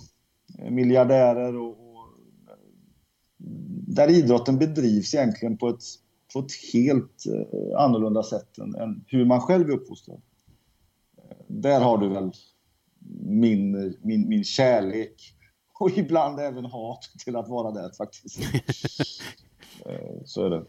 eh, 0.60 0.72
miljardärer 0.72 1.58
och, 1.58 1.70
och 1.70 2.08
där 3.88 4.10
idrotten 4.10 4.58
bedrivs 4.58 5.14
egentligen 5.14 5.58
på 5.58 5.70
ett, 5.70 5.84
på 6.34 6.40
ett 6.40 6.74
helt 6.74 7.24
eh, 7.26 7.80
annorlunda 7.80 8.24
sätt 8.24 8.58
än, 8.58 8.76
än 8.76 9.06
hur 9.08 9.26
man 9.26 9.42
själv 9.42 9.70
är 9.70 9.74
uppfostrad. 9.74 10.22
Där 11.48 11.82
har 11.82 11.98
du 11.98 12.10
väl 12.10 12.32
min, 13.20 13.96
min, 14.02 14.30
min 14.30 14.44
kärlek 14.44 15.35
och 15.80 15.98
ibland 15.98 16.40
även 16.40 16.66
hat 16.66 17.10
till 17.20 17.36
att 17.36 17.50
vara 17.50 17.72
där 17.72 17.92
faktiskt. 17.98 18.40
Eh, 19.86 20.26
så 20.26 20.46
är 20.46 20.50
det. 20.50 20.64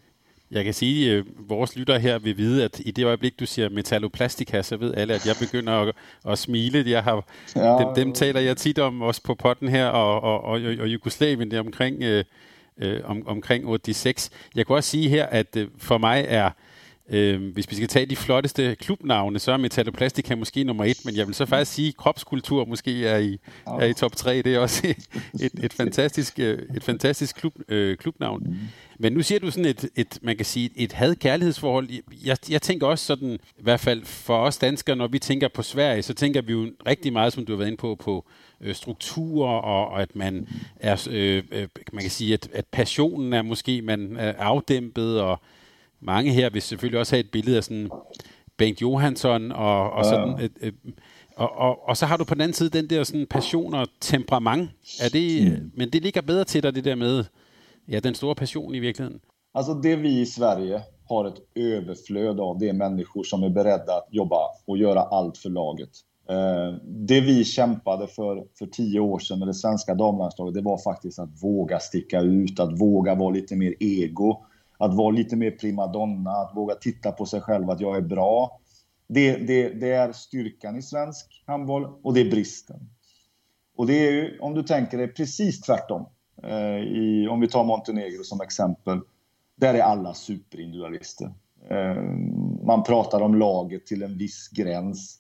Jeg 0.50 0.64
kan 0.64 0.74
sige, 0.74 1.12
at 1.12 1.18
øh, 1.18 1.48
vores 1.48 1.76
lytter 1.76 1.98
her 1.98 2.18
vil 2.18 2.36
vide, 2.36 2.64
at 2.64 2.80
i 2.84 2.90
det 2.90 3.04
øjeblik, 3.04 3.40
du 3.40 3.46
siger 3.46 3.68
metalloplastika, 3.68 4.62
så 4.62 4.76
ved 4.76 4.94
alle, 4.94 5.14
at 5.14 5.26
jeg 5.26 5.34
begynder 5.40 5.72
at, 5.72 5.94
at 6.28 6.38
smile. 6.38 6.90
Jeg 6.90 7.04
har, 7.04 7.24
ja, 7.56 7.78
dem, 7.78 7.94
dem 7.96 8.12
taler 8.12 8.40
jeg 8.40 8.56
tit 8.56 8.78
om, 8.78 9.02
også 9.02 9.22
på 9.22 9.34
potten 9.34 9.68
her, 9.68 9.86
og, 9.86 10.20
og, 10.20 10.40
og, 10.40 10.60
og 10.80 10.88
Jugoslavien, 10.88 11.50
det 11.50 11.56
er 11.56 11.60
omkring, 11.60 12.02
øh, 12.02 12.24
øh, 12.78 13.00
om, 13.04 13.26
omkring 13.26 13.64
86. 13.64 14.30
Jeg 14.54 14.66
kan 14.66 14.76
også 14.76 14.90
sige 14.90 15.08
her, 15.08 15.26
at 15.26 15.56
øh, 15.56 15.68
for 15.78 15.98
mig 15.98 16.24
er 16.28 16.50
Øh, 17.10 17.52
hvis 17.52 17.70
vi 17.70 17.76
skal 17.76 17.88
tage 17.88 18.06
de 18.06 18.16
flotteste 18.16 18.74
klubnavne, 18.74 19.38
så 19.38 19.52
er 19.52 19.56
Metalloplastica 19.56 20.34
måske 20.34 20.64
nummer 20.64 20.84
et, 20.84 21.04
men 21.04 21.16
jeg 21.16 21.26
vil 21.26 21.34
så 21.34 21.46
faktisk 21.46 21.72
sige, 21.72 21.88
at 21.88 21.96
kropskultur 21.96 22.64
måske 22.64 23.06
er 23.06 23.18
i, 23.18 23.38
er 23.66 23.84
i 23.84 23.94
top 23.94 24.16
tre. 24.16 24.42
Det 24.42 24.54
er 24.54 24.58
også 24.58 24.94
et, 25.40 25.52
et 25.64 25.72
fantastisk, 25.72 26.38
øh, 26.38 26.58
et 26.76 26.82
fantastisk 26.82 27.36
klub, 27.36 27.54
øh, 27.68 27.96
klubnavn. 27.96 28.42
Mm. 28.46 28.56
Men 28.98 29.12
nu 29.12 29.22
siger 29.22 29.38
du 29.38 29.50
sådan 29.50 29.64
et, 29.64 29.88
et 29.96 30.18
man 30.22 30.36
kan 30.36 30.46
sige, 30.46 30.70
et 30.76 30.92
had-kærlighedsforhold. 30.92 31.88
Jeg, 32.24 32.36
jeg 32.50 32.62
tænker 32.62 32.86
også 32.86 33.04
sådan, 33.04 33.38
i 33.58 33.62
hvert 33.62 33.80
fald 33.80 34.04
for 34.04 34.38
os 34.38 34.58
danskere, 34.58 34.96
når 34.96 35.06
vi 35.06 35.18
tænker 35.18 35.48
på 35.48 35.62
Sverige, 35.62 36.02
så 36.02 36.14
tænker 36.14 36.42
vi 36.42 36.52
jo 36.52 36.66
rigtig 36.86 37.12
meget, 37.12 37.32
som 37.32 37.46
du 37.46 37.52
har 37.52 37.56
været 37.56 37.68
inde 37.68 37.80
på, 37.80 37.94
på 37.94 38.24
øh, 38.60 38.74
strukturer, 38.74 39.58
og, 39.60 39.88
og 39.88 40.02
at 40.02 40.16
man 40.16 40.48
er, 40.80 41.08
øh, 41.10 41.42
øh, 41.52 41.68
man 41.92 42.02
kan 42.02 42.10
sige, 42.10 42.34
at, 42.34 42.48
at 42.52 42.66
passionen 42.66 43.32
er 43.32 43.42
måske, 43.42 43.82
man 43.82 44.16
er 44.16 44.32
afdæmpet, 44.38 45.20
og 45.20 45.40
mange 46.00 46.32
her 46.32 46.50
vil 46.50 46.62
selvfølgelig 46.62 47.00
også 47.00 47.16
have 47.16 47.20
et 47.20 47.30
billede 47.30 47.56
af 47.56 47.64
sådan 47.64 47.90
Bengt 48.56 48.82
Johansson 48.82 49.52
og, 49.52 49.90
og 49.90 50.04
sådan 50.04 50.40
et, 50.40 50.52
et, 50.60 50.74
og, 51.36 51.58
og, 51.58 51.88
og 51.88 51.96
så 51.96 52.06
har 52.06 52.16
du 52.16 52.24
på 52.24 52.34
den 52.34 52.40
anden 52.40 52.54
side 52.54 52.70
den 52.70 52.90
der 52.90 53.04
sådan 53.04 53.26
passion 53.26 53.74
og 53.74 53.86
temperament. 54.00 54.70
Er 55.00 55.08
det, 55.08 55.52
mm. 55.52 55.70
Men 55.74 55.90
det 55.90 56.02
ligger 56.02 56.20
bedre 56.20 56.44
til 56.44 56.62
dig, 56.62 56.74
det 56.74 56.84
der 56.84 56.94
med 56.94 57.24
ja, 57.88 57.98
den 57.98 58.14
store 58.14 58.34
passion 58.34 58.74
i 58.74 58.78
virkeligheden. 58.78 59.20
Alltså 59.54 59.74
det 59.82 60.02
vi 60.02 60.20
i 60.20 60.26
Sverige 60.26 60.82
har 61.08 61.24
ett 61.24 61.40
överflöd 61.54 62.40
av, 62.40 62.58
det 62.58 62.68
är 62.68 62.72
människor 62.72 63.24
som 63.24 63.42
är 63.42 63.48
beredda 63.48 63.92
att 63.96 64.08
jobba 64.10 64.40
och 64.66 64.78
göra 64.78 65.00
allt 65.00 65.38
för 65.38 65.50
laget. 65.50 65.90
Eh, 66.30 66.74
det 66.84 67.20
vi 67.20 67.44
kämpade 67.44 68.06
för 68.06 68.44
för 68.58 68.66
tio 68.66 69.00
år 69.00 69.18
sedan 69.18 69.38
med 69.38 69.48
det 69.48 69.54
svenska 69.54 69.94
damlandslaget, 69.94 70.54
det 70.54 70.62
var 70.62 70.78
faktiskt 70.78 71.18
att 71.18 71.42
våga 71.42 71.78
sticka 71.80 72.20
ut, 72.20 72.60
att 72.60 72.80
våga 72.80 73.14
vara 73.14 73.30
lite 73.30 73.56
mer 73.56 73.74
ego 73.80 74.45
att 74.78 74.94
vara 74.94 75.10
lite 75.10 75.36
mer 75.36 75.50
primadonna, 75.50 76.30
att 76.30 76.56
våga 76.56 76.74
titta 76.74 77.12
på 77.12 77.26
sig 77.26 77.40
själv, 77.40 77.70
att 77.70 77.80
jag 77.80 77.96
är 77.96 78.02
bra. 78.02 78.60
Det, 79.08 79.36
det, 79.36 79.68
det 79.68 79.92
är 79.92 80.12
styrkan 80.12 80.76
i 80.76 80.82
svensk 80.82 81.42
handboll 81.46 81.86
och 82.02 82.14
det 82.14 82.20
är 82.20 82.30
bristen. 82.30 82.90
Och 83.76 83.86
det 83.86 84.08
är 84.08 84.12
ju, 84.12 84.38
om 84.38 84.54
du 84.54 84.62
tänker 84.62 84.98
dig, 84.98 85.08
precis 85.08 85.60
tvärtom. 85.60 86.06
Eh, 86.42 86.78
i, 86.78 87.28
om 87.30 87.40
vi 87.40 87.48
tar 87.48 87.64
Montenegro 87.64 88.24
som 88.24 88.40
exempel. 88.40 89.00
Där 89.56 89.74
är 89.74 89.82
alla 89.82 90.14
superindividualister. 90.14 91.34
Eh, 91.70 92.02
man 92.66 92.82
pratar 92.82 93.20
om 93.20 93.34
laget 93.34 93.86
till 93.86 94.02
en 94.02 94.18
viss 94.18 94.48
gräns. 94.48 95.18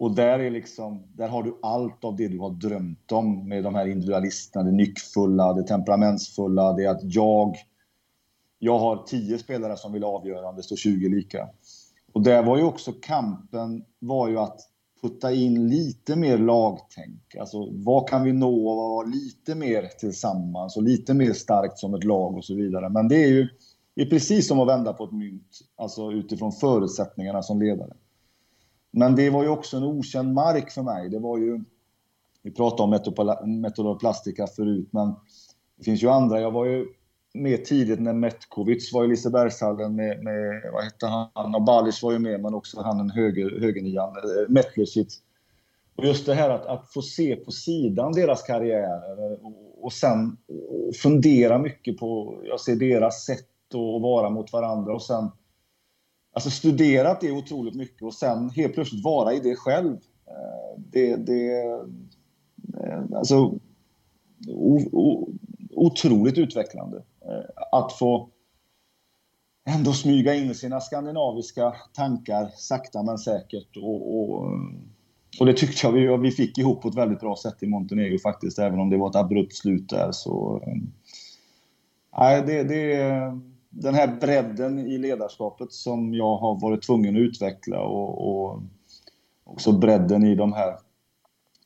Och 0.00 0.14
där, 0.14 0.38
är 0.38 0.50
liksom, 0.50 1.02
där 1.14 1.28
har 1.28 1.42
du 1.42 1.58
allt 1.62 2.04
av 2.04 2.16
det 2.16 2.28
du 2.28 2.38
har 2.38 2.50
drömt 2.50 3.12
om 3.12 3.48
med 3.48 3.64
de 3.64 3.74
här 3.74 3.86
individualisterna. 3.86 4.64
Det 4.64 4.72
nyckfulla, 4.72 5.52
det 5.52 5.62
temperamentsfulla, 5.62 6.72
det 6.72 6.86
att 6.86 7.00
jag 7.02 7.56
jag 8.58 8.78
har 8.78 9.04
10 9.06 9.38
spelare 9.38 9.76
som 9.76 9.92
vill 9.92 10.04
avgöra 10.04 10.48
om 10.48 10.56
det 10.56 10.62
står 10.62 10.76
20 10.76 11.08
lika. 11.08 11.48
Och 12.12 12.22
där 12.22 12.42
var 12.42 12.56
ju 12.56 12.62
också 12.62 12.92
kampen 13.02 13.84
var 13.98 14.28
ju 14.28 14.38
att 14.38 14.60
putta 15.02 15.32
in 15.32 15.68
lite 15.68 16.16
mer 16.16 16.38
lagtänk. 16.38 17.36
Alltså 17.40 17.68
vad 17.72 18.08
kan 18.08 18.24
vi 18.24 18.32
nå 18.32 18.68
och 18.68 18.76
vara 18.76 19.06
lite 19.06 19.54
mer 19.54 19.82
tillsammans 19.98 20.76
och 20.76 20.82
lite 20.82 21.14
mer 21.14 21.32
starkt 21.32 21.78
som 21.78 21.94
ett 21.94 22.04
lag 22.04 22.36
och 22.36 22.44
så 22.44 22.54
vidare. 22.54 22.88
Men 22.88 23.08
det 23.08 23.24
är 23.24 23.28
ju 23.28 23.48
det 23.98 24.02
är 24.02 24.10
precis 24.10 24.48
som 24.48 24.60
att 24.60 24.68
vända 24.68 24.92
på 24.92 25.04
ett 25.04 25.12
mynt, 25.12 25.58
alltså 25.76 26.12
utifrån 26.12 26.52
förutsättningarna 26.52 27.42
som 27.42 27.62
ledare. 27.62 27.92
Men 28.90 29.16
det 29.16 29.30
var 29.30 29.42
ju 29.42 29.48
också 29.48 29.76
en 29.76 29.82
okänd 29.82 30.34
mark 30.34 30.70
för 30.70 30.82
mig. 30.82 31.08
Det 31.08 31.18
var 31.18 31.38
ju, 31.38 31.64
vi 32.42 32.50
pratade 32.50 32.82
om 32.82 33.60
metodoplastika 33.60 34.46
förut, 34.46 34.88
men 34.90 35.14
det 35.76 35.84
finns 35.84 36.02
ju 36.02 36.08
andra. 36.08 36.40
Jag 36.40 36.50
var 36.50 36.66
ju 36.66 36.86
mer 37.42 37.56
tidigt 37.56 38.00
när 38.00 38.12
Metkovic 38.12 38.92
var 38.92 39.04
i 39.04 39.08
Lisebergshallen 39.08 39.96
med, 39.96 40.24
med 40.24 40.70
vad 40.72 40.84
hette 40.84 41.06
han, 41.06 41.54
och 41.54 41.62
Balic 41.62 42.02
var 42.02 42.12
ju 42.12 42.18
med, 42.18 42.40
men 42.40 42.54
också 42.54 42.80
han 42.80 43.00
en 43.00 43.10
höger, 43.10 43.60
högernian, 43.60 44.08
eh, 44.08 44.48
Metlicic. 44.48 45.22
Och 45.96 46.04
just 46.04 46.26
det 46.26 46.34
här 46.34 46.50
att, 46.50 46.66
att 46.66 46.92
få 46.92 47.02
se 47.02 47.36
på 47.36 47.50
sidan 47.50 48.12
deras 48.12 48.42
karriärer 48.42 49.46
och, 49.46 49.84
och 49.84 49.92
sen 49.92 50.36
fundera 51.02 51.58
mycket 51.58 51.98
på, 51.98 52.40
jag 52.44 52.60
ser 52.60 52.76
deras 52.76 53.24
sätt 53.24 53.48
att 53.68 54.02
vara 54.02 54.30
mot 54.30 54.52
varandra 54.52 54.94
och 54.94 55.02
sen 55.02 55.30
Alltså 56.32 56.50
studerat 56.50 57.20
det 57.20 57.32
otroligt 57.32 57.74
mycket 57.74 58.02
och 58.02 58.14
sen 58.14 58.50
helt 58.50 58.74
plötsligt 58.74 59.04
vara 59.04 59.32
i 59.32 59.40
det 59.40 59.56
själv. 59.56 59.92
Eh, 60.26 60.80
det, 60.92 61.16
det 61.16 61.62
eh, 62.84 63.02
alltså 63.14 63.36
o, 64.48 64.80
o, 64.92 65.28
otroligt 65.74 66.38
utvecklande. 66.38 67.02
Eh, 67.28 67.44
att 67.72 67.92
få 67.92 68.28
ändå 69.68 69.92
smyga 69.92 70.34
in 70.34 70.54
sina 70.54 70.80
skandinaviska 70.80 71.74
tankar 71.92 72.50
sakta 72.56 73.02
men 73.02 73.18
säkert. 73.18 73.76
Och, 73.76 74.18
och, 74.18 74.52
och 75.40 75.46
det 75.46 75.52
tyckte 75.52 75.86
jag 75.86 75.92
vi, 75.92 76.16
vi 76.16 76.30
fick 76.30 76.58
ihop 76.58 76.82
på 76.82 76.88
ett 76.88 76.94
väldigt 76.94 77.20
bra 77.20 77.36
sätt 77.36 77.62
i 77.62 77.66
Montenegro 77.66 78.18
faktiskt, 78.18 78.58
även 78.58 78.80
om 78.80 78.90
det 78.90 78.96
var 78.96 79.10
ett 79.10 79.16
abrupt 79.16 79.54
slut 79.54 79.88
där. 79.88 80.12
Så, 80.12 80.62
eh, 80.66 80.74
nej, 82.18 82.42
det, 82.46 82.62
det, 82.62 82.98
den 83.70 83.94
här 83.94 84.16
bredden 84.20 84.78
i 84.78 84.98
ledarskapet 84.98 85.72
som 85.72 86.14
jag 86.14 86.36
har 86.36 86.60
varit 86.60 86.82
tvungen 86.82 87.16
att 87.16 87.20
utveckla 87.20 87.80
och, 87.80 88.28
och 88.28 88.62
också 89.44 89.72
bredden 89.72 90.24
i 90.24 90.34
de 90.34 90.52
här 90.52 90.78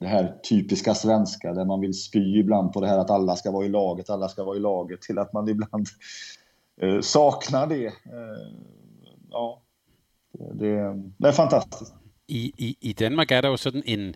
det 0.02 0.08
här 0.08 0.38
typiska 0.42 0.94
svenska 0.94 1.52
där 1.52 1.64
man 1.64 1.80
vill 1.80 1.94
spy 1.94 2.38
ibland 2.38 2.72
på 2.72 2.80
det 2.80 2.88
här 2.88 2.98
att 2.98 3.10
alla 3.10 3.36
ska 3.36 3.50
vara 3.50 3.66
i 3.66 3.68
laget, 3.68 4.10
alla 4.10 4.28
ska 4.28 4.44
vara 4.44 4.56
i 4.56 4.60
laget 4.60 5.02
till 5.02 5.18
att 5.18 5.32
man 5.32 5.48
ibland 5.48 5.86
eh, 6.82 7.00
saknar 7.00 7.66
det. 7.66 7.86
Eh, 7.86 8.52
ja, 9.30 9.62
det, 10.54 11.02
det 11.16 11.28
är 11.28 11.32
fantastiskt. 11.32 11.94
I, 12.26 12.52
i, 12.56 12.76
I 12.80 12.92
Danmark 12.92 13.30
är 13.30 13.42
det 13.42 13.48
ju 13.48 13.56
sådan 13.56 13.82
en, 13.86 14.14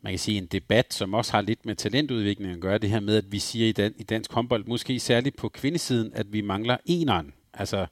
man 0.00 0.12
kan 0.12 0.18
sige 0.18 0.38
en 0.38 0.46
debat, 0.46 0.92
som 0.92 1.14
også 1.14 1.32
har 1.32 1.42
lidt 1.42 1.64
med 1.64 1.76
talentudvikling 1.76 2.52
at 2.52 2.60
gøre, 2.60 2.78
det 2.78 2.90
her 2.90 3.00
med, 3.00 3.16
at 3.16 3.32
vi 3.32 3.38
siger 3.38 3.68
i, 3.68 3.72
dan, 3.72 3.94
i 3.96 4.02
dansk 4.02 4.32
håndbold, 4.32 4.66
måske 4.66 5.00
særligt 5.00 5.36
på 5.36 5.48
kvindesiden, 5.48 6.12
at 6.14 6.32
vi 6.32 6.42
mangler 6.42 6.76
eneren. 6.84 7.32
Altså, 7.54 7.86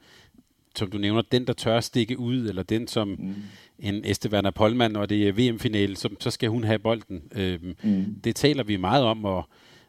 som 0.78 0.90
du 0.90 0.98
nævner, 0.98 1.22
den 1.32 1.46
der 1.46 1.52
tør 1.52 1.80
stikke 1.80 2.18
ud, 2.18 2.48
eller 2.48 2.62
den 2.62 2.86
som 2.86 3.08
mm. 3.08 3.34
en 3.78 4.04
Esteban 4.04 4.52
Polman, 4.54 4.90
når 4.90 5.06
det 5.06 5.28
er 5.28 5.32
VM-finale, 5.32 5.96
så, 5.96 6.08
så 6.20 6.30
skal 6.30 6.48
hun 6.48 6.64
have 6.64 6.78
bolden. 6.78 7.22
Øhm, 7.34 7.74
mm. 7.82 8.04
Det 8.24 8.36
taler 8.36 8.64
vi 8.64 8.76
meget 8.76 9.04
om, 9.04 9.24
og 9.24 9.44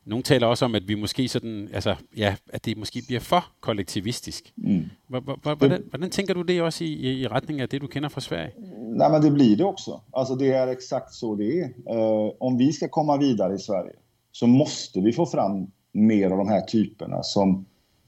nogle 0.05 0.23
taler 0.23 0.47
også 0.47 0.65
om, 0.65 0.75
at 0.75 0.87
vi 0.87 0.95
måske 0.95 1.27
sådan, 1.27 1.69
altså, 1.73 1.95
ja, 2.17 2.35
at 2.49 2.65
det 2.65 2.77
måske 2.77 3.01
bliver 3.07 3.19
for 3.19 3.45
kollektivistisk. 3.61 4.53
Mm. 4.57 4.83
Hvordan, 5.07 5.83
hvordan 5.89 6.09
tænker 6.09 6.33
du 6.33 6.41
det 6.41 6.61
også 6.61 6.83
i, 6.83 7.21
i 7.21 7.27
retning 7.27 7.61
af 7.61 7.69
det, 7.69 7.81
du 7.81 7.87
kender 7.87 8.09
fra 8.09 8.21
Sverige? 8.21 8.51
Nej, 8.97 9.11
men 9.11 9.21
det 9.21 9.33
blir 9.33 9.57
det 9.57 9.65
också. 9.65 9.99
Alltså 10.13 10.35
det 10.35 10.53
är 10.53 10.67
exakt 10.67 11.13
så 11.13 11.35
det 11.35 11.59
är. 11.59 11.95
Uh, 11.95 12.31
om 12.39 12.57
vi 12.57 12.73
ska 12.73 12.87
komma 12.87 13.17
vidare 13.17 13.55
i 13.55 13.59
Sverige 13.59 13.95
så 14.31 14.47
måste 14.47 15.01
vi 15.01 15.13
få 15.13 15.25
fram 15.25 15.67
mer 15.91 16.31
av 16.31 16.37
de 16.37 16.49
här 16.49 16.61
typerna 16.61 17.23
som 17.23 17.65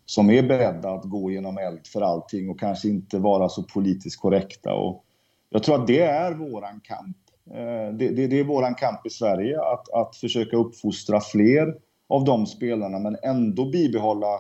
som 0.10 0.30
är 0.30 0.44
beredda 0.44 0.90
att 0.90 1.04
gå 1.04 1.32
genom 1.32 1.58
eld 1.58 1.88
för 1.88 2.02
allting 2.02 2.50
och 2.50 2.60
kanske 2.60 2.88
inte 2.90 3.20
vara 3.20 3.50
så 3.50 3.64
politiskt 3.64 4.22
korrekta. 4.22 4.74
Och 4.74 5.04
jag 5.50 5.64
tror 5.64 5.82
att 5.82 5.88
det 5.88 6.02
är 6.02 6.34
våran 6.34 6.80
kamp. 6.84 7.18
Eh, 7.52 7.98
det, 7.98 8.10
det, 8.10 8.28
det 8.28 8.40
är 8.40 8.44
våran 8.44 8.76
kamp 8.76 9.06
i 9.06 9.10
Sverige, 9.10 9.62
att, 9.62 9.90
att 9.94 10.16
försöka 10.16 10.58
uppfostra 10.58 11.22
fler 11.22 11.76
av 12.10 12.24
de 12.24 12.46
spelarna 12.46 13.00
men 13.00 13.18
ändå 13.24 13.70
bibehålla 13.70 14.40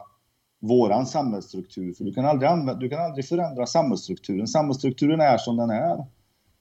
våran 0.60 1.06
samhällsstruktur. 1.06 1.94
För 1.94 2.04
du 2.04 2.14
kan 2.14 2.26
aldrig, 2.26 2.50
använda, 2.50 2.74
du 2.74 2.90
kan 2.90 3.06
aldrig 3.06 3.26
förändra 3.26 3.66
samhällsstrukturen. 3.66 4.48
Samhällsstrukturen 4.48 5.22
är 5.22 5.38
som 5.38 5.58
den 5.58 5.70
är. 5.70 6.06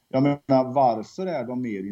Jag 0.09 0.23
menar, 0.23 0.73
varför 0.73 1.27
är 1.27 1.45
de 1.45 1.63
mer 1.63 1.83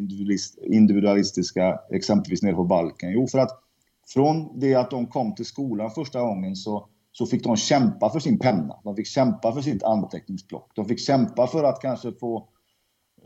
individualistiska, 0.73 1.81
exempelvis 1.91 2.43
nere 2.43 2.55
på 2.55 2.65
Balkan? 2.65 3.13
Jo, 3.13 3.27
för 3.27 3.39
att 3.39 3.61
från 4.07 4.61
det 4.61 4.75
att 4.75 4.91
de 4.91 5.07
kom 5.07 5.35
till 5.35 5.45
skolan 5.45 5.91
första 5.91 6.21
gången 6.21 6.57
så, 6.57 6.89
så 7.19 7.27
fick 7.27 7.45
de 7.45 7.57
kämpa 7.57 8.11
för 8.11 8.21
sin 8.21 8.39
penna. 8.39 8.81
De 8.85 8.97
fick 8.97 9.07
kämpa 9.07 9.53
för 9.53 9.61
sitt 9.61 9.83
anteckningsblock. 9.83 10.71
De 10.75 10.85
fick 10.85 11.01
kämpa 11.01 11.47
för 11.47 11.65
att 11.65 11.81
kanske 11.81 12.13
få 12.13 12.49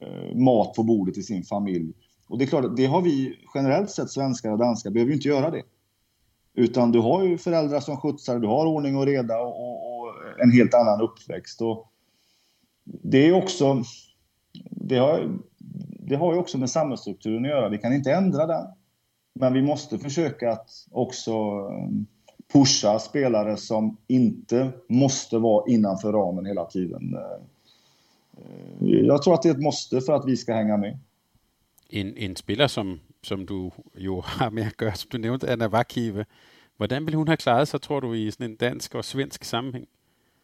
eh, 0.00 0.36
mat 0.36 0.74
på 0.74 0.82
bordet 0.82 1.18
i 1.18 1.22
sin 1.22 1.42
familj. 1.42 1.92
Och 2.28 2.38
det 2.38 2.44
är 2.44 2.46
klart, 2.46 2.76
det 2.76 2.86
har 2.86 3.02
vi 3.02 3.36
generellt 3.54 3.90
sett, 3.90 4.10
svenskar 4.10 4.52
och 4.52 4.58
danskar, 4.58 4.90
behöver 4.90 5.10
ju 5.10 5.16
inte 5.16 5.28
göra 5.28 5.50
det. 5.50 5.62
Utan 6.54 6.92
du 6.92 7.00
har 7.00 7.22
ju 7.22 7.38
föräldrar 7.38 7.80
som 7.80 7.96
skjutsar, 7.96 8.38
du 8.38 8.46
har 8.46 8.66
ordning 8.66 8.96
och 8.96 9.06
reda 9.06 9.38
och, 9.40 9.60
och, 9.60 9.98
och 9.98 10.14
en 10.42 10.50
helt 10.50 10.74
annan 10.74 11.00
uppväxt. 11.00 11.60
Och 11.60 11.92
det 12.84 13.28
är 13.28 13.32
också... 13.32 13.82
Det 14.70 14.96
har, 14.96 15.38
det 16.08 16.16
har 16.16 16.32
ju 16.32 16.38
också 16.38 16.58
med 16.58 16.70
samhällsstrukturen 16.70 17.44
att 17.44 17.50
göra. 17.50 17.68
Vi 17.68 17.78
kan 17.78 17.92
inte 17.92 18.12
ändra 18.12 18.46
den. 18.46 18.66
Men 19.34 19.52
vi 19.52 19.62
måste 19.62 19.98
försöka 19.98 20.52
att 20.52 20.70
också 20.90 21.32
eh, 21.70 21.88
pusha 22.52 22.98
spelare 22.98 23.56
som 23.56 23.96
inte 24.06 24.72
måste 24.88 25.38
vara 25.38 25.64
innanför 25.68 26.12
ramen 26.12 26.46
hela 26.46 26.64
tiden. 26.64 27.14
Eh, 27.14 28.88
jag 28.88 29.22
tror 29.22 29.34
att 29.34 29.42
det 29.42 29.48
är 29.48 29.52
ett 29.52 29.62
måste 29.62 30.00
för 30.00 30.12
att 30.12 30.26
vi 30.26 30.36
ska 30.36 30.54
hänga 30.54 30.76
med. 30.76 30.98
En, 31.90 32.16
en 32.16 32.36
spelare 32.36 32.68
som, 32.68 33.00
som 33.22 33.46
du 33.46 33.70
jo 33.94 34.22
har 34.26 34.50
med 34.50 34.66
att 34.66 34.80
göra, 34.82 34.94
som 34.94 35.08
du 35.10 35.18
nämnde, 35.18 35.52
Anna 35.52 35.68
Vakive. 35.68 36.24
Hvordan 36.76 37.04
ville 37.04 37.16
hon 37.16 37.28
ha 37.28 37.36
klarat 37.36 37.68
sig, 37.68 37.80
tror 37.80 38.00
du, 38.00 38.18
i 38.18 38.32
en 38.38 38.56
dansk 38.56 38.94
och 38.94 39.04
svensk 39.04 39.44
sammanhang? 39.44 39.86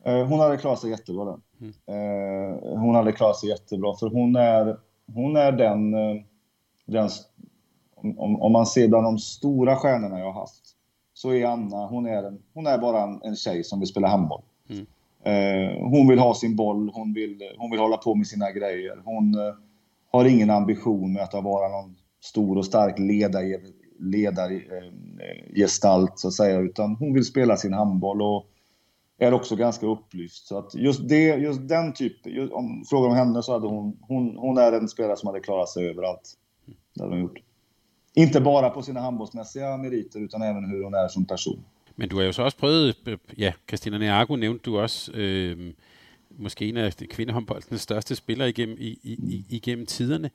Eh, 0.04 0.26
hon 0.26 0.40
hade 0.40 0.56
klarat 0.56 0.80
sig 0.80 0.90
jättebra 0.90 1.24
den. 1.24 1.40
Mm. 1.60 2.58
Hon 2.80 2.94
hade 2.94 3.12
klarat 3.12 3.36
sig 3.36 3.48
jättebra, 3.48 3.96
för 3.96 4.08
hon 4.08 4.36
är, 4.36 4.76
hon 5.06 5.36
är 5.36 5.52
den, 5.52 5.92
den 6.86 7.08
om, 7.96 8.42
om 8.42 8.52
man 8.52 8.66
ser 8.66 8.88
bland 8.88 9.04
de 9.04 9.18
stora 9.18 9.76
stjärnorna 9.76 10.18
jag 10.18 10.32
har 10.32 10.40
haft, 10.40 10.73
så 11.24 11.34
är 11.34 11.46
Anna, 11.46 11.86
hon 11.86 12.06
är, 12.06 12.22
en, 12.22 12.38
hon 12.54 12.66
är 12.66 12.78
bara 12.78 13.02
en, 13.02 13.20
en 13.22 13.36
tjej 13.36 13.64
som 13.64 13.80
vill 13.80 13.88
spela 13.88 14.08
handboll. 14.08 14.42
Mm. 14.68 14.86
Eh, 15.24 15.88
hon 15.88 16.08
vill 16.08 16.18
ha 16.18 16.34
sin 16.34 16.56
boll, 16.56 16.90
hon 16.94 17.14
vill, 17.14 17.42
hon 17.58 17.70
vill 17.70 17.80
hålla 17.80 17.96
på 17.96 18.14
med 18.14 18.26
sina 18.26 18.50
grejer. 18.50 19.02
Hon 19.04 19.34
eh, 19.34 19.54
har 20.12 20.24
ingen 20.24 20.50
ambition 20.50 21.12
med 21.12 21.22
att 21.22 21.34
vara 21.34 21.68
någon 21.68 21.96
stor 22.20 22.58
och 22.58 22.66
stark 22.66 22.98
ledargestalt, 22.98 23.74
ledar, 23.98 24.50
eh, 25.56 26.06
så 26.14 26.28
att 26.28 26.34
säga, 26.34 26.58
utan 26.58 26.96
hon 26.96 27.14
vill 27.14 27.24
spela 27.24 27.56
sin 27.56 27.72
handboll 27.72 28.22
och 28.22 28.46
är 29.18 29.34
också 29.34 29.56
ganska 29.56 29.86
upplyst. 29.86 30.46
Så 30.46 30.58
att 30.58 30.74
just, 30.74 31.08
det, 31.08 31.26
just 31.26 31.68
den 31.68 31.92
typen, 31.92 32.52
om 32.52 32.84
frågar 32.90 33.08
om 33.08 33.16
henne 33.16 33.42
så 33.42 33.52
hade 33.52 33.66
hon, 33.66 33.98
hon, 34.00 34.36
hon 34.36 34.58
är 34.58 34.72
en 34.72 34.88
spelare 34.88 35.16
som 35.16 35.26
hade 35.26 35.40
klarat 35.40 35.68
sig 35.68 35.88
överallt. 35.88 36.34
Det 36.94 37.02
hade 37.02 37.14
hon 37.14 37.22
gjort. 37.22 37.38
Inte 38.16 38.40
bara 38.40 38.70
på 38.70 38.82
sina 38.82 39.00
handbollsmässiga 39.00 39.76
meriter, 39.76 40.20
utan 40.20 40.42
även 40.42 40.64
hur 40.64 40.84
hon 40.84 40.94
är 40.94 41.08
som 41.08 41.24
person. 41.24 41.64
Men 41.96 42.08
du 42.08 42.16
har 42.16 42.22
ju 42.22 42.32
så 42.32 42.42
også 42.42 42.58
prøvet, 42.58 42.96
ja, 43.38 43.52
Christina 43.68 43.98
Neago 43.98 44.36
nævnte 44.36 44.62
du 44.64 44.78
også, 44.78 45.12
øh, 45.12 45.72
måske 46.38 46.68
en 46.68 46.76
af 46.76 46.94
kvindehåndboldens 47.10 47.80
største 47.80 48.14
spillere 48.14 48.48
igennem, 48.48 48.76
i, 48.80 48.98
i, 49.02 49.44
igennem 49.50 49.86
tiderne. 49.86 50.30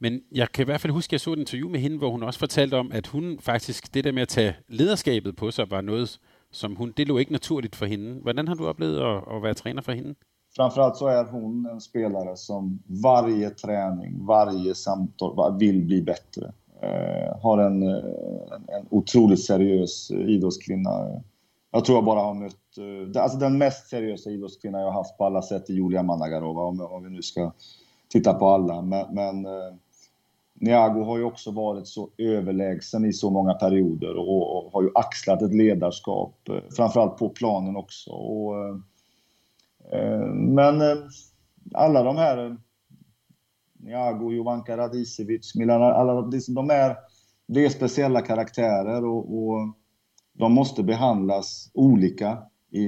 Men 0.00 0.22
jeg 0.32 0.52
kan 0.52 0.62
i 0.62 0.64
hvert 0.64 0.80
fald 0.80 0.92
huske, 0.92 1.08
at 1.08 1.12
jeg 1.12 1.20
så 1.20 1.32
et 1.32 1.38
interview 1.38 1.68
med 1.68 1.80
hende, 1.80 1.98
hvor 1.98 2.10
hun 2.10 2.22
også 2.22 2.38
fortalte 2.38 2.74
om, 2.74 2.92
at 2.92 3.06
hun 3.06 3.38
faktisk, 3.40 3.94
det 3.94 4.04
der 4.04 4.12
med 4.12 4.22
at 4.22 4.28
tage 4.28 4.54
lederskabet 4.68 5.36
på 5.36 5.50
sig, 5.50 5.70
var 5.70 5.80
noget, 5.80 6.20
som 6.50 6.74
hun, 6.74 6.92
det 6.96 7.08
lå 7.08 7.18
ikke 7.18 7.32
naturligt 7.32 7.76
for 7.76 7.86
hende. 7.86 8.20
Hvordan 8.22 8.48
har 8.48 8.54
du 8.54 8.66
oplevet 8.66 8.98
at, 9.00 9.36
at 9.36 9.42
være 9.42 9.54
træner 9.54 9.82
for 9.82 9.92
hende? 9.92 10.14
Framförallt 10.56 10.96
så 10.96 11.06
är 11.06 11.24
hon 11.24 11.66
en 11.72 11.80
spelare 11.80 12.36
som 12.36 12.80
varje 13.02 13.50
träning, 13.50 14.26
varje 14.26 14.74
samtal 14.74 15.58
vill 15.58 15.84
bli 15.84 16.02
bättre. 16.02 16.52
Eh, 16.82 17.40
har 17.42 17.58
en, 17.58 17.82
eh, 17.82 18.04
en, 18.52 18.68
en 18.68 18.86
otroligt 18.90 19.44
seriös 19.44 20.10
eh, 20.10 20.20
idrottskvinna. 20.20 21.22
Jag 21.70 21.84
tror 21.84 21.96
jag 21.96 22.04
bara 22.04 22.20
har 22.20 22.34
mött... 22.34 22.56
Alltså 23.16 23.38
den 23.38 23.58
mest 23.58 23.88
seriösa 23.88 24.30
idrottskvinna 24.30 24.78
jag 24.78 24.86
har 24.86 24.92
haft 24.92 25.18
på 25.18 25.24
alla 25.24 25.42
sätt 25.42 25.68
är 25.68 25.74
Julia 25.74 26.02
Managarova, 26.02 26.62
om, 26.62 26.80
om 26.80 27.04
vi 27.04 27.10
nu 27.10 27.22
ska 27.22 27.52
titta 28.08 28.34
på 28.34 28.48
alla. 28.48 28.82
Men, 28.82 29.14
men 29.14 29.46
Niago 30.54 31.04
har 31.04 31.18
ju 31.18 31.24
också 31.24 31.50
varit 31.50 31.86
så 31.86 32.08
överlägsen 32.18 33.04
i 33.04 33.12
så 33.12 33.30
många 33.30 33.54
perioder 33.54 34.16
och, 34.16 34.56
och 34.56 34.72
har 34.72 34.82
ju 34.82 34.90
axlat 34.94 35.42
ett 35.42 35.54
ledarskap, 35.54 36.34
framförallt 36.76 37.16
på 37.16 37.28
planen 37.28 37.76
också. 37.76 38.10
Och, 38.10 38.54
men 40.34 40.82
alla 41.74 42.02
de 42.02 42.16
här 42.16 42.56
Niago, 43.86 44.32
Jovanka 44.32 44.76
Radicevic, 44.76 45.54
Milan, 45.54 45.82
alla, 45.82 46.22
de 46.48 46.70
är, 46.70 46.96
det 47.48 47.64
är 47.64 47.68
speciella 47.68 48.20
karaktärer 48.20 49.04
och, 49.04 49.38
och 49.38 49.74
de 50.32 50.52
måste 50.52 50.82
behandlas 50.82 51.70
olika. 51.74 52.38
I, 52.70 52.80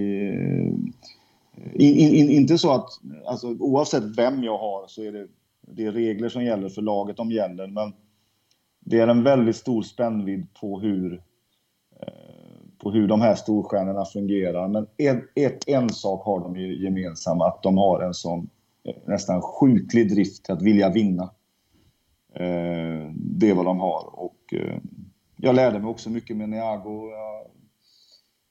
in, 1.74 2.14
in, 2.14 2.30
inte 2.30 2.58
så 2.58 2.72
att, 2.72 2.88
alltså, 3.26 3.48
oavsett 3.48 4.18
vem 4.18 4.44
jag 4.44 4.58
har 4.58 4.86
så 4.86 5.02
är 5.02 5.12
det, 5.12 5.26
det 5.60 5.84
är 5.84 5.92
regler 5.92 6.28
som 6.28 6.44
gäller 6.44 6.68
för 6.68 6.82
laget 6.82 7.16
de 7.16 7.30
gäller, 7.30 7.66
men 7.66 7.92
det 8.80 8.98
är 8.98 9.08
en 9.08 9.22
väldigt 9.24 9.56
stor 9.56 9.82
spännvidd 9.82 10.46
på 10.60 10.80
hur, 10.80 11.22
eh, 12.00 12.78
på 12.82 12.90
hur 12.90 13.08
de 13.08 13.20
här 13.20 13.34
storstjärnorna 13.34 14.04
fungerar. 14.04 14.68
Men 14.68 14.86
ett, 14.96 15.24
ett, 15.34 15.68
en 15.68 15.90
sak 15.90 16.24
har 16.24 16.40
de 16.40 16.56
gemensamt, 16.56 17.42
att 17.42 17.62
de 17.62 17.78
har 17.78 18.02
en 18.02 18.14
sån 18.14 18.50
nästan 19.06 19.42
sjuklig 19.42 20.10
drift 20.14 20.50
att 20.50 20.62
vilja 20.62 20.90
vinna. 20.90 21.30
Eh, 22.34 23.12
det 23.14 23.50
är 23.50 23.54
vad 23.54 23.64
de 23.64 23.78
har. 23.78 24.10
Och 24.12 24.54
eh, 24.54 24.78
jag 25.36 25.54
lärde 25.54 25.78
mig 25.78 25.88
också 25.88 26.10
mycket 26.10 26.36
med 26.36 26.48
Niago. 26.48 27.10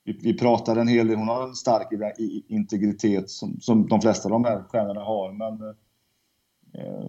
Vi 0.03 0.37
pratade 0.37 0.81
en 0.81 0.87
hel 0.87 1.07
del. 1.07 1.17
Hon 1.17 1.27
har 1.27 1.47
en 1.47 1.55
stark 1.55 1.87
integritet 2.47 3.29
som, 3.29 3.59
som 3.59 3.87
de 3.87 4.01
flesta 4.01 4.27
av 4.27 4.31
de 4.31 4.45
här 4.45 4.63
stjärnorna 4.63 5.01
har. 5.01 5.31
Men 5.31 5.75
eh, 6.73 7.05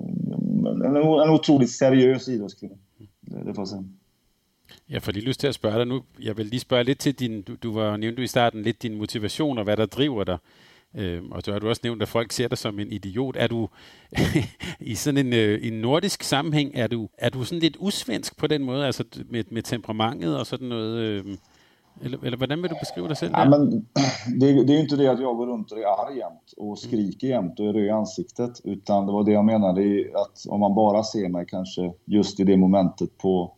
en, 1.24 1.30
otroligt 1.30 1.70
seriös 1.70 2.28
idrottskvinna. 2.28 2.76
Det 3.20 3.54
får 3.54 3.60
jag 3.60 3.68
säga. 3.68 3.84
Jeg 4.86 5.02
får 5.02 5.12
lige 5.12 5.24
lyst 5.24 5.40
til 5.40 5.46
at 5.46 5.54
spørge 5.54 5.78
dig 5.78 5.86
nu. 5.86 6.02
Jeg 6.18 6.36
vil 6.36 6.46
lige 6.46 6.60
spørge 6.60 6.84
lidt 6.84 6.98
til 6.98 7.14
din, 7.14 7.42
du, 7.42 7.56
du 7.62 7.72
var 7.72 7.96
nævnte 7.96 8.16
du 8.16 8.22
i 8.22 8.26
starten 8.26 8.62
lidt 8.62 8.82
din 8.82 8.98
motivation 8.98 9.58
og 9.58 9.64
hvad 9.64 9.76
der 9.76 9.86
driver 9.86 10.24
dig. 10.24 10.38
Øh, 10.94 11.22
og 11.30 11.42
så 11.42 11.52
har 11.52 11.58
du 11.58 11.68
også 11.68 11.80
nævnt, 11.84 12.02
at 12.02 12.08
folk 12.08 12.32
ser 12.32 12.48
dig 12.48 12.58
som 12.58 12.78
en 12.78 12.92
idiot. 12.92 13.36
Er 13.38 13.46
du 13.46 13.68
i 14.80 14.94
sådan 14.94 15.26
en, 15.26 15.32
øh, 15.32 15.66
en 15.66 15.72
nordisk 15.72 16.22
sammenhæng, 16.22 16.70
er 16.74 16.86
du, 16.86 17.08
er 17.18 17.30
du 17.30 17.44
sådan 17.44 17.58
lidt 17.58 17.76
usvensk 17.80 18.36
på 18.36 18.46
den 18.46 18.64
måde, 18.64 18.86
altså 18.86 19.04
med, 19.30 19.44
med 19.50 19.62
temperamentet 19.62 20.38
og 20.38 20.46
sådan 20.46 20.68
noget? 20.68 20.98
Øh, 20.98 21.24
eller, 22.00 22.18
eller 22.22 22.36
hvordan 22.36 22.62
vil 22.62 22.70
du 22.70 22.76
beskriva 22.80 23.08
dig 23.08 23.16
selv? 23.16 23.32
Ja, 23.36 23.44
men, 23.48 23.88
det, 24.40 24.66
det 24.66 24.70
är 24.70 24.76
ju 24.76 24.80
inte 24.80 24.96
det 24.96 25.10
att 25.10 25.20
jag 25.20 25.36
går 25.36 25.46
runt 25.46 25.72
och 25.72 25.78
är 25.78 25.86
arg 25.86 26.16
jämt 26.16 26.54
och 26.56 26.78
skriker 26.78 27.28
jämt 27.28 27.60
och 27.60 27.66
är 27.66 27.72
röd 27.72 27.84
i 27.84 27.90
ansiktet. 27.90 28.60
Utan 28.64 29.06
det 29.06 29.12
var 29.12 29.24
det 29.24 29.32
jag 29.32 29.44
menade, 29.44 30.04
att 30.14 30.46
om 30.48 30.60
man 30.60 30.74
bara 30.74 31.04
ser 31.04 31.28
mig 31.28 31.46
kanske 31.46 31.92
just 32.04 32.40
i 32.40 32.44
det 32.44 32.56
momentet 32.56 33.18
på 33.18 33.52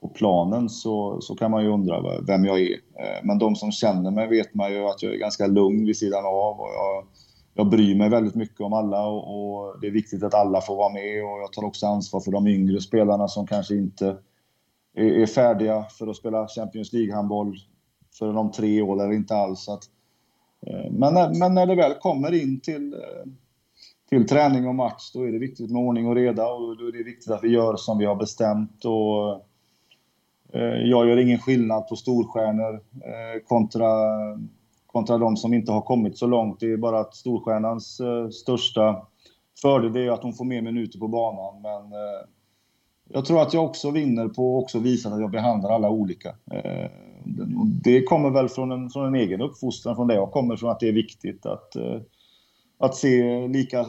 på 0.00 0.08
planen 0.08 0.68
så, 0.68 1.20
så 1.20 1.34
kan 1.34 1.50
man 1.50 1.64
ju 1.64 1.70
undra 1.70 2.20
vem 2.26 2.44
jag 2.44 2.60
är. 2.60 2.72
Eh, 2.72 3.24
men 3.24 3.38
de 3.38 3.56
som 3.56 3.72
känner 3.72 4.10
mig 4.10 4.28
vet 4.28 4.54
man 4.54 4.72
ju 4.72 4.84
att 4.84 5.02
jag 5.02 5.14
är 5.14 5.18
ganska 5.18 5.46
lugn 5.46 5.86
vid 5.86 5.96
sidan 5.96 6.24
av. 6.24 6.60
Och 6.60 6.68
jag, 6.74 7.06
jag 7.54 7.70
bryr 7.70 7.94
mig 7.94 8.08
väldigt 8.08 8.34
mycket 8.34 8.60
om 8.60 8.72
alla 8.72 9.06
och, 9.06 9.56
och, 9.64 9.80
det 9.80 9.86
är 9.86 9.90
viktigt 9.90 10.22
att 10.22 10.34
alla 10.34 10.60
får 10.60 10.76
vara 10.76 10.92
med 10.92 11.24
och 11.24 11.40
jag 11.40 11.52
tar 11.52 11.64
också 11.64 11.86
ansvar 11.86 12.20
för 12.20 12.32
de 12.32 12.46
yngre 12.46 12.80
spelarna 12.80 13.28
som 13.28 13.46
kanske 13.46 13.74
inte 13.74 14.16
är, 14.94 15.04
är 15.04 15.26
färdiga 15.26 15.84
för 15.98 16.06
att 16.06 16.16
spela 16.16 16.48
Champions 16.48 16.92
League-handboll 16.92 17.56
förrän 18.18 18.36
om 18.36 18.52
tre 18.52 18.82
år 18.82 19.02
eller 19.02 19.12
inte 19.12 19.36
alls. 19.36 19.68
Att, 19.68 19.84
eh, 20.66 20.90
men, 20.90 21.14
när, 21.14 21.38
men 21.38 21.54
när 21.54 21.66
det 21.66 21.74
väl 21.74 21.94
kommer 21.94 22.42
in 22.42 22.60
till, 22.60 22.96
till 24.08 24.28
träning 24.28 24.68
och 24.68 24.74
match 24.74 25.10
då 25.14 25.22
är 25.22 25.32
det 25.32 25.38
viktigt 25.38 25.70
med 25.70 25.82
ordning 25.82 26.06
och 26.06 26.14
reda 26.14 26.46
och 26.46 26.76
då 26.76 26.86
är 26.86 26.92
det 26.92 27.04
viktigt 27.04 27.30
att 27.30 27.44
vi 27.44 27.48
gör 27.48 27.76
som 27.76 27.98
vi 27.98 28.04
har 28.04 28.16
bestämt. 28.16 28.84
Och, 28.84 29.46
Eh, 30.52 30.62
jag 30.62 31.08
gör 31.08 31.16
ingen 31.16 31.38
skillnad 31.38 31.88
på 31.88 31.96
storstjärnor 31.96 32.74
eh, 32.94 33.42
kontra, 33.46 33.88
kontra 34.86 35.18
de 35.18 35.36
som 35.36 35.54
inte 35.54 35.72
har 35.72 35.80
kommit 35.80 36.18
så 36.18 36.26
långt. 36.26 36.60
Det 36.60 36.72
är 36.72 36.76
bara 36.76 37.00
att 37.00 37.14
storstjärnans 37.14 38.00
eh, 38.00 38.28
största 38.28 39.06
fördel 39.62 39.96
är 39.96 40.10
att 40.10 40.22
hon 40.22 40.32
får 40.32 40.44
mer 40.44 40.62
minuter 40.62 40.98
på 40.98 41.08
banan. 41.08 41.62
Men 41.62 41.98
jag 43.08 43.24
tror 43.24 43.42
att 43.42 43.54
jag 43.54 43.64
också 43.64 43.90
vinner 43.90 44.28
på 44.28 44.58
att 44.58 44.82
visa 44.82 45.08
att 45.08 45.20
jag 45.20 45.30
behandlar 45.30 45.70
alla 45.70 45.90
olika. 45.90 46.34
Det 47.84 48.02
kommer 48.02 48.30
väl 48.30 48.48
från 48.48 48.72
en, 48.72 48.90
från 48.90 49.06
en 49.06 49.14
egen 49.14 49.40
uppfostran, 49.40 49.96
från 49.96 50.06
det 50.06 50.14
jag 50.14 50.30
kommer 50.30 50.56
från, 50.56 50.70
att 50.70 50.80
det 50.80 50.88
är 50.88 50.92
viktigt 50.92 51.46
att, 51.46 51.76
att 52.78 52.94
se 52.94 53.48
lika, 53.48 53.86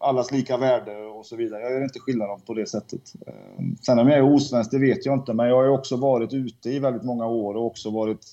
allas 0.00 0.32
lika 0.32 0.56
värde 0.56 1.06
och 1.06 1.26
så 1.26 1.36
vidare. 1.36 1.62
Jag 1.62 1.72
gör 1.72 1.82
inte 1.82 1.98
skillnad 1.98 2.46
på 2.46 2.54
det 2.54 2.66
sättet. 2.66 3.12
Ehm, 3.26 3.76
sen 3.76 3.98
om 3.98 4.08
jag 4.08 4.18
är 4.18 4.34
osvensk, 4.34 4.70
det 4.70 4.78
vet 4.78 5.06
jag 5.06 5.14
inte, 5.14 5.34
men 5.34 5.48
jag 5.48 5.56
har 5.56 5.64
ju 5.64 5.70
också 5.70 5.96
varit 5.96 6.32
ute 6.32 6.70
i 6.70 6.78
väldigt 6.78 7.04
många 7.04 7.26
år 7.26 7.54
och 7.54 7.66
också 7.66 7.90
varit 7.90 8.24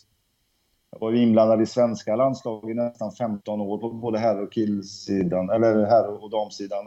jag 0.91 0.99
var 0.99 1.13
inblandad 1.13 1.61
i 1.61 1.65
svenska 1.65 2.15
landslag 2.15 2.71
i 2.71 2.73
nästan 2.73 3.11
15 3.11 3.61
år 3.61 3.77
på 3.77 3.89
både 3.89 4.19
herr 4.19 4.41
och 4.41 4.51
killsidan, 4.51 5.49
eller 5.49 5.85
herr 5.85 6.23
och 6.23 6.29
damsidan. 6.29 6.85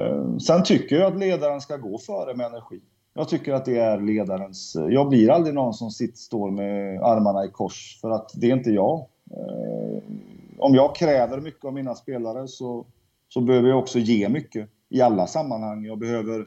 Ehm, 0.00 0.40
sen 0.40 0.62
tycker 0.62 0.96
jag 0.96 1.12
att 1.12 1.18
ledaren 1.18 1.60
ska 1.60 1.76
gå 1.76 1.98
före 1.98 2.36
med 2.36 2.46
energi. 2.46 2.80
jag 3.14 3.28
tycker 3.28 3.52
att 3.52 3.64
det 3.64 3.78
är 3.78 4.00
ledarens... 4.00 4.76
Jag 4.88 5.08
blir 5.08 5.30
aldrig 5.30 5.54
någon 5.54 5.74
som 5.74 5.90
sitter, 5.90 6.18
står 6.18 6.50
med 6.50 7.02
armarna 7.02 7.44
i 7.44 7.48
kors, 7.48 7.98
för 8.00 8.10
att 8.10 8.30
det 8.34 8.50
är 8.50 8.56
inte 8.56 8.70
jag. 8.70 9.06
Ehm, 9.30 10.20
om 10.58 10.74
jag 10.74 10.94
kräver 10.94 11.40
mycket 11.40 11.64
av 11.64 11.72
mina 11.72 11.94
spelare 11.94 12.48
så, 12.48 12.86
så 13.32 13.40
behöver 13.40 13.68
jag 13.68 13.78
också 13.78 13.98
ge 13.98 14.28
mycket 14.28 14.68
i 14.88 15.00
alla 15.00 15.26
sammanhang. 15.26 15.84
Jag 15.84 15.98
behöver... 15.98 16.46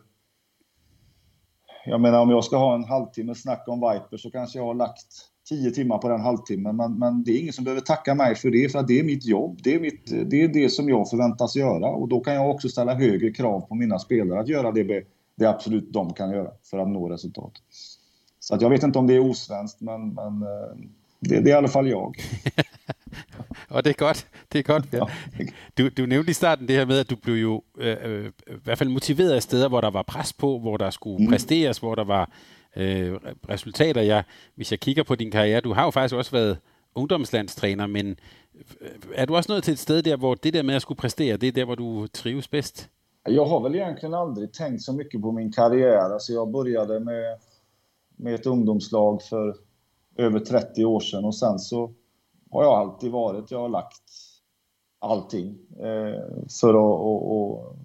Jag 1.86 2.02
menar, 2.02 2.20
om 2.20 2.30
jag 2.30 2.44
ska 2.44 2.58
ha 2.58 2.76
en 2.76 2.84
halvtimme 2.84 3.36
snack 3.36 3.64
om 3.68 3.80
Viper 3.80 4.18
så 4.18 4.32
kanske 4.32 4.60
jag 4.60 4.66
har 4.66 4.74
lagt 4.74 5.08
tio 5.50 5.72
timmar 5.72 5.98
på 5.98 6.10
den 6.10 6.22
halvtimmen. 6.22 6.76
Men, 6.76 7.00
men 7.00 7.24
det 7.24 7.32
är 7.32 7.40
ingen 7.40 7.54
som 7.54 7.64
behöver 7.64 7.82
tacka 7.82 8.16
mig 8.16 8.36
för 8.36 8.52
det, 8.52 8.72
för 8.72 8.80
att 8.80 8.88
det 8.88 9.00
är 9.00 9.04
mitt 9.04 9.26
jobb. 9.26 9.60
Det 9.64 9.76
är, 9.76 9.80
mitt, 9.80 10.30
det 10.30 10.44
är 10.44 10.48
det 10.48 10.70
som 10.70 10.90
jag 10.90 11.10
förväntas 11.10 11.56
göra. 11.56 11.90
Och 11.90 12.08
då 12.08 12.20
kan 12.20 12.34
jag 12.34 12.50
också 12.50 12.70
ställa 12.70 12.94
högre 12.94 13.32
krav 13.32 13.62
på 13.62 13.76
mina 13.76 14.00
spelare 14.00 14.40
att 14.40 14.48
göra 14.48 14.72
det, 14.72 15.04
det 15.36 15.46
absolut 15.46 15.94
de 15.94 16.14
kan 16.14 16.32
göra 16.32 16.52
för 16.64 16.78
att 16.78 16.88
nå 16.88 17.10
resultat. 17.10 17.54
Så 18.40 18.56
att 18.56 18.62
jag 18.62 18.70
vet 18.70 18.84
inte 18.84 19.00
om 19.00 19.08
det 19.08 19.14
är 19.14 19.30
osvenskt, 19.30 19.82
men, 19.82 20.14
men 20.14 20.42
eh, 20.42 20.78
det, 21.20 21.40
det 21.40 21.50
är 21.50 21.54
i 21.54 21.58
alla 21.58 21.68
fall 21.68 21.90
jag. 21.90 22.16
og 23.74 23.84
det 23.84 23.90
er 23.90 24.06
godt. 24.06 24.28
Det 24.52 24.60
er 24.60 24.64
godt, 24.64 24.86
ja. 24.94 25.00
Du, 25.78 25.90
du 25.98 26.06
nævnte 26.06 26.30
i 26.30 26.34
starten 26.34 26.68
det 26.68 26.76
her 26.76 26.86
med, 26.86 27.00
at 27.00 27.10
du 27.10 27.16
blev 27.16 27.36
jo 27.36 27.64
øh, 27.78 27.98
øh, 28.04 28.32
i 28.48 28.52
hvert 28.64 28.78
fald 28.78 28.90
motiveret 28.90 29.32
af 29.32 29.44
steder, 29.44 29.68
hvor 29.70 29.82
der 29.82 29.90
var 29.90 30.04
pres 30.04 30.34
på, 30.34 30.60
hvor 30.60 30.78
der 30.78 30.90
skulle 30.90 31.26
mm. 31.26 31.32
præsteres, 31.32 31.78
hvor 31.78 31.96
der 31.96 32.04
var 32.04 32.32
øh, 32.76 33.14
resultater. 33.50 34.02
Jeg, 34.02 34.24
hvis 34.56 34.72
jeg 34.72 34.80
kigger 34.80 35.04
på 35.04 35.16
din 35.16 35.32
karriere, 35.32 35.62
du 35.62 35.74
har 35.74 35.84
jo 35.84 35.90
faktisk 35.90 36.16
også 36.16 36.32
været 36.32 36.58
ungdomslandstræner, 36.96 37.88
men 37.88 38.16
øh, 38.82 38.90
er 39.16 39.26
du 39.26 39.36
også 39.36 39.52
nået 39.52 39.64
til 39.64 39.72
et 39.72 39.80
sted 39.80 40.02
der, 40.02 40.16
hvor 40.16 40.36
det 40.36 40.54
der 40.54 40.64
med 40.64 40.76
at 40.76 40.82
skulle 40.82 40.98
præstere, 40.98 41.38
det 41.38 41.48
er 41.48 41.52
der, 41.52 41.66
hvor 41.66 41.76
du 41.76 42.08
trives 42.08 42.48
bedst? 42.48 42.90
Jag 43.28 43.46
har 43.46 43.60
väl 43.60 43.76
egentligen 43.76 44.14
aldrig 44.14 44.52
tänkt 44.52 44.82
så 44.84 44.94
mycket 44.94 45.22
på 45.22 45.32
min 45.32 45.52
karriär. 45.52 46.14
Alltså 46.14 46.34
jag 46.34 46.52
började 46.52 47.00
med, 47.00 47.26
med 48.18 48.36
ett 48.36 48.46
ungdomslag 48.46 49.22
för 49.22 49.56
över 50.18 50.40
30 50.40 50.86
år 50.86 51.00
sedan 51.00 51.26
och 51.26 51.36
sen 51.36 51.60
så 51.60 51.94
har 52.54 52.64
jag 52.64 52.74
alltid 52.74 53.12
varit. 53.12 53.52
Jag 53.52 53.60
har 53.60 53.70
lagt 53.70 54.04
allting 55.00 55.58
eh, 55.80 56.22
för 56.62 56.70
att 56.70 56.76
och, 56.76 57.32
och, 57.32 57.76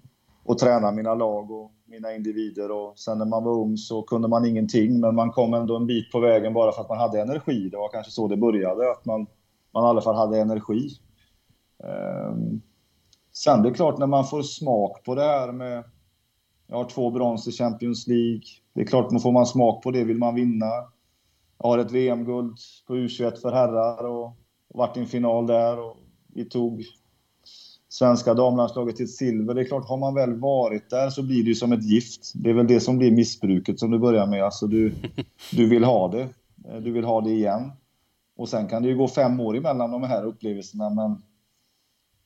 och, 0.43 0.57
träna 0.57 0.91
mina 0.91 1.15
lag 1.15 1.51
och 1.51 1.71
mina 1.85 2.13
individer. 2.15 2.71
Och 2.71 2.99
sen 2.99 3.17
när 3.17 3.25
man 3.25 3.43
var 3.43 3.51
ung 3.51 3.77
så 3.77 4.01
kunde 4.01 4.27
man 4.27 4.45
ingenting, 4.45 4.99
men 4.99 5.15
man 5.15 5.31
kom 5.31 5.53
ändå 5.53 5.75
en 5.75 5.87
bit 5.87 6.11
på 6.11 6.19
vägen 6.19 6.53
bara 6.53 6.71
för 6.71 6.81
att 6.81 6.89
man 6.89 6.97
hade 6.97 7.21
energi. 7.21 7.69
Det 7.69 7.77
var 7.77 7.89
kanske 7.89 8.11
så 8.11 8.27
det 8.27 8.37
började, 8.37 8.91
att 8.91 9.05
man, 9.05 9.27
man 9.73 9.85
i 9.85 9.87
alla 9.87 10.01
fall 10.01 10.15
hade 10.15 10.39
energi. 10.39 10.89
Eh, 11.83 12.35
sen 13.33 13.63
det 13.63 13.69
är 13.69 13.73
klart, 13.73 13.97
när 13.97 14.07
man 14.07 14.25
får 14.25 14.41
smak 14.41 15.03
på 15.03 15.15
det 15.15 15.23
här 15.23 15.51
med... 15.51 15.83
Jag 16.67 16.77
har 16.77 16.85
två 16.85 17.09
brons 17.09 17.47
i 17.47 17.51
Champions 17.51 18.07
League. 18.07 18.41
Det 18.73 18.81
är 18.81 18.85
klart, 18.85 19.11
man 19.11 19.21
får 19.21 19.31
man 19.31 19.45
smak 19.45 19.83
på 19.83 19.91
det 19.91 20.03
vill 20.03 20.17
man 20.17 20.35
vinna. 20.35 20.65
Jag 21.57 21.69
har 21.69 21.77
ett 21.77 21.91
VM-guld 21.91 22.57
på 22.87 22.93
U21 22.93 23.35
för 23.35 23.51
herrar 23.51 24.03
och 24.03 24.35
och 24.69 24.79
varit 24.79 24.97
i 24.97 24.99
en 24.99 25.05
final 25.05 25.47
där 25.47 25.79
och 25.79 25.97
vi 26.33 26.45
tog 26.45 26.85
svenska 27.89 28.33
damlandslaget 28.33 28.95
till 28.95 29.13
silver. 29.13 29.53
Det 29.53 29.61
är 29.61 29.65
klart, 29.65 29.87
har 29.87 29.97
man 29.97 30.15
väl 30.15 30.39
varit 30.39 30.89
där 30.89 31.09
så 31.09 31.23
blir 31.23 31.43
det 31.43 31.49
ju 31.49 31.55
som 31.55 31.71
ett 31.71 31.83
gift. 31.83 32.31
Det 32.35 32.49
är 32.49 32.53
väl 32.53 32.67
det 32.67 32.79
som 32.79 32.97
blir 32.97 33.11
missbruket 33.11 33.79
som 33.79 33.91
du 33.91 33.99
börjar 33.99 34.27
med. 34.27 34.43
Alltså 34.43 34.67
du, 34.67 34.93
du 35.51 35.69
vill 35.69 35.83
ha 35.83 36.07
det. 36.07 36.27
Du 36.81 36.91
vill 36.91 37.03
ha 37.03 37.21
det 37.21 37.31
igen. 37.31 37.71
Och 38.35 38.49
sen 38.49 38.67
kan 38.67 38.81
det 38.83 38.89
ju 38.89 38.97
gå 38.97 39.07
fem 39.07 39.39
år 39.39 39.57
emellan 39.57 39.91
de 39.91 40.03
här 40.03 40.25
upplevelserna, 40.25 40.89
men, 40.89 41.21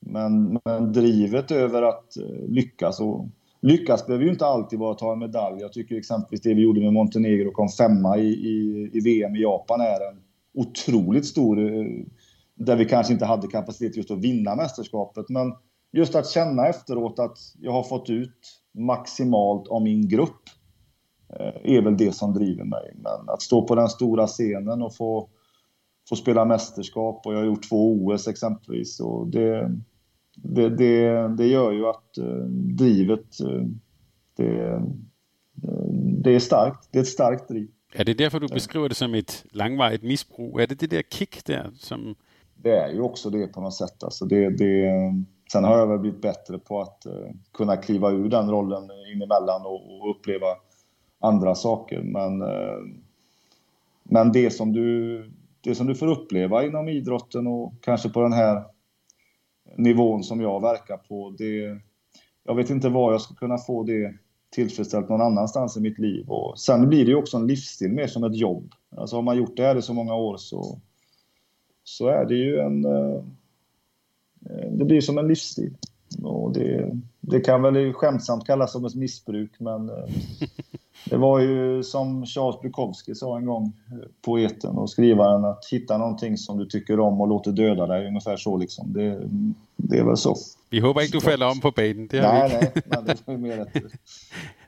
men, 0.00 0.60
men 0.64 0.92
drivet 0.92 1.50
över 1.50 1.82
att 1.82 2.16
eh, 2.16 2.48
lyckas 2.48 3.00
och 3.00 3.26
lyckas 3.60 4.06
behöver 4.06 4.24
ju 4.24 4.30
inte 4.30 4.46
alltid 4.46 4.78
vara 4.78 4.92
att 4.92 4.98
ta 4.98 5.12
en 5.12 5.18
medalj. 5.18 5.60
Jag 5.60 5.72
tycker 5.72 5.96
exempelvis 5.96 6.40
det 6.40 6.54
vi 6.54 6.62
gjorde 6.62 6.80
med 6.80 6.92
Montenegro 6.92 7.48
och 7.48 7.54
kom 7.54 7.68
femma 7.68 8.18
i, 8.18 8.28
i, 8.28 8.90
i 8.92 9.00
VM 9.00 9.36
i 9.36 9.42
Japan 9.42 9.80
är 9.80 10.08
en 10.10 10.22
otroligt 10.54 11.26
stor 11.26 11.60
eh, 11.60 11.86
där 12.54 12.76
vi 12.76 12.84
kanske 12.84 13.12
inte 13.12 13.24
hade 13.24 13.46
kapacitet 13.46 13.96
just 13.96 14.10
att 14.10 14.18
vinna 14.18 14.56
mästerskapet. 14.56 15.28
Men 15.28 15.52
just 15.92 16.14
att 16.14 16.28
känna 16.28 16.68
efteråt 16.68 17.18
att 17.18 17.38
jag 17.58 17.72
har 17.72 17.82
fått 17.82 18.10
ut 18.10 18.60
maximalt 18.72 19.68
av 19.68 19.82
min 19.82 20.08
grupp 20.08 20.42
eh, 21.38 21.76
är 21.76 21.82
väl 21.82 21.96
det 21.96 22.12
som 22.12 22.34
driver 22.34 22.64
mig. 22.64 22.94
Men 22.94 23.28
att 23.28 23.42
stå 23.42 23.66
på 23.66 23.74
den 23.74 23.88
stora 23.88 24.26
scenen 24.26 24.82
och 24.82 24.96
få, 24.96 25.28
få 26.08 26.16
spela 26.16 26.44
mästerskap 26.44 27.26
och 27.26 27.34
jag 27.34 27.38
har 27.38 27.46
gjort 27.46 27.68
två 27.68 27.92
OS 27.92 28.28
exempelvis. 28.28 29.00
Och 29.00 29.26
det, 29.26 29.70
det, 30.36 30.68
det, 30.68 31.28
det 31.36 31.46
gör 31.46 31.72
ju 31.72 31.86
att 31.86 32.18
eh, 32.18 32.44
drivet, 32.76 33.40
eh, 33.40 33.66
det, 34.36 34.82
det 36.22 36.34
är 36.34 36.38
starkt. 36.38 36.88
Det 36.90 36.98
är 36.98 37.02
ett 37.02 37.08
starkt 37.08 37.48
driv. 37.48 37.68
Är 37.92 38.04
det 38.04 38.14
därför 38.14 38.40
du 38.40 38.48
beskriver 38.48 38.88
det 38.88 38.94
som 38.94 39.14
ett 39.14 39.44
långvarigt 39.50 40.02
missbruk? 40.02 40.60
Är 40.60 40.66
det 40.66 40.74
det 40.74 40.86
där 40.86 41.02
kick 41.02 41.44
där 41.44 41.70
som 41.74 42.14
det 42.64 42.78
är 42.78 42.88
ju 42.88 43.00
också 43.00 43.30
det 43.30 43.46
på 43.46 43.60
något 43.60 43.74
sätt. 43.74 44.04
Alltså 44.04 44.24
det, 44.24 44.50
det, 44.50 44.92
sen 45.52 45.64
har 45.64 45.78
jag 45.78 45.86
väl 45.86 45.98
blivit 45.98 46.22
bättre 46.22 46.58
på 46.58 46.80
att 46.80 47.06
eh, 47.06 47.30
kunna 47.52 47.76
kliva 47.76 48.10
ur 48.10 48.28
den 48.28 48.50
rollen 48.50 48.82
in 48.82 49.22
emellan 49.22 49.66
och, 49.66 50.00
och 50.00 50.10
uppleva 50.10 50.46
andra 51.20 51.54
saker. 51.54 52.02
Men, 52.02 52.42
eh, 52.42 52.78
men 54.02 54.32
det, 54.32 54.50
som 54.50 54.72
du, 54.72 55.18
det 55.60 55.74
som 55.74 55.86
du 55.86 55.94
får 55.94 56.06
uppleva 56.06 56.64
inom 56.64 56.88
idrotten 56.88 57.46
och 57.46 57.72
kanske 57.80 58.08
på 58.08 58.20
den 58.20 58.32
här 58.32 58.64
nivån 59.76 60.24
som 60.24 60.40
jag 60.40 60.60
verkar 60.60 60.96
på, 60.96 61.34
det, 61.38 61.80
jag 62.44 62.54
vet 62.54 62.70
inte 62.70 62.88
var 62.88 63.12
jag 63.12 63.20
ska 63.20 63.34
kunna 63.34 63.58
få 63.58 63.82
det 63.82 64.14
tillfredsställt 64.50 65.08
någon 65.08 65.20
annanstans 65.20 65.76
i 65.76 65.80
mitt 65.80 65.98
liv. 65.98 66.30
Och 66.30 66.58
sen 66.58 66.88
blir 66.88 67.04
det 67.04 67.10
ju 67.10 67.16
också 67.16 67.36
en 67.36 67.46
livsstil 67.46 67.92
mer 67.92 68.06
som 68.06 68.24
ett 68.24 68.36
jobb. 68.36 68.72
Alltså 68.96 69.16
har 69.16 69.22
man 69.22 69.36
gjort 69.36 69.56
det 69.56 69.62
här 69.62 69.76
i 69.76 69.82
så 69.82 69.92
många 69.94 70.14
år 70.14 70.36
så 70.36 70.80
så 71.84 72.08
är 72.08 72.24
det 72.24 72.34
ju 72.34 72.58
en... 72.58 72.84
Eh, 72.84 73.22
det 74.70 74.84
blir 74.84 75.00
som 75.00 75.18
en 75.18 75.28
livsstil. 75.28 75.76
Och 76.22 76.52
det, 76.52 76.90
det 77.20 77.40
kan 77.40 77.62
väl 77.62 77.92
skämtsamt 77.92 78.46
kallas 78.46 78.72
som 78.72 78.84
ett 78.84 78.94
missbruk, 78.94 79.50
men 79.58 79.88
eh, 79.88 80.04
det 81.10 81.16
var 81.16 81.40
ju 81.40 81.82
som 81.82 82.26
Charles 82.26 82.60
Bukowski 82.62 83.14
sa 83.14 83.36
en 83.38 83.46
gång, 83.46 83.72
eh, 83.92 84.08
poeten 84.22 84.70
och 84.78 84.90
skrivaren, 84.90 85.44
att 85.44 85.64
hitta 85.70 85.98
någonting 85.98 86.36
som 86.36 86.58
du 86.58 86.66
tycker 86.66 87.00
om 87.00 87.20
och 87.20 87.28
låter 87.28 87.52
döda 87.52 87.86
dig, 87.86 88.08
ungefär 88.08 88.36
så 88.36 88.56
liksom. 88.56 88.92
Det, 88.92 89.28
det 89.76 89.98
är 89.98 90.04
väl 90.04 90.16
så. 90.16 90.36
Vi 90.70 90.80
hoppas 90.80 91.04
inte 91.04 91.16
du 91.16 91.20
fäller 91.20 91.50
om 91.50 91.60
på 91.60 91.70
banen. 91.70 92.06
Det 92.06 92.22
nej, 92.22 92.48
nej, 92.48 92.82
men 92.84 93.04
det 93.04 93.32
är 93.32 93.36
mer 93.36 93.56
rätt. 93.56 93.82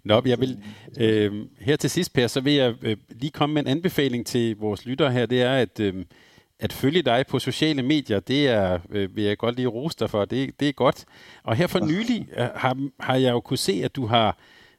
Nå, 0.05 0.23
jeg 0.25 0.41
vil, 0.41 0.59
øh, 1.01 1.47
her 1.61 1.77
til 1.77 1.91
sidst, 1.91 2.13
Per, 2.13 2.27
så 2.27 2.41
vil 2.41 2.55
jeg 2.55 2.75
øh, 2.83 2.97
lige 3.11 3.31
komme 3.31 3.55
med 3.55 3.63
en 3.63 3.69
anbefaling 3.69 4.27
til 4.27 4.57
vores 4.57 4.87
lyttere 4.87 5.13
her. 5.13 5.27
Det 5.27 5.43
er, 5.43 5.53
at 5.53 5.81
øh, 5.81 6.05
at 6.61 6.73
følge 6.73 7.03
dig 7.03 7.25
på 7.29 7.39
sociale 7.39 7.83
medier, 7.83 8.21
det 8.21 8.49
er, 8.49 8.79
øh, 8.91 9.17
vil 9.17 9.25
jeg 9.25 9.39
godt 9.39 9.57
lige 9.57 9.69
rose 9.69 9.97
dig 10.01 10.11
for, 10.11 10.25
det, 10.25 10.61
det 10.61 10.69
er 10.69 10.73
godt. 10.73 11.05
Og 11.43 11.57
her 11.57 11.67
for 11.67 11.87
nylig 11.87 12.29
øh, 12.37 12.49
har, 12.55 12.77
har 13.01 13.17
jeg 13.17 13.33
jo 13.33 13.41
kunne 13.41 13.59
se, 13.59 13.81
at 13.85 13.97
du 13.97 14.07
har, 14.07 14.39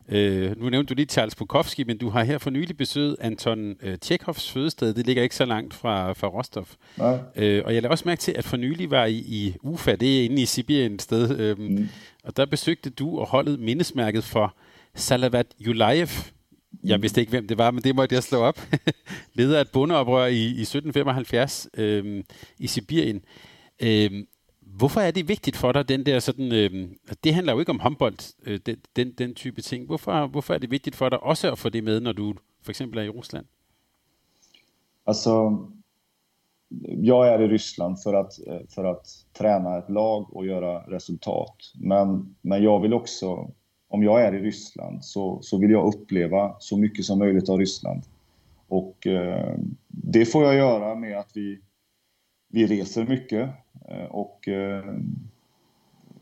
øh, 0.09 0.61
nu 0.61 0.69
nævnte 0.69 0.89
du 0.89 0.95
lige 0.95 1.05
Charles 1.05 1.35
Bukowski, 1.35 1.83
men 1.83 1.97
du 1.97 2.09
har 2.09 2.23
her 2.23 2.37
for 2.37 2.49
nylig 2.49 2.77
besøgt 2.77 3.15
Anton 3.21 3.75
øh, 3.81 3.97
Tjekhovs 3.97 4.51
fødested, 4.51 4.93
det 4.93 5.05
ligger 5.05 5.23
ikke 5.23 5.35
så 5.35 5.45
langt 5.45 5.73
fra, 5.73 6.13
fra 6.13 6.27
Rostov. 6.27 6.67
Nej. 6.97 7.19
Øh, 7.35 7.61
og 7.65 7.73
jeg 7.73 7.81
lader 7.81 7.91
også 7.91 8.03
mærke 8.07 8.19
til, 8.19 8.31
at 8.37 8.43
for 8.43 8.57
nylig 8.57 8.91
var 8.91 9.05
I 9.05 9.15
i 9.15 9.55
Ufa, 9.61 9.95
det 9.95 10.19
er 10.19 10.25
inde 10.25 10.41
i 10.41 10.45
Sibirien 10.45 10.93
et 10.93 11.01
sted, 11.01 11.39
øh, 11.39 11.59
mm. 11.59 11.89
og 12.23 12.37
der 12.37 12.45
besøgte 12.45 12.89
du 12.89 13.19
og 13.19 13.27
holdet 13.27 13.59
mindesmærket 13.59 14.23
for 14.23 14.55
Salavat 14.95 15.47
Yulayev, 15.61 16.07
jeg 16.83 17.01
vidste 17.01 17.21
ikke, 17.21 17.29
hvem 17.29 17.47
det 17.47 17.57
var, 17.57 17.71
men 17.71 17.83
det 17.83 17.95
måtte 17.95 18.15
jeg 18.15 18.23
slå 18.23 18.37
op. 18.37 18.59
Leder 19.37 19.57
af 19.57 19.61
et 19.61 19.71
bondeoprør 19.71 20.25
i, 20.25 20.43
i 20.43 20.61
1775 20.61 21.69
øhm, 21.77 22.23
i 22.57 22.67
Sibirien. 22.67 23.25
Øhm, 23.79 24.27
hvorfor 24.61 24.99
er 24.99 25.11
det 25.11 25.27
vigtigt 25.27 25.57
for 25.57 25.71
dig, 25.71 25.89
den 25.89 26.05
der 26.05 26.19
sådan, 26.19 26.51
øhm, 26.51 26.97
det 27.23 27.33
handler 27.33 27.53
jo 27.53 27.59
ikke 27.59 27.69
om 27.69 27.79
håndbold, 27.79 28.33
øh, 28.45 28.59
den, 28.65 28.77
den, 28.95 29.11
den 29.11 29.35
type 29.35 29.61
ting. 29.61 29.85
Hvorfor, 29.85 30.27
hvorfor 30.27 30.53
er 30.53 30.57
det 30.57 30.71
vigtigt 30.71 30.95
for 30.95 31.09
dig 31.09 31.23
også 31.23 31.51
at 31.51 31.57
få 31.57 31.69
det 31.69 31.83
med, 31.83 31.99
når 31.99 32.11
du 32.11 32.33
for 32.61 32.71
eksempel 32.71 32.99
er 32.99 33.03
i 33.03 33.09
Rusland? 33.09 33.45
Alltså, 35.05 35.57
jag 37.01 37.27
är 37.27 37.41
i 37.41 37.47
Ryssland 37.47 37.99
för 37.99 38.13
att, 38.13 38.47
eh, 38.47 38.59
för 38.69 38.83
att 38.85 39.07
träna 39.33 39.77
ett 39.77 39.89
lag 39.89 40.35
och 40.35 40.45
göra 40.45 40.79
resultat. 40.79 41.55
Men, 41.75 42.35
men 42.41 42.63
jag 42.63 42.79
vill 42.79 42.93
också 42.93 43.51
om 43.87 44.03
jag 44.03 44.21
är 44.21 44.35
i 44.35 44.39
Ryssland 44.39 45.05
så, 45.05 45.39
så 45.41 45.57
vill 45.57 45.71
jag 45.71 45.93
uppleva 45.93 46.55
så 46.59 46.77
mycket 46.77 47.05
som 47.05 47.19
möjligt 47.19 47.49
av 47.49 47.59
Ryssland. 47.59 48.03
Och 48.67 49.07
eh, 49.07 49.55
det 49.87 50.25
får 50.25 50.43
jag 50.43 50.55
göra 50.55 50.95
med 50.95 51.19
att 51.19 51.31
vi, 51.33 51.59
vi 52.49 52.67
reser 52.67 53.05
mycket 53.05 53.49
eh, 53.89 54.05
och 54.05 54.47
eh, 54.47 54.95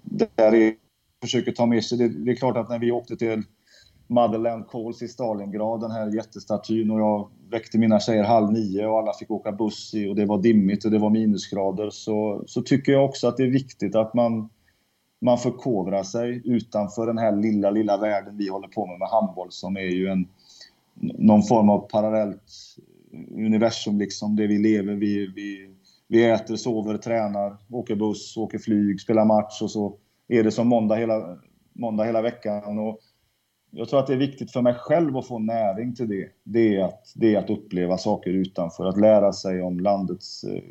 där 0.03 0.55
är, 0.55 0.73
försöker 1.21 1.51
ta 1.51 1.65
med 1.65 1.83
sig, 1.83 1.97
det, 1.97 2.07
det, 2.07 2.31
är 2.31 2.35
klart 2.35 2.57
att 2.57 2.69
när 2.69 2.79
vi 2.79 2.91
åkte 2.91 3.17
till 3.17 3.43
Motherland 4.07 4.67
Calls 4.69 5.01
i 5.01 5.07
Stalingrad, 5.07 5.81
den 5.81 5.91
här 5.91 6.15
jättestatyn 6.15 6.91
och 6.91 6.99
jag 6.99 7.29
väckte 7.49 7.77
mina 7.77 7.99
tjejer 7.99 8.23
halv 8.23 8.51
nio 8.51 8.87
och 8.87 8.99
alla 8.99 9.13
fick 9.13 9.31
åka 9.31 9.51
buss 9.51 9.93
i 9.93 10.07
och 10.07 10.15
det 10.15 10.25
var 10.25 10.41
dimmigt 10.41 10.85
och 10.85 10.91
det 10.91 10.99
var 10.99 11.09
minusgrader 11.09 11.89
så, 11.89 12.43
så 12.47 12.61
tycker 12.61 12.91
jag 12.91 13.05
också 13.05 13.27
att 13.27 13.37
det 13.37 13.43
är 13.43 13.51
viktigt 13.51 13.95
att 13.95 14.13
man 14.13 14.49
man 15.25 15.37
förkovrar 15.37 16.03
sig 16.03 16.41
utanför 16.45 17.07
den 17.07 17.17
här 17.17 17.35
lilla, 17.35 17.71
lilla 17.71 17.97
världen 17.97 18.37
vi 18.37 18.49
håller 18.49 18.67
på 18.67 18.85
med 18.85 18.99
med 18.99 19.07
handboll 19.07 19.51
som 19.51 19.77
är 19.77 19.81
ju 19.81 20.07
en, 20.07 20.27
någon 21.17 21.43
form 21.43 21.69
av 21.69 21.79
parallellt 21.79 22.51
universum 23.35 23.99
liksom, 23.99 24.35
det 24.35 24.47
vi 24.47 24.57
lever, 24.57 24.93
vi, 24.93 25.27
vi, 25.35 25.69
vi 26.07 26.25
äter, 26.25 26.55
sover, 26.55 26.97
tränar, 26.97 27.57
åker 27.69 27.95
buss, 27.95 28.37
åker 28.37 28.57
flyg, 28.57 29.01
spelar 29.01 29.25
match 29.25 29.61
och 29.61 29.71
så 29.71 29.97
är 30.27 30.43
det 30.43 30.51
som 30.51 30.67
måndag 30.67 30.95
hela, 30.95 31.37
måndag 31.73 32.03
hela 32.03 32.21
veckan. 32.21 32.79
Och 32.79 32.99
jag 33.71 33.89
tror 33.89 33.99
att 33.99 34.07
det 34.07 34.13
är 34.13 34.17
viktigt 34.17 34.51
för 34.51 34.61
mig 34.61 34.73
själv 34.73 35.17
att 35.17 35.27
få 35.27 35.39
näring 35.39 35.95
till 35.95 36.07
det. 36.07 36.29
Det 36.43 36.75
är 36.75 36.83
att, 36.83 37.13
det 37.15 37.35
är 37.35 37.39
att 37.39 37.49
uppleva 37.49 37.97
saker 37.97 38.31
utanför, 38.31 38.85
att 38.85 38.99
lära 38.99 39.33
sig 39.33 39.61
om 39.61 39.79
landets 39.79 40.43
eh, 40.43 40.63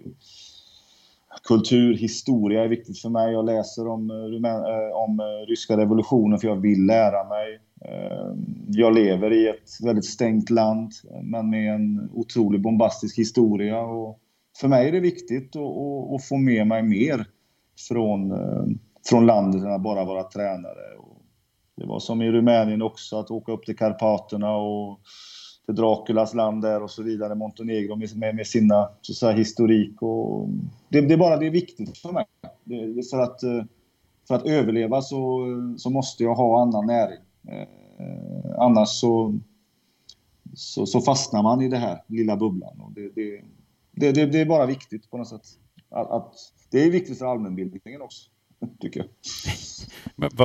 kultur, 1.43 1.95
historia 1.95 2.65
är 2.65 2.69
viktigt 2.69 2.99
för 2.99 3.09
mig. 3.09 3.33
Jag 3.33 3.45
läser 3.45 3.89
om, 3.89 4.11
eh, 4.11 4.51
eh, 4.51 4.97
om 4.97 5.21
eh, 5.21 5.47
ryska 5.49 5.77
revolutionen 5.77 6.39
för 6.39 6.49
jag 6.49 6.57
vill 6.57 6.87
lära 6.87 7.29
mig. 7.29 7.61
Jag 8.69 8.95
lever 8.95 9.33
i 9.33 9.49
ett 9.49 9.71
väldigt 9.85 10.05
stängt 10.05 10.51
land, 10.51 10.93
men 11.23 11.51
med 11.51 11.75
en 11.75 12.11
otroligt 12.13 12.63
bombastisk 12.63 13.19
historia. 13.19 13.81
Och 13.81 14.19
för 14.61 14.69
mig 14.69 14.89
är 14.89 14.93
det 14.93 15.01
viktigt 15.01 15.57
att, 15.57 16.15
att 16.15 16.25
få 16.29 16.37
med 16.37 16.67
mig 16.67 16.83
mer 16.83 17.27
från, 17.89 18.35
från 19.09 19.27
landet 19.27 19.63
än 19.63 19.73
att 19.73 19.83
bara 19.83 20.05
vara 20.05 20.23
tränare. 20.23 20.85
Det 21.77 21.87
var 21.87 22.01
som 22.01 22.23
i 22.23 22.31
Rumänien 22.31 22.83
också, 22.83 23.19
att 23.19 23.31
åka 23.31 23.53
upp 23.53 23.65
till 23.65 23.77
Karpaterna 23.77 24.57
och 24.57 25.01
till 25.67 25.75
Draculas 25.75 26.35
land 26.35 26.63
där 26.63 26.83
och 26.83 26.91
så 26.91 27.03
vidare, 27.03 27.35
Montenegro 27.35 27.97
med, 27.97 28.35
med 28.35 28.47
sina 28.47 28.89
så 29.01 29.15
säga, 29.15 29.33
historik. 29.33 30.03
Och 30.03 30.49
det, 30.89 31.01
det, 31.01 31.15
är 31.15 31.19
bara 31.19 31.37
det 31.37 31.47
är 31.47 31.51
viktigt 31.51 31.99
för 31.99 32.13
mig. 32.13 32.27
Det, 32.65 33.11
för, 33.11 33.19
att, 33.19 33.43
eh, 33.43 33.65
för 34.29 34.35
att 34.35 34.47
överleva 34.47 35.03
så, 35.03 35.47
eh, 35.47 35.77
så 35.77 35.91
måste 35.91 36.23
jag 36.23 36.35
ha 36.35 36.63
annan 36.63 36.87
näring. 36.87 37.21
Eh, 37.49 37.69
annars 38.59 38.89
så, 38.89 39.39
så, 40.55 40.87
så, 40.87 41.01
fastnar 41.01 41.43
man 41.43 41.63
i 41.63 41.69
det 41.69 41.77
här 41.77 42.03
lilla 42.07 42.37
bubblan. 42.37 42.81
Och 42.81 42.93
det, 42.93 43.09
det, 43.15 44.13
det, 44.13 44.27
det 44.27 44.41
är 44.41 44.47
bara 44.47 44.67
viktigt 44.67 45.11
på 45.11 45.19
något 45.19 45.29
sätt. 45.29 45.47
Att, 45.91 46.11
att, 46.11 46.35
det 46.71 46.85
är 46.85 46.91
viktigt 46.91 47.19
för 47.19 47.27
allmänbildningen 47.27 48.03
också, 48.03 48.31
tycker 48.81 49.01
jag. 49.01 49.09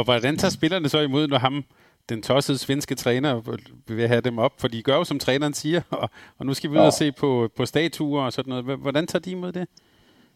Hvordan 0.05 0.38
tager 0.38 0.49
spillerne 0.49 0.89
så 0.89 1.01
imod, 1.03 1.30
når 1.30 1.39
ham, 1.39 1.63
den 2.10 2.22
tossede 2.22 2.57
svenske 2.57 2.95
træner 2.95 3.41
vil 3.88 4.07
have 4.07 4.22
dem 4.22 4.38
op? 4.38 4.51
For 4.57 4.68
de 4.68 4.82
gør 4.82 4.95
jo, 4.95 5.03
som 5.03 5.20
træneren 5.20 5.53
siger, 5.53 5.82
og, 6.01 6.10
og 6.38 6.45
nu 6.45 6.53
skal 6.53 6.70
vi 6.70 6.76
ud 6.76 6.82
ja. 6.82 6.86
og 6.86 6.93
se 6.93 7.12
på, 7.12 7.49
på 7.57 7.66
statuer 7.66 8.24
og 8.24 8.34
sådan 8.34 8.49
noget. 8.49 8.80
Hvordan 8.80 9.07
tager 9.07 9.22
de 9.22 9.32
imod 9.32 9.51
det? 9.51 9.68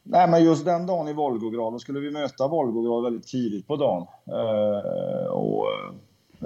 Nej, 0.06 0.28
men 0.28 0.46
just 0.46 0.66
den 0.66 0.86
dagen 0.86 1.08
i 1.08 1.14
Volgograd, 1.14 1.74
då 1.74 1.80
skulle 1.80 2.00
vi 2.00 2.12
möta 2.12 2.48
Volgograd 2.48 3.04
väldigt 3.04 3.28
tidigt 3.28 3.68
på 3.68 3.76
dagen. 3.76 4.08
Eh, 4.28 5.28
och, 5.28 5.66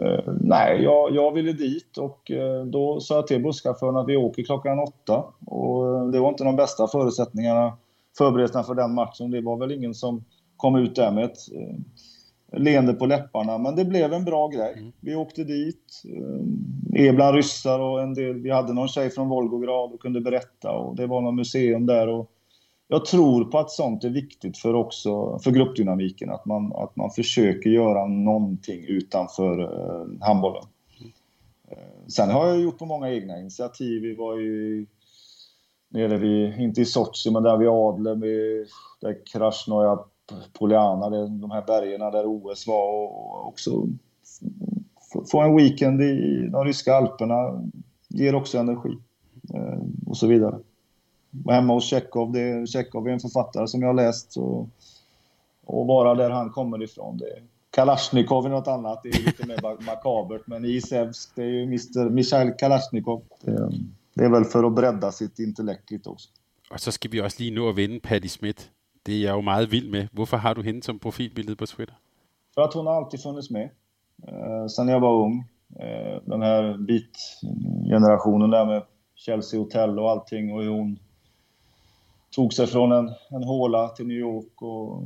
eh, 0.02 0.34
nej, 0.42 0.84
jag, 0.84 1.16
jag 1.16 1.32
ville 1.32 1.54
dit 1.54 1.98
och 1.98 2.32
eh, 2.32 2.66
då 2.66 3.00
sa 3.00 3.16
jag 3.16 3.28
till 3.28 3.44
busschauffören 3.44 3.98
att 3.98 4.08
vi 4.08 4.16
åker 4.16 4.44
klockan 4.44 4.80
åtta. 4.80 5.24
Och 5.46 6.12
det 6.12 6.20
var 6.20 6.30
inte 6.30 6.44
de 6.44 6.56
bästa 6.56 6.88
förutsättningarna, 6.88 7.78
förberedelserna 8.18 8.64
för 8.64 8.76
den 8.76 8.94
matchen. 8.94 9.32
Det 9.32 9.42
var 9.42 9.58
väl 9.58 9.72
ingen 9.72 9.94
som 9.94 10.24
kom 10.58 10.76
ut 10.76 10.96
där 10.96 11.12
med 11.12 11.24
ett 11.24 11.38
leende 12.52 12.94
på 12.94 13.06
läpparna. 13.06 13.58
Men 13.58 13.76
det 13.76 13.86
blev 13.86 14.14
en 14.14 14.26
bra 14.26 14.48
grej. 14.48 14.74
Mm. 14.78 14.92
Vi 15.00 15.16
åkte 15.16 15.44
dit, 15.44 16.04
eh, 16.96 17.16
bland 17.16 17.36
ryssar 17.36 17.80
och 17.80 18.02
en 18.02 18.14
del, 18.14 18.42
vi 18.42 18.52
hade 18.52 18.74
någon 18.74 18.88
tjej 18.88 19.10
från 19.10 19.30
Volgograd 19.30 19.94
och 19.94 20.02
kunde 20.02 20.22
berätta 20.22 20.72
och 20.72 20.96
det 20.96 21.08
var 21.08 21.22
något 21.22 21.36
museum 21.36 21.86
där. 21.86 22.08
Och 22.08 22.32
jag 22.88 23.06
tror 23.06 23.46
på 23.46 23.60
att 23.60 23.72
sånt 23.72 24.04
är 24.04 24.10
viktigt 24.10 24.58
för 24.58 24.74
också 24.74 25.40
för 25.40 25.52
gruppdynamiken, 25.52 26.30
att 26.30 26.46
man, 26.46 26.74
att 26.76 26.96
man 26.96 27.10
försöker 27.10 27.70
göra 27.70 28.08
någonting 28.08 28.86
utanför 28.88 29.62
eh, 29.62 30.28
handbollen. 30.28 30.64
Mm. 31.00 31.12
Eh, 31.72 32.08
sen 32.08 32.30
har 32.30 32.48
jag 32.48 32.62
gjort 32.62 32.78
på 32.78 32.86
många 32.86 33.12
egna 33.12 33.40
initiativ. 33.40 34.02
Vi 34.02 34.16
var 34.16 34.38
ju 34.38 34.86
nere 35.90 36.18
vid, 36.18 36.60
inte 36.60 36.82
i 36.82 36.86
Sochi, 36.86 37.32
men 37.32 37.44
där 37.44 37.58
vid 37.58 37.68
Adler, 37.68 38.16
med, 38.16 38.68
där 39.02 39.26
Krasnoja 39.26 40.00
Poliana, 40.54 41.10
de 41.10 41.52
här 41.52 41.64
bergen 41.68 42.00
där 42.00 42.26
OS 42.26 42.68
var 42.68 42.88
och 42.90 43.48
också 43.48 43.88
få 45.32 45.42
en 45.42 45.56
weekend 45.56 46.02
i 46.02 46.48
de 46.52 46.66
ryska 46.66 46.96
alperna 46.96 47.70
ger 48.08 48.36
också 48.36 48.58
energi 48.58 48.98
eh, 49.54 49.80
och 50.08 50.18
så 50.18 50.28
vidare. 50.28 50.60
Och 51.46 51.54
hemma 51.54 51.74
hos 51.74 51.90
Tjechov, 51.90 52.32
det, 52.32 52.70
Tjechov 52.70 53.08
är 53.08 53.12
en 53.12 53.20
författare 53.20 53.68
som 53.68 53.82
jag 53.82 53.90
har 53.90 53.94
läst 53.94 54.38
och, 54.38 54.70
och 55.66 55.88
vara 55.88 56.16
där 56.16 56.30
han 56.30 56.50
kommer 56.50 56.84
ifrån. 56.84 57.18
Det, 57.18 57.42
Kalashnikov 57.70 58.46
är 58.46 58.50
något 58.50 58.68
annat, 58.68 59.04
det 59.04 59.10
är 59.10 59.26
lite 59.26 59.48
mer 59.48 59.86
makabert, 59.86 60.42
men 60.48 60.66
Isevsk, 60.66 61.36
det 61.36 61.42
är 61.42 61.48
ju 61.48 61.64
Mr. 61.64 62.10
Michail 62.10 62.54
Kalashnikov. 62.58 63.22
Det, 63.42 63.72
det 64.14 64.24
är 64.24 64.30
väl 64.30 64.46
för 64.46 64.64
att 64.64 64.74
bredda 64.74 65.12
sitt 65.12 65.40
intellekt 65.40 65.92
lite 65.92 66.10
också. 66.10 66.30
Och 66.72 66.80
så 66.80 66.92
ska 66.92 67.10
vi 67.10 67.22
också 67.22 67.44
lige 67.44 67.56
nu 67.56 67.74
vända 67.74 68.08
Paddy 68.08 68.28
Smith. 68.28 68.64
Det 69.08 69.14
är 69.14 69.28
jag 69.28 69.36
ju 69.36 69.42
meget 69.42 69.70
vild 69.70 69.92
med. 69.92 70.08
Varför 70.12 70.38
har 70.38 70.56
du 70.56 70.64
henne 70.64 70.82
som 70.82 71.00
profilbild 71.00 71.58
på 71.58 71.66
Twitter? 71.66 71.96
För 72.56 72.62
att 72.62 72.74
hon 72.74 72.88
har 72.88 72.94
alltid 72.94 73.22
funnits 73.22 73.50
med. 73.50 73.70
Eh, 74.28 74.68
sen 74.68 74.88
jag 74.88 75.00
var 75.00 75.26
ung. 75.26 75.46
Eh, 75.80 76.22
den 76.26 76.42
här 76.42 76.78
beat-generationen 76.78 78.50
där 78.50 78.66
med 78.66 78.84
Chelsea 79.16 79.60
Hotel 79.60 80.00
och 80.00 80.12
allting 80.12 80.54
och 80.54 80.62
hur 80.62 80.70
hon 80.70 81.00
tog 82.36 82.54
sig 82.54 82.68
från 82.68 82.92
en, 82.92 83.12
en 83.30 83.44
håla 83.44 83.88
till 83.88 84.08
New 84.08 84.18
York. 84.18 84.62
Och 84.62 85.04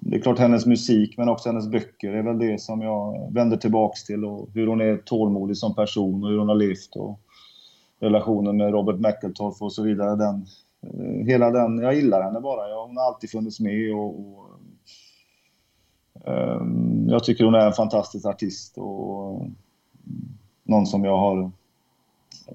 det 0.00 0.16
är 0.16 0.20
klart 0.20 0.38
hennes 0.38 0.66
musik, 0.66 1.18
men 1.18 1.28
också 1.28 1.48
hennes 1.48 1.68
böcker 1.68 2.12
är 2.12 2.22
väl 2.22 2.38
det 2.38 2.60
som 2.60 2.82
jag 2.82 3.32
vänder 3.32 3.56
tillbaks 3.56 4.04
till 4.04 4.24
och 4.24 4.48
hur 4.54 4.66
hon 4.66 4.80
är 4.80 4.96
tålmodig 4.96 5.56
som 5.56 5.74
person 5.74 6.24
och 6.24 6.30
hur 6.30 6.38
hon 6.38 6.48
har 6.48 6.56
levt 6.56 6.96
och 6.96 7.20
relationen 8.00 8.56
med 8.56 8.72
Robert 8.72 9.00
Mckeltorf 9.00 9.62
och 9.62 9.72
så 9.72 9.82
vidare. 9.82 10.16
Den, 10.16 10.46
hela 11.26 11.50
den, 11.50 11.78
jag 11.78 11.94
gillar 11.94 12.22
henne 12.22 12.40
bara. 12.40 12.68
Jag, 12.68 12.86
hon 12.86 12.96
har 12.96 13.04
alltid 13.04 13.30
funnits 13.30 13.60
med 13.60 13.94
och, 13.94 14.20
och 14.20 14.46
um, 16.24 17.08
jag 17.08 17.24
tycker 17.24 17.44
hon 17.44 17.54
är 17.54 17.66
en 17.66 17.72
fantastisk 17.72 18.26
artist 18.26 18.78
och 18.78 19.30
um, 19.42 19.56
någon 20.64 20.86
som 20.86 21.04
jag 21.04 21.16
har 21.16 21.50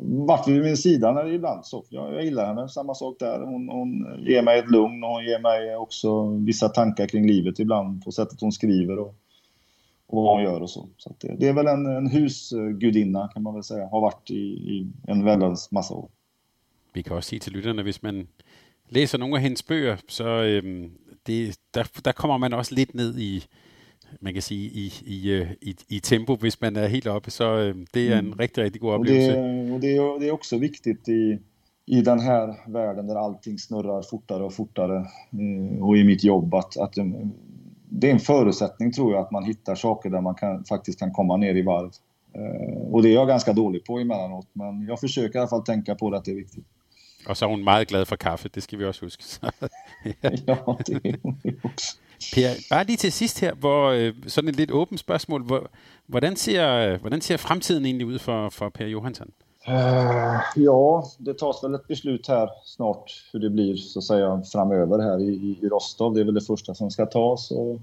varit 0.01 0.47
vid 0.47 0.61
min 0.61 0.77
sida 0.77 1.11
när 1.11 1.23
det 1.23 1.33
ibland 1.33 1.65
så. 1.65 1.83
Jag, 1.89 2.13
jag 2.13 2.23
gillar 2.23 2.47
henne, 2.47 2.69
samma 2.69 2.95
sak 2.95 3.15
där. 3.19 3.39
Hon, 3.39 3.69
hon 3.69 4.05
ger 4.19 4.41
mig 4.43 4.59
ett 4.59 4.71
lugn 4.71 5.03
och 5.03 5.09
hon 5.09 5.23
ger 5.23 5.39
mig 5.39 5.75
också 5.75 6.27
vissa 6.27 6.69
tankar 6.69 7.07
kring 7.07 7.27
livet 7.27 7.59
ibland 7.59 8.03
på 8.03 8.11
sättet 8.11 8.41
hon 8.41 8.51
skriver 8.51 8.99
och, 8.99 9.15
och 10.07 10.23
vad 10.23 10.35
hon 10.35 10.43
gör 10.43 10.61
och 10.61 10.69
så. 10.69 10.87
så 10.97 11.13
det, 11.19 11.35
det, 11.39 11.47
är 11.47 11.53
väl 11.53 11.67
en, 11.67 11.85
en 11.85 12.07
husgudinna 12.07 13.27
kan 13.27 13.43
man 13.43 13.53
väl 13.53 13.63
säga, 13.63 13.87
har 13.87 14.01
varit 14.01 14.31
i, 14.31 14.43
i 14.43 14.87
en 15.07 15.25
väldans 15.25 15.71
massa 15.71 15.93
år 15.93 16.09
vi 16.93 17.01
kan 17.01 17.15
også 17.15 17.29
sige 17.29 17.39
til 17.39 17.53
lytterne, 17.53 17.83
hvis 17.83 18.03
man 18.03 18.27
læser 18.89 19.17
nogle 19.17 19.35
af 19.35 19.41
hendes 19.41 19.63
bøger, 19.63 19.97
så 20.07 20.27
øhm, 20.27 20.91
det, 21.27 21.57
der, 21.73 21.83
der 22.05 22.11
kommer 22.11 22.37
man 22.37 22.53
også 22.53 22.75
lidt 22.75 22.95
ned 22.95 23.17
i, 23.17 23.45
man 24.21 24.33
kan 24.33 24.41
sige, 24.41 24.69
i, 24.69 24.93
i, 25.05 25.31
øh, 25.31 25.51
i, 25.61 25.75
i 25.89 25.99
tempo, 25.99 26.35
hvis 26.35 26.61
man 26.61 26.75
er 26.75 26.87
helt 26.87 27.07
oppe, 27.07 27.31
så 27.31 27.57
øh, 27.57 27.75
det 27.93 28.13
är 28.13 28.19
en 28.19 28.25
mm. 28.25 28.33
riktigt, 28.39 28.63
riktigt 28.63 28.81
god 28.81 28.95
upplevelse. 28.95 29.37
Och 29.37 29.43
det, 29.43 29.71
och 29.73 29.81
det, 29.81 29.95
är, 29.97 30.19
det 30.19 30.27
är 30.27 30.31
också 30.31 30.57
viktigt 30.57 31.09
i, 31.09 31.39
i 31.85 32.01
den 32.01 32.19
här 32.19 32.55
världen 32.67 33.07
där 33.07 33.15
allting 33.15 33.59
snurrar 33.59 34.01
fortare 34.01 34.43
och 34.43 34.53
fortare 34.53 34.97
eh, 35.31 35.83
och 35.83 35.97
i 35.97 36.03
mitt 36.03 36.23
jobb 36.23 36.53
att, 36.53 36.77
att 36.77 36.93
det 37.89 38.07
är 38.07 38.13
en 38.13 38.19
förutsättning 38.19 38.91
tror 38.91 39.13
jag 39.13 39.21
att 39.21 39.31
man 39.31 39.43
hittar 39.43 39.75
saker 39.75 40.09
där 40.09 40.21
man 40.21 40.35
kan, 40.35 40.63
faktiskt 40.63 40.99
kan 40.99 41.11
komma 41.11 41.37
ner 41.37 41.55
i 41.55 41.61
varv. 41.61 41.91
Eh, 42.33 42.91
och 42.91 43.03
det 43.03 43.09
är 43.09 43.13
jag 43.13 43.27
ganska 43.27 43.53
dålig 43.53 43.85
på 43.85 43.99
emellanåt 43.99 44.47
men 44.53 44.85
jag 44.87 44.99
försöker 44.99 45.35
i 45.35 45.39
alla 45.39 45.47
fall 45.47 45.63
tänka 45.63 45.95
på 45.95 46.09
det 46.09 46.17
att 46.17 46.25
det 46.25 46.31
är 46.31 46.35
viktigt. 46.35 46.65
Og 47.25 47.37
så 47.37 47.45
er 47.45 47.49
hun 47.49 47.63
meget 47.63 47.87
glad 47.87 48.05
for 48.05 48.15
kaffe, 48.15 48.49
det 48.49 48.63
skal 48.63 48.79
vi 48.79 48.85
også 48.85 49.01
huske. 49.01 49.23
ja. 49.43 49.49
ja, 50.23 50.29
det 50.29 50.49
er 50.49 50.55
hun 50.63 51.59
også. 51.63 51.97
Per, 52.35 52.49
bare 52.69 52.83
lige 52.83 52.97
til 52.97 53.11
sidst 53.11 53.39
her, 53.39 53.53
hvor 53.53 53.89
øh, 53.89 54.13
sådan 54.27 54.49
et 54.49 54.55
lidt 54.55 54.71
åbent 54.71 54.99
spørgsmål. 54.99 55.43
Hvor, 55.43 55.69
hvordan, 56.05 56.35
ser, 56.35 56.97
hvordan 56.97 57.21
ser 57.21 57.37
fremtiden 57.37 57.85
egentlig 57.85 58.07
ud 58.07 58.19
for, 58.19 58.49
for 58.49 58.69
Per 58.69 58.85
Johansson? 58.85 59.29
Uh, 59.67 60.41
ja, 60.55 61.03
det 61.17 61.37
tas 61.37 61.63
väl 61.63 61.75
ett 61.75 61.87
beslut 61.87 62.27
här 62.27 62.49
snart 62.65 63.11
hur 63.31 63.39
det 63.39 63.49
blir 63.49 63.75
så 63.75 63.99
att 63.99 64.05
säga 64.05 64.41
framöver 64.51 64.99
här 64.99 65.19
i, 65.19 65.57
i 65.61 65.69
Rostov. 65.69 66.13
Det 66.13 66.21
är 66.21 66.25
väl 66.25 66.33
det 66.33 66.41
första 66.41 66.75
som 66.75 66.91
ska 66.91 67.05
tas. 67.05 67.51
Och 67.51 67.79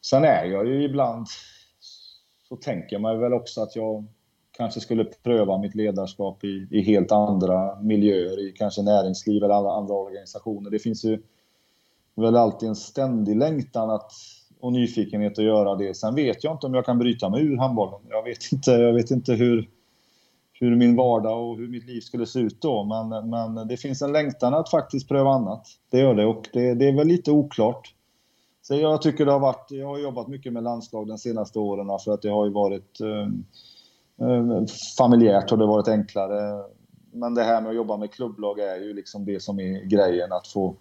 sen 0.00 0.24
är 0.24 0.44
jag 0.44 0.66
ju 0.66 0.84
ibland, 0.84 1.26
så 2.48 2.56
tänker 2.56 2.98
man 2.98 3.20
väl 3.20 3.32
också 3.32 3.62
att 3.62 3.76
jag 3.76 4.04
kanske 4.52 4.80
skulle 4.80 5.04
pröva 5.04 5.58
mitt 5.58 5.74
ledarskap 5.74 6.44
i, 6.44 6.66
i 6.70 6.82
helt 6.82 7.12
andra 7.12 7.80
miljöer, 7.80 8.48
i 8.48 8.52
kanske 8.52 8.82
näringsliv 8.82 9.44
eller 9.44 9.54
alla 9.54 9.70
andra 9.70 9.94
organisationer. 9.94 10.70
Det 10.70 10.78
finns 10.78 11.04
ju 11.04 11.22
väl 12.14 12.36
alltid 12.36 12.68
en 12.68 12.76
ständig 12.76 13.36
längtan 13.36 13.90
att, 13.90 14.12
och 14.60 14.72
nyfikenhet 14.72 15.38
att 15.38 15.44
göra 15.44 15.74
det. 15.74 15.96
Sen 15.96 16.14
vet 16.14 16.44
jag 16.44 16.54
inte 16.54 16.66
om 16.66 16.74
jag 16.74 16.86
kan 16.86 16.98
bryta 16.98 17.28
mig 17.28 17.42
ur 17.42 17.56
handbollen. 17.56 18.00
Jag 18.08 18.22
vet 18.22 18.52
inte, 18.52 18.70
jag 18.70 18.92
vet 18.92 19.10
inte 19.10 19.32
hur, 19.32 19.68
hur 20.52 20.76
min 20.76 20.96
vardag 20.96 21.50
och 21.50 21.56
hur 21.56 21.68
mitt 21.68 21.86
liv 21.86 22.00
skulle 22.00 22.26
se 22.26 22.40
ut 22.40 22.60
då. 22.60 22.84
Men, 22.84 23.30
men 23.30 23.68
det 23.68 23.76
finns 23.76 24.02
en 24.02 24.12
längtan 24.12 24.54
att 24.54 24.70
faktiskt 24.70 25.08
pröva 25.08 25.30
annat. 25.30 25.66
Det 25.90 25.98
gör 25.98 26.14
det 26.14 26.26
och 26.26 26.48
det, 26.52 26.74
det 26.74 26.88
är 26.88 26.96
väl 26.96 27.06
lite 27.06 27.30
oklart. 27.30 27.94
Så 28.62 28.74
jag 28.74 29.02
tycker 29.02 29.26
det 29.26 29.32
har 29.32 29.40
varit, 29.40 29.70
jag 29.70 29.86
har 29.86 29.98
jobbat 29.98 30.28
mycket 30.28 30.52
med 30.52 30.62
landslag 30.62 31.08
de 31.08 31.18
senaste 31.18 31.58
åren 31.58 31.98
för 32.04 32.12
att 32.12 32.22
det 32.22 32.28
har 32.28 32.46
ju 32.46 32.52
varit 32.52 33.00
eh, 33.00 33.28
familjärt 34.98 35.50
har 35.50 35.56
det 35.56 35.66
varit 35.66 35.88
enklare. 35.88 36.64
Men 37.12 37.34
det 37.34 37.42
här 37.42 37.60
med 37.60 37.70
att 37.70 37.76
jobba 37.76 37.96
med 37.96 38.12
klubblag 38.12 38.58
är 38.58 38.76
ju 38.76 38.94
liksom 38.94 39.24
det 39.24 39.42
som 39.42 39.60
är 39.60 39.84
grejen. 39.84 40.32
Att 40.32 40.48
få 40.48 40.76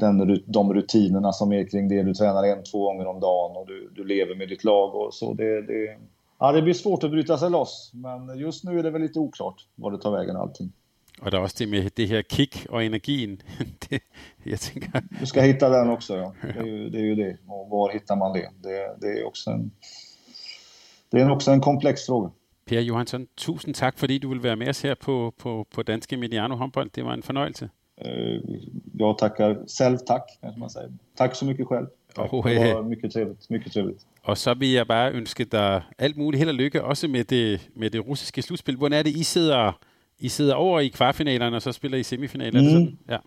den, 0.00 0.40
de 0.46 0.74
rutinerna 0.74 1.32
som 1.32 1.52
är 1.52 1.70
kring 1.70 1.88
det. 1.88 2.02
Du 2.02 2.14
tränar 2.14 2.44
en, 2.44 2.64
två 2.64 2.84
gånger 2.84 3.06
om 3.06 3.20
dagen 3.20 3.56
och 3.56 3.66
du, 3.66 3.90
du 3.94 4.04
lever 4.04 4.34
med 4.34 4.48
ditt 4.48 4.64
lag 4.64 4.94
och 4.94 5.14
så. 5.14 5.34
Det, 5.34 5.62
det, 5.62 5.96
ja, 6.38 6.52
det 6.52 6.62
blir 6.62 6.74
svårt 6.74 7.04
att 7.04 7.10
bryta 7.10 7.38
sig 7.38 7.50
loss. 7.50 7.90
Men 7.94 8.38
just 8.38 8.64
nu 8.64 8.78
är 8.78 8.82
det 8.82 8.90
väl 8.90 9.02
lite 9.02 9.18
oklart 9.18 9.66
var 9.74 9.90
det 9.90 9.98
tar 9.98 10.10
vägen 10.10 10.36
allting. 10.36 10.72
Och 11.22 11.30
det 11.30 11.36
är 11.36 11.42
också 11.42 11.64
det 11.64 11.70
med 11.70 11.90
det 11.94 12.06
här 12.06 12.22
kick 12.22 12.66
och 12.70 12.82
energin. 12.82 13.42
det, 13.88 14.00
jag 14.42 14.60
tänker... 14.60 15.02
Du 15.20 15.26
ska 15.26 15.40
hitta 15.40 15.68
den 15.68 15.90
också, 15.90 16.16
ja. 16.16 16.34
Det 16.42 16.60
är 16.60 16.64
ju 16.64 16.90
det. 16.90 16.98
Är 16.98 17.02
ju 17.02 17.14
det. 17.14 17.36
Och 17.46 17.68
var 17.70 17.92
hittar 17.92 18.16
man 18.16 18.32
det? 18.32 18.50
Det, 18.62 18.96
det 19.00 19.20
är 19.20 19.26
också 19.26 19.50
en, 19.50 19.70
det 21.14 21.20
är 21.20 21.30
också 21.30 21.50
en 21.50 21.60
komplex 21.60 22.06
fråga. 22.06 22.30
Per 22.66 22.80
Johansson, 22.80 23.26
tusind 23.36 23.74
tak, 23.74 23.98
fordi 23.98 24.18
du 24.18 24.28
vil 24.28 24.42
være 24.42 24.56
med 24.56 24.68
os 24.68 24.82
her 24.82 24.94
på, 24.94 25.34
på, 25.38 25.66
på 25.74 25.82
Danske 25.82 26.16
Mediano 26.16 26.54
Håndbold. 26.56 26.90
Det 26.94 27.04
var 27.04 27.14
en 27.14 27.22
fornøjelse. 27.22 27.68
Uh, 28.06 28.40
jag 28.94 29.18
tackar 29.18 29.56
själv 29.68 29.98
tack, 29.98 30.22
kanske 30.40 30.60
man 30.60 30.70
säger. 30.70 30.90
Tack 31.16 31.34
så 31.34 31.44
mycket 31.44 31.66
själv. 31.66 31.86
Tack. 32.16 32.32
Oh, 32.32 32.48
det 32.50 32.74
var 32.74 32.82
mycket 32.82 33.12
trevligt. 33.12 33.50
Mycket 33.50 33.72
trevligt. 33.72 34.06
Og 34.22 34.38
så 34.38 34.54
vil 34.54 34.70
jeg 34.70 34.86
bare 34.86 35.12
ønske 35.12 35.44
dig 35.44 35.82
alt 35.98 36.16
muligt 36.16 36.38
held 36.38 36.50
og 36.50 36.54
lykke, 36.54 36.84
også 36.84 37.08
med 37.08 37.24
det, 37.24 37.70
med 37.74 37.90
det 37.90 38.08
russiske 38.08 38.42
slutspil. 38.42 38.76
Hvordan 38.76 38.98
er 38.98 39.02
det, 39.02 39.10
I 39.10 39.22
sidder, 39.22 39.72
I 40.18 40.28
sidder 40.28 40.54
over 40.54 40.80
i 40.80 40.88
kvartfinalerne, 40.88 41.56
og 41.56 41.62
så 41.62 41.72
spiller 41.72 41.98
I 41.98 42.02
semifinaler? 42.02 42.60
Mm. 42.60 42.98
Ja. 43.08 43.18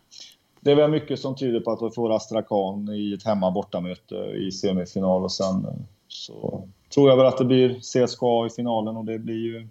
Det 0.66 0.72
är 0.72 0.76
väl 0.76 0.92
mycket 0.92 1.20
som 1.20 1.36
tyder 1.36 1.60
på 1.60 1.72
att 1.72 1.82
vi 1.82 1.96
får 1.96 2.16
Astrakhan 2.16 2.90
i 2.90 3.14
ett 3.14 3.26
hemma 3.26 3.52
bortamöte 3.52 4.16
i 4.16 4.52
semifinal 4.52 5.24
och 5.24 5.32
sen 5.32 5.66
eh, 5.66 5.72
så 6.08 6.68
tror 6.94 7.10
jag 7.10 7.18
väl 7.18 7.26
att 7.26 7.38
det 7.38 7.46
blir 7.46 7.80
CSKA 7.80 8.48
i 8.48 8.50
finalen 8.56 8.98
och 8.98 9.06
det 9.06 9.20
blir 9.20 9.36
ju, 9.46 9.68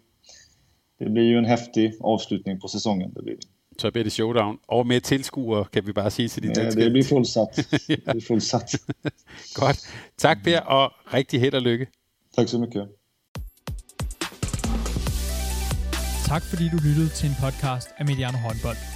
det 0.98 1.10
blir 1.10 1.22
ju 1.22 1.38
en 1.38 1.44
häftig 1.44 1.94
avslutning 2.00 2.60
på 2.60 2.68
säsongen. 2.68 3.12
Det 3.14 3.22
blir. 3.22 3.36
Så 3.76 3.90
blir 3.90 4.04
det 4.04 4.10
showdown. 4.10 4.58
Och 4.66 4.86
med 4.86 5.02
tilskuere, 5.02 5.64
kan 5.64 5.84
vi 5.84 5.92
bara 5.92 6.10
säga 6.10 6.28
till 6.28 6.42
de 6.42 6.48
danske. 6.60 6.80
det 6.80 6.90
blir 6.90 7.02
fullsatt. 7.02 7.56
Det 7.86 8.04
blir 8.04 8.20
fullsatt. 8.20 8.70
Godt. 9.54 9.78
Tak 10.16 10.44
Per, 10.44 10.60
og 10.60 10.92
rigtig 11.14 11.40
held 11.40 11.54
og 11.54 11.62
lykke. 11.62 11.86
Tak 12.36 12.48
så 12.48 12.58
mycket. 12.58 12.88
Tak 16.26 16.42
fordi 16.42 16.68
du 16.68 16.76
lyttede 16.76 17.08
til 17.08 17.28
en 17.28 17.34
podcast 17.44 17.88
af 17.98 18.06
Mediano 18.06 18.38
Håndbold. 18.38 18.95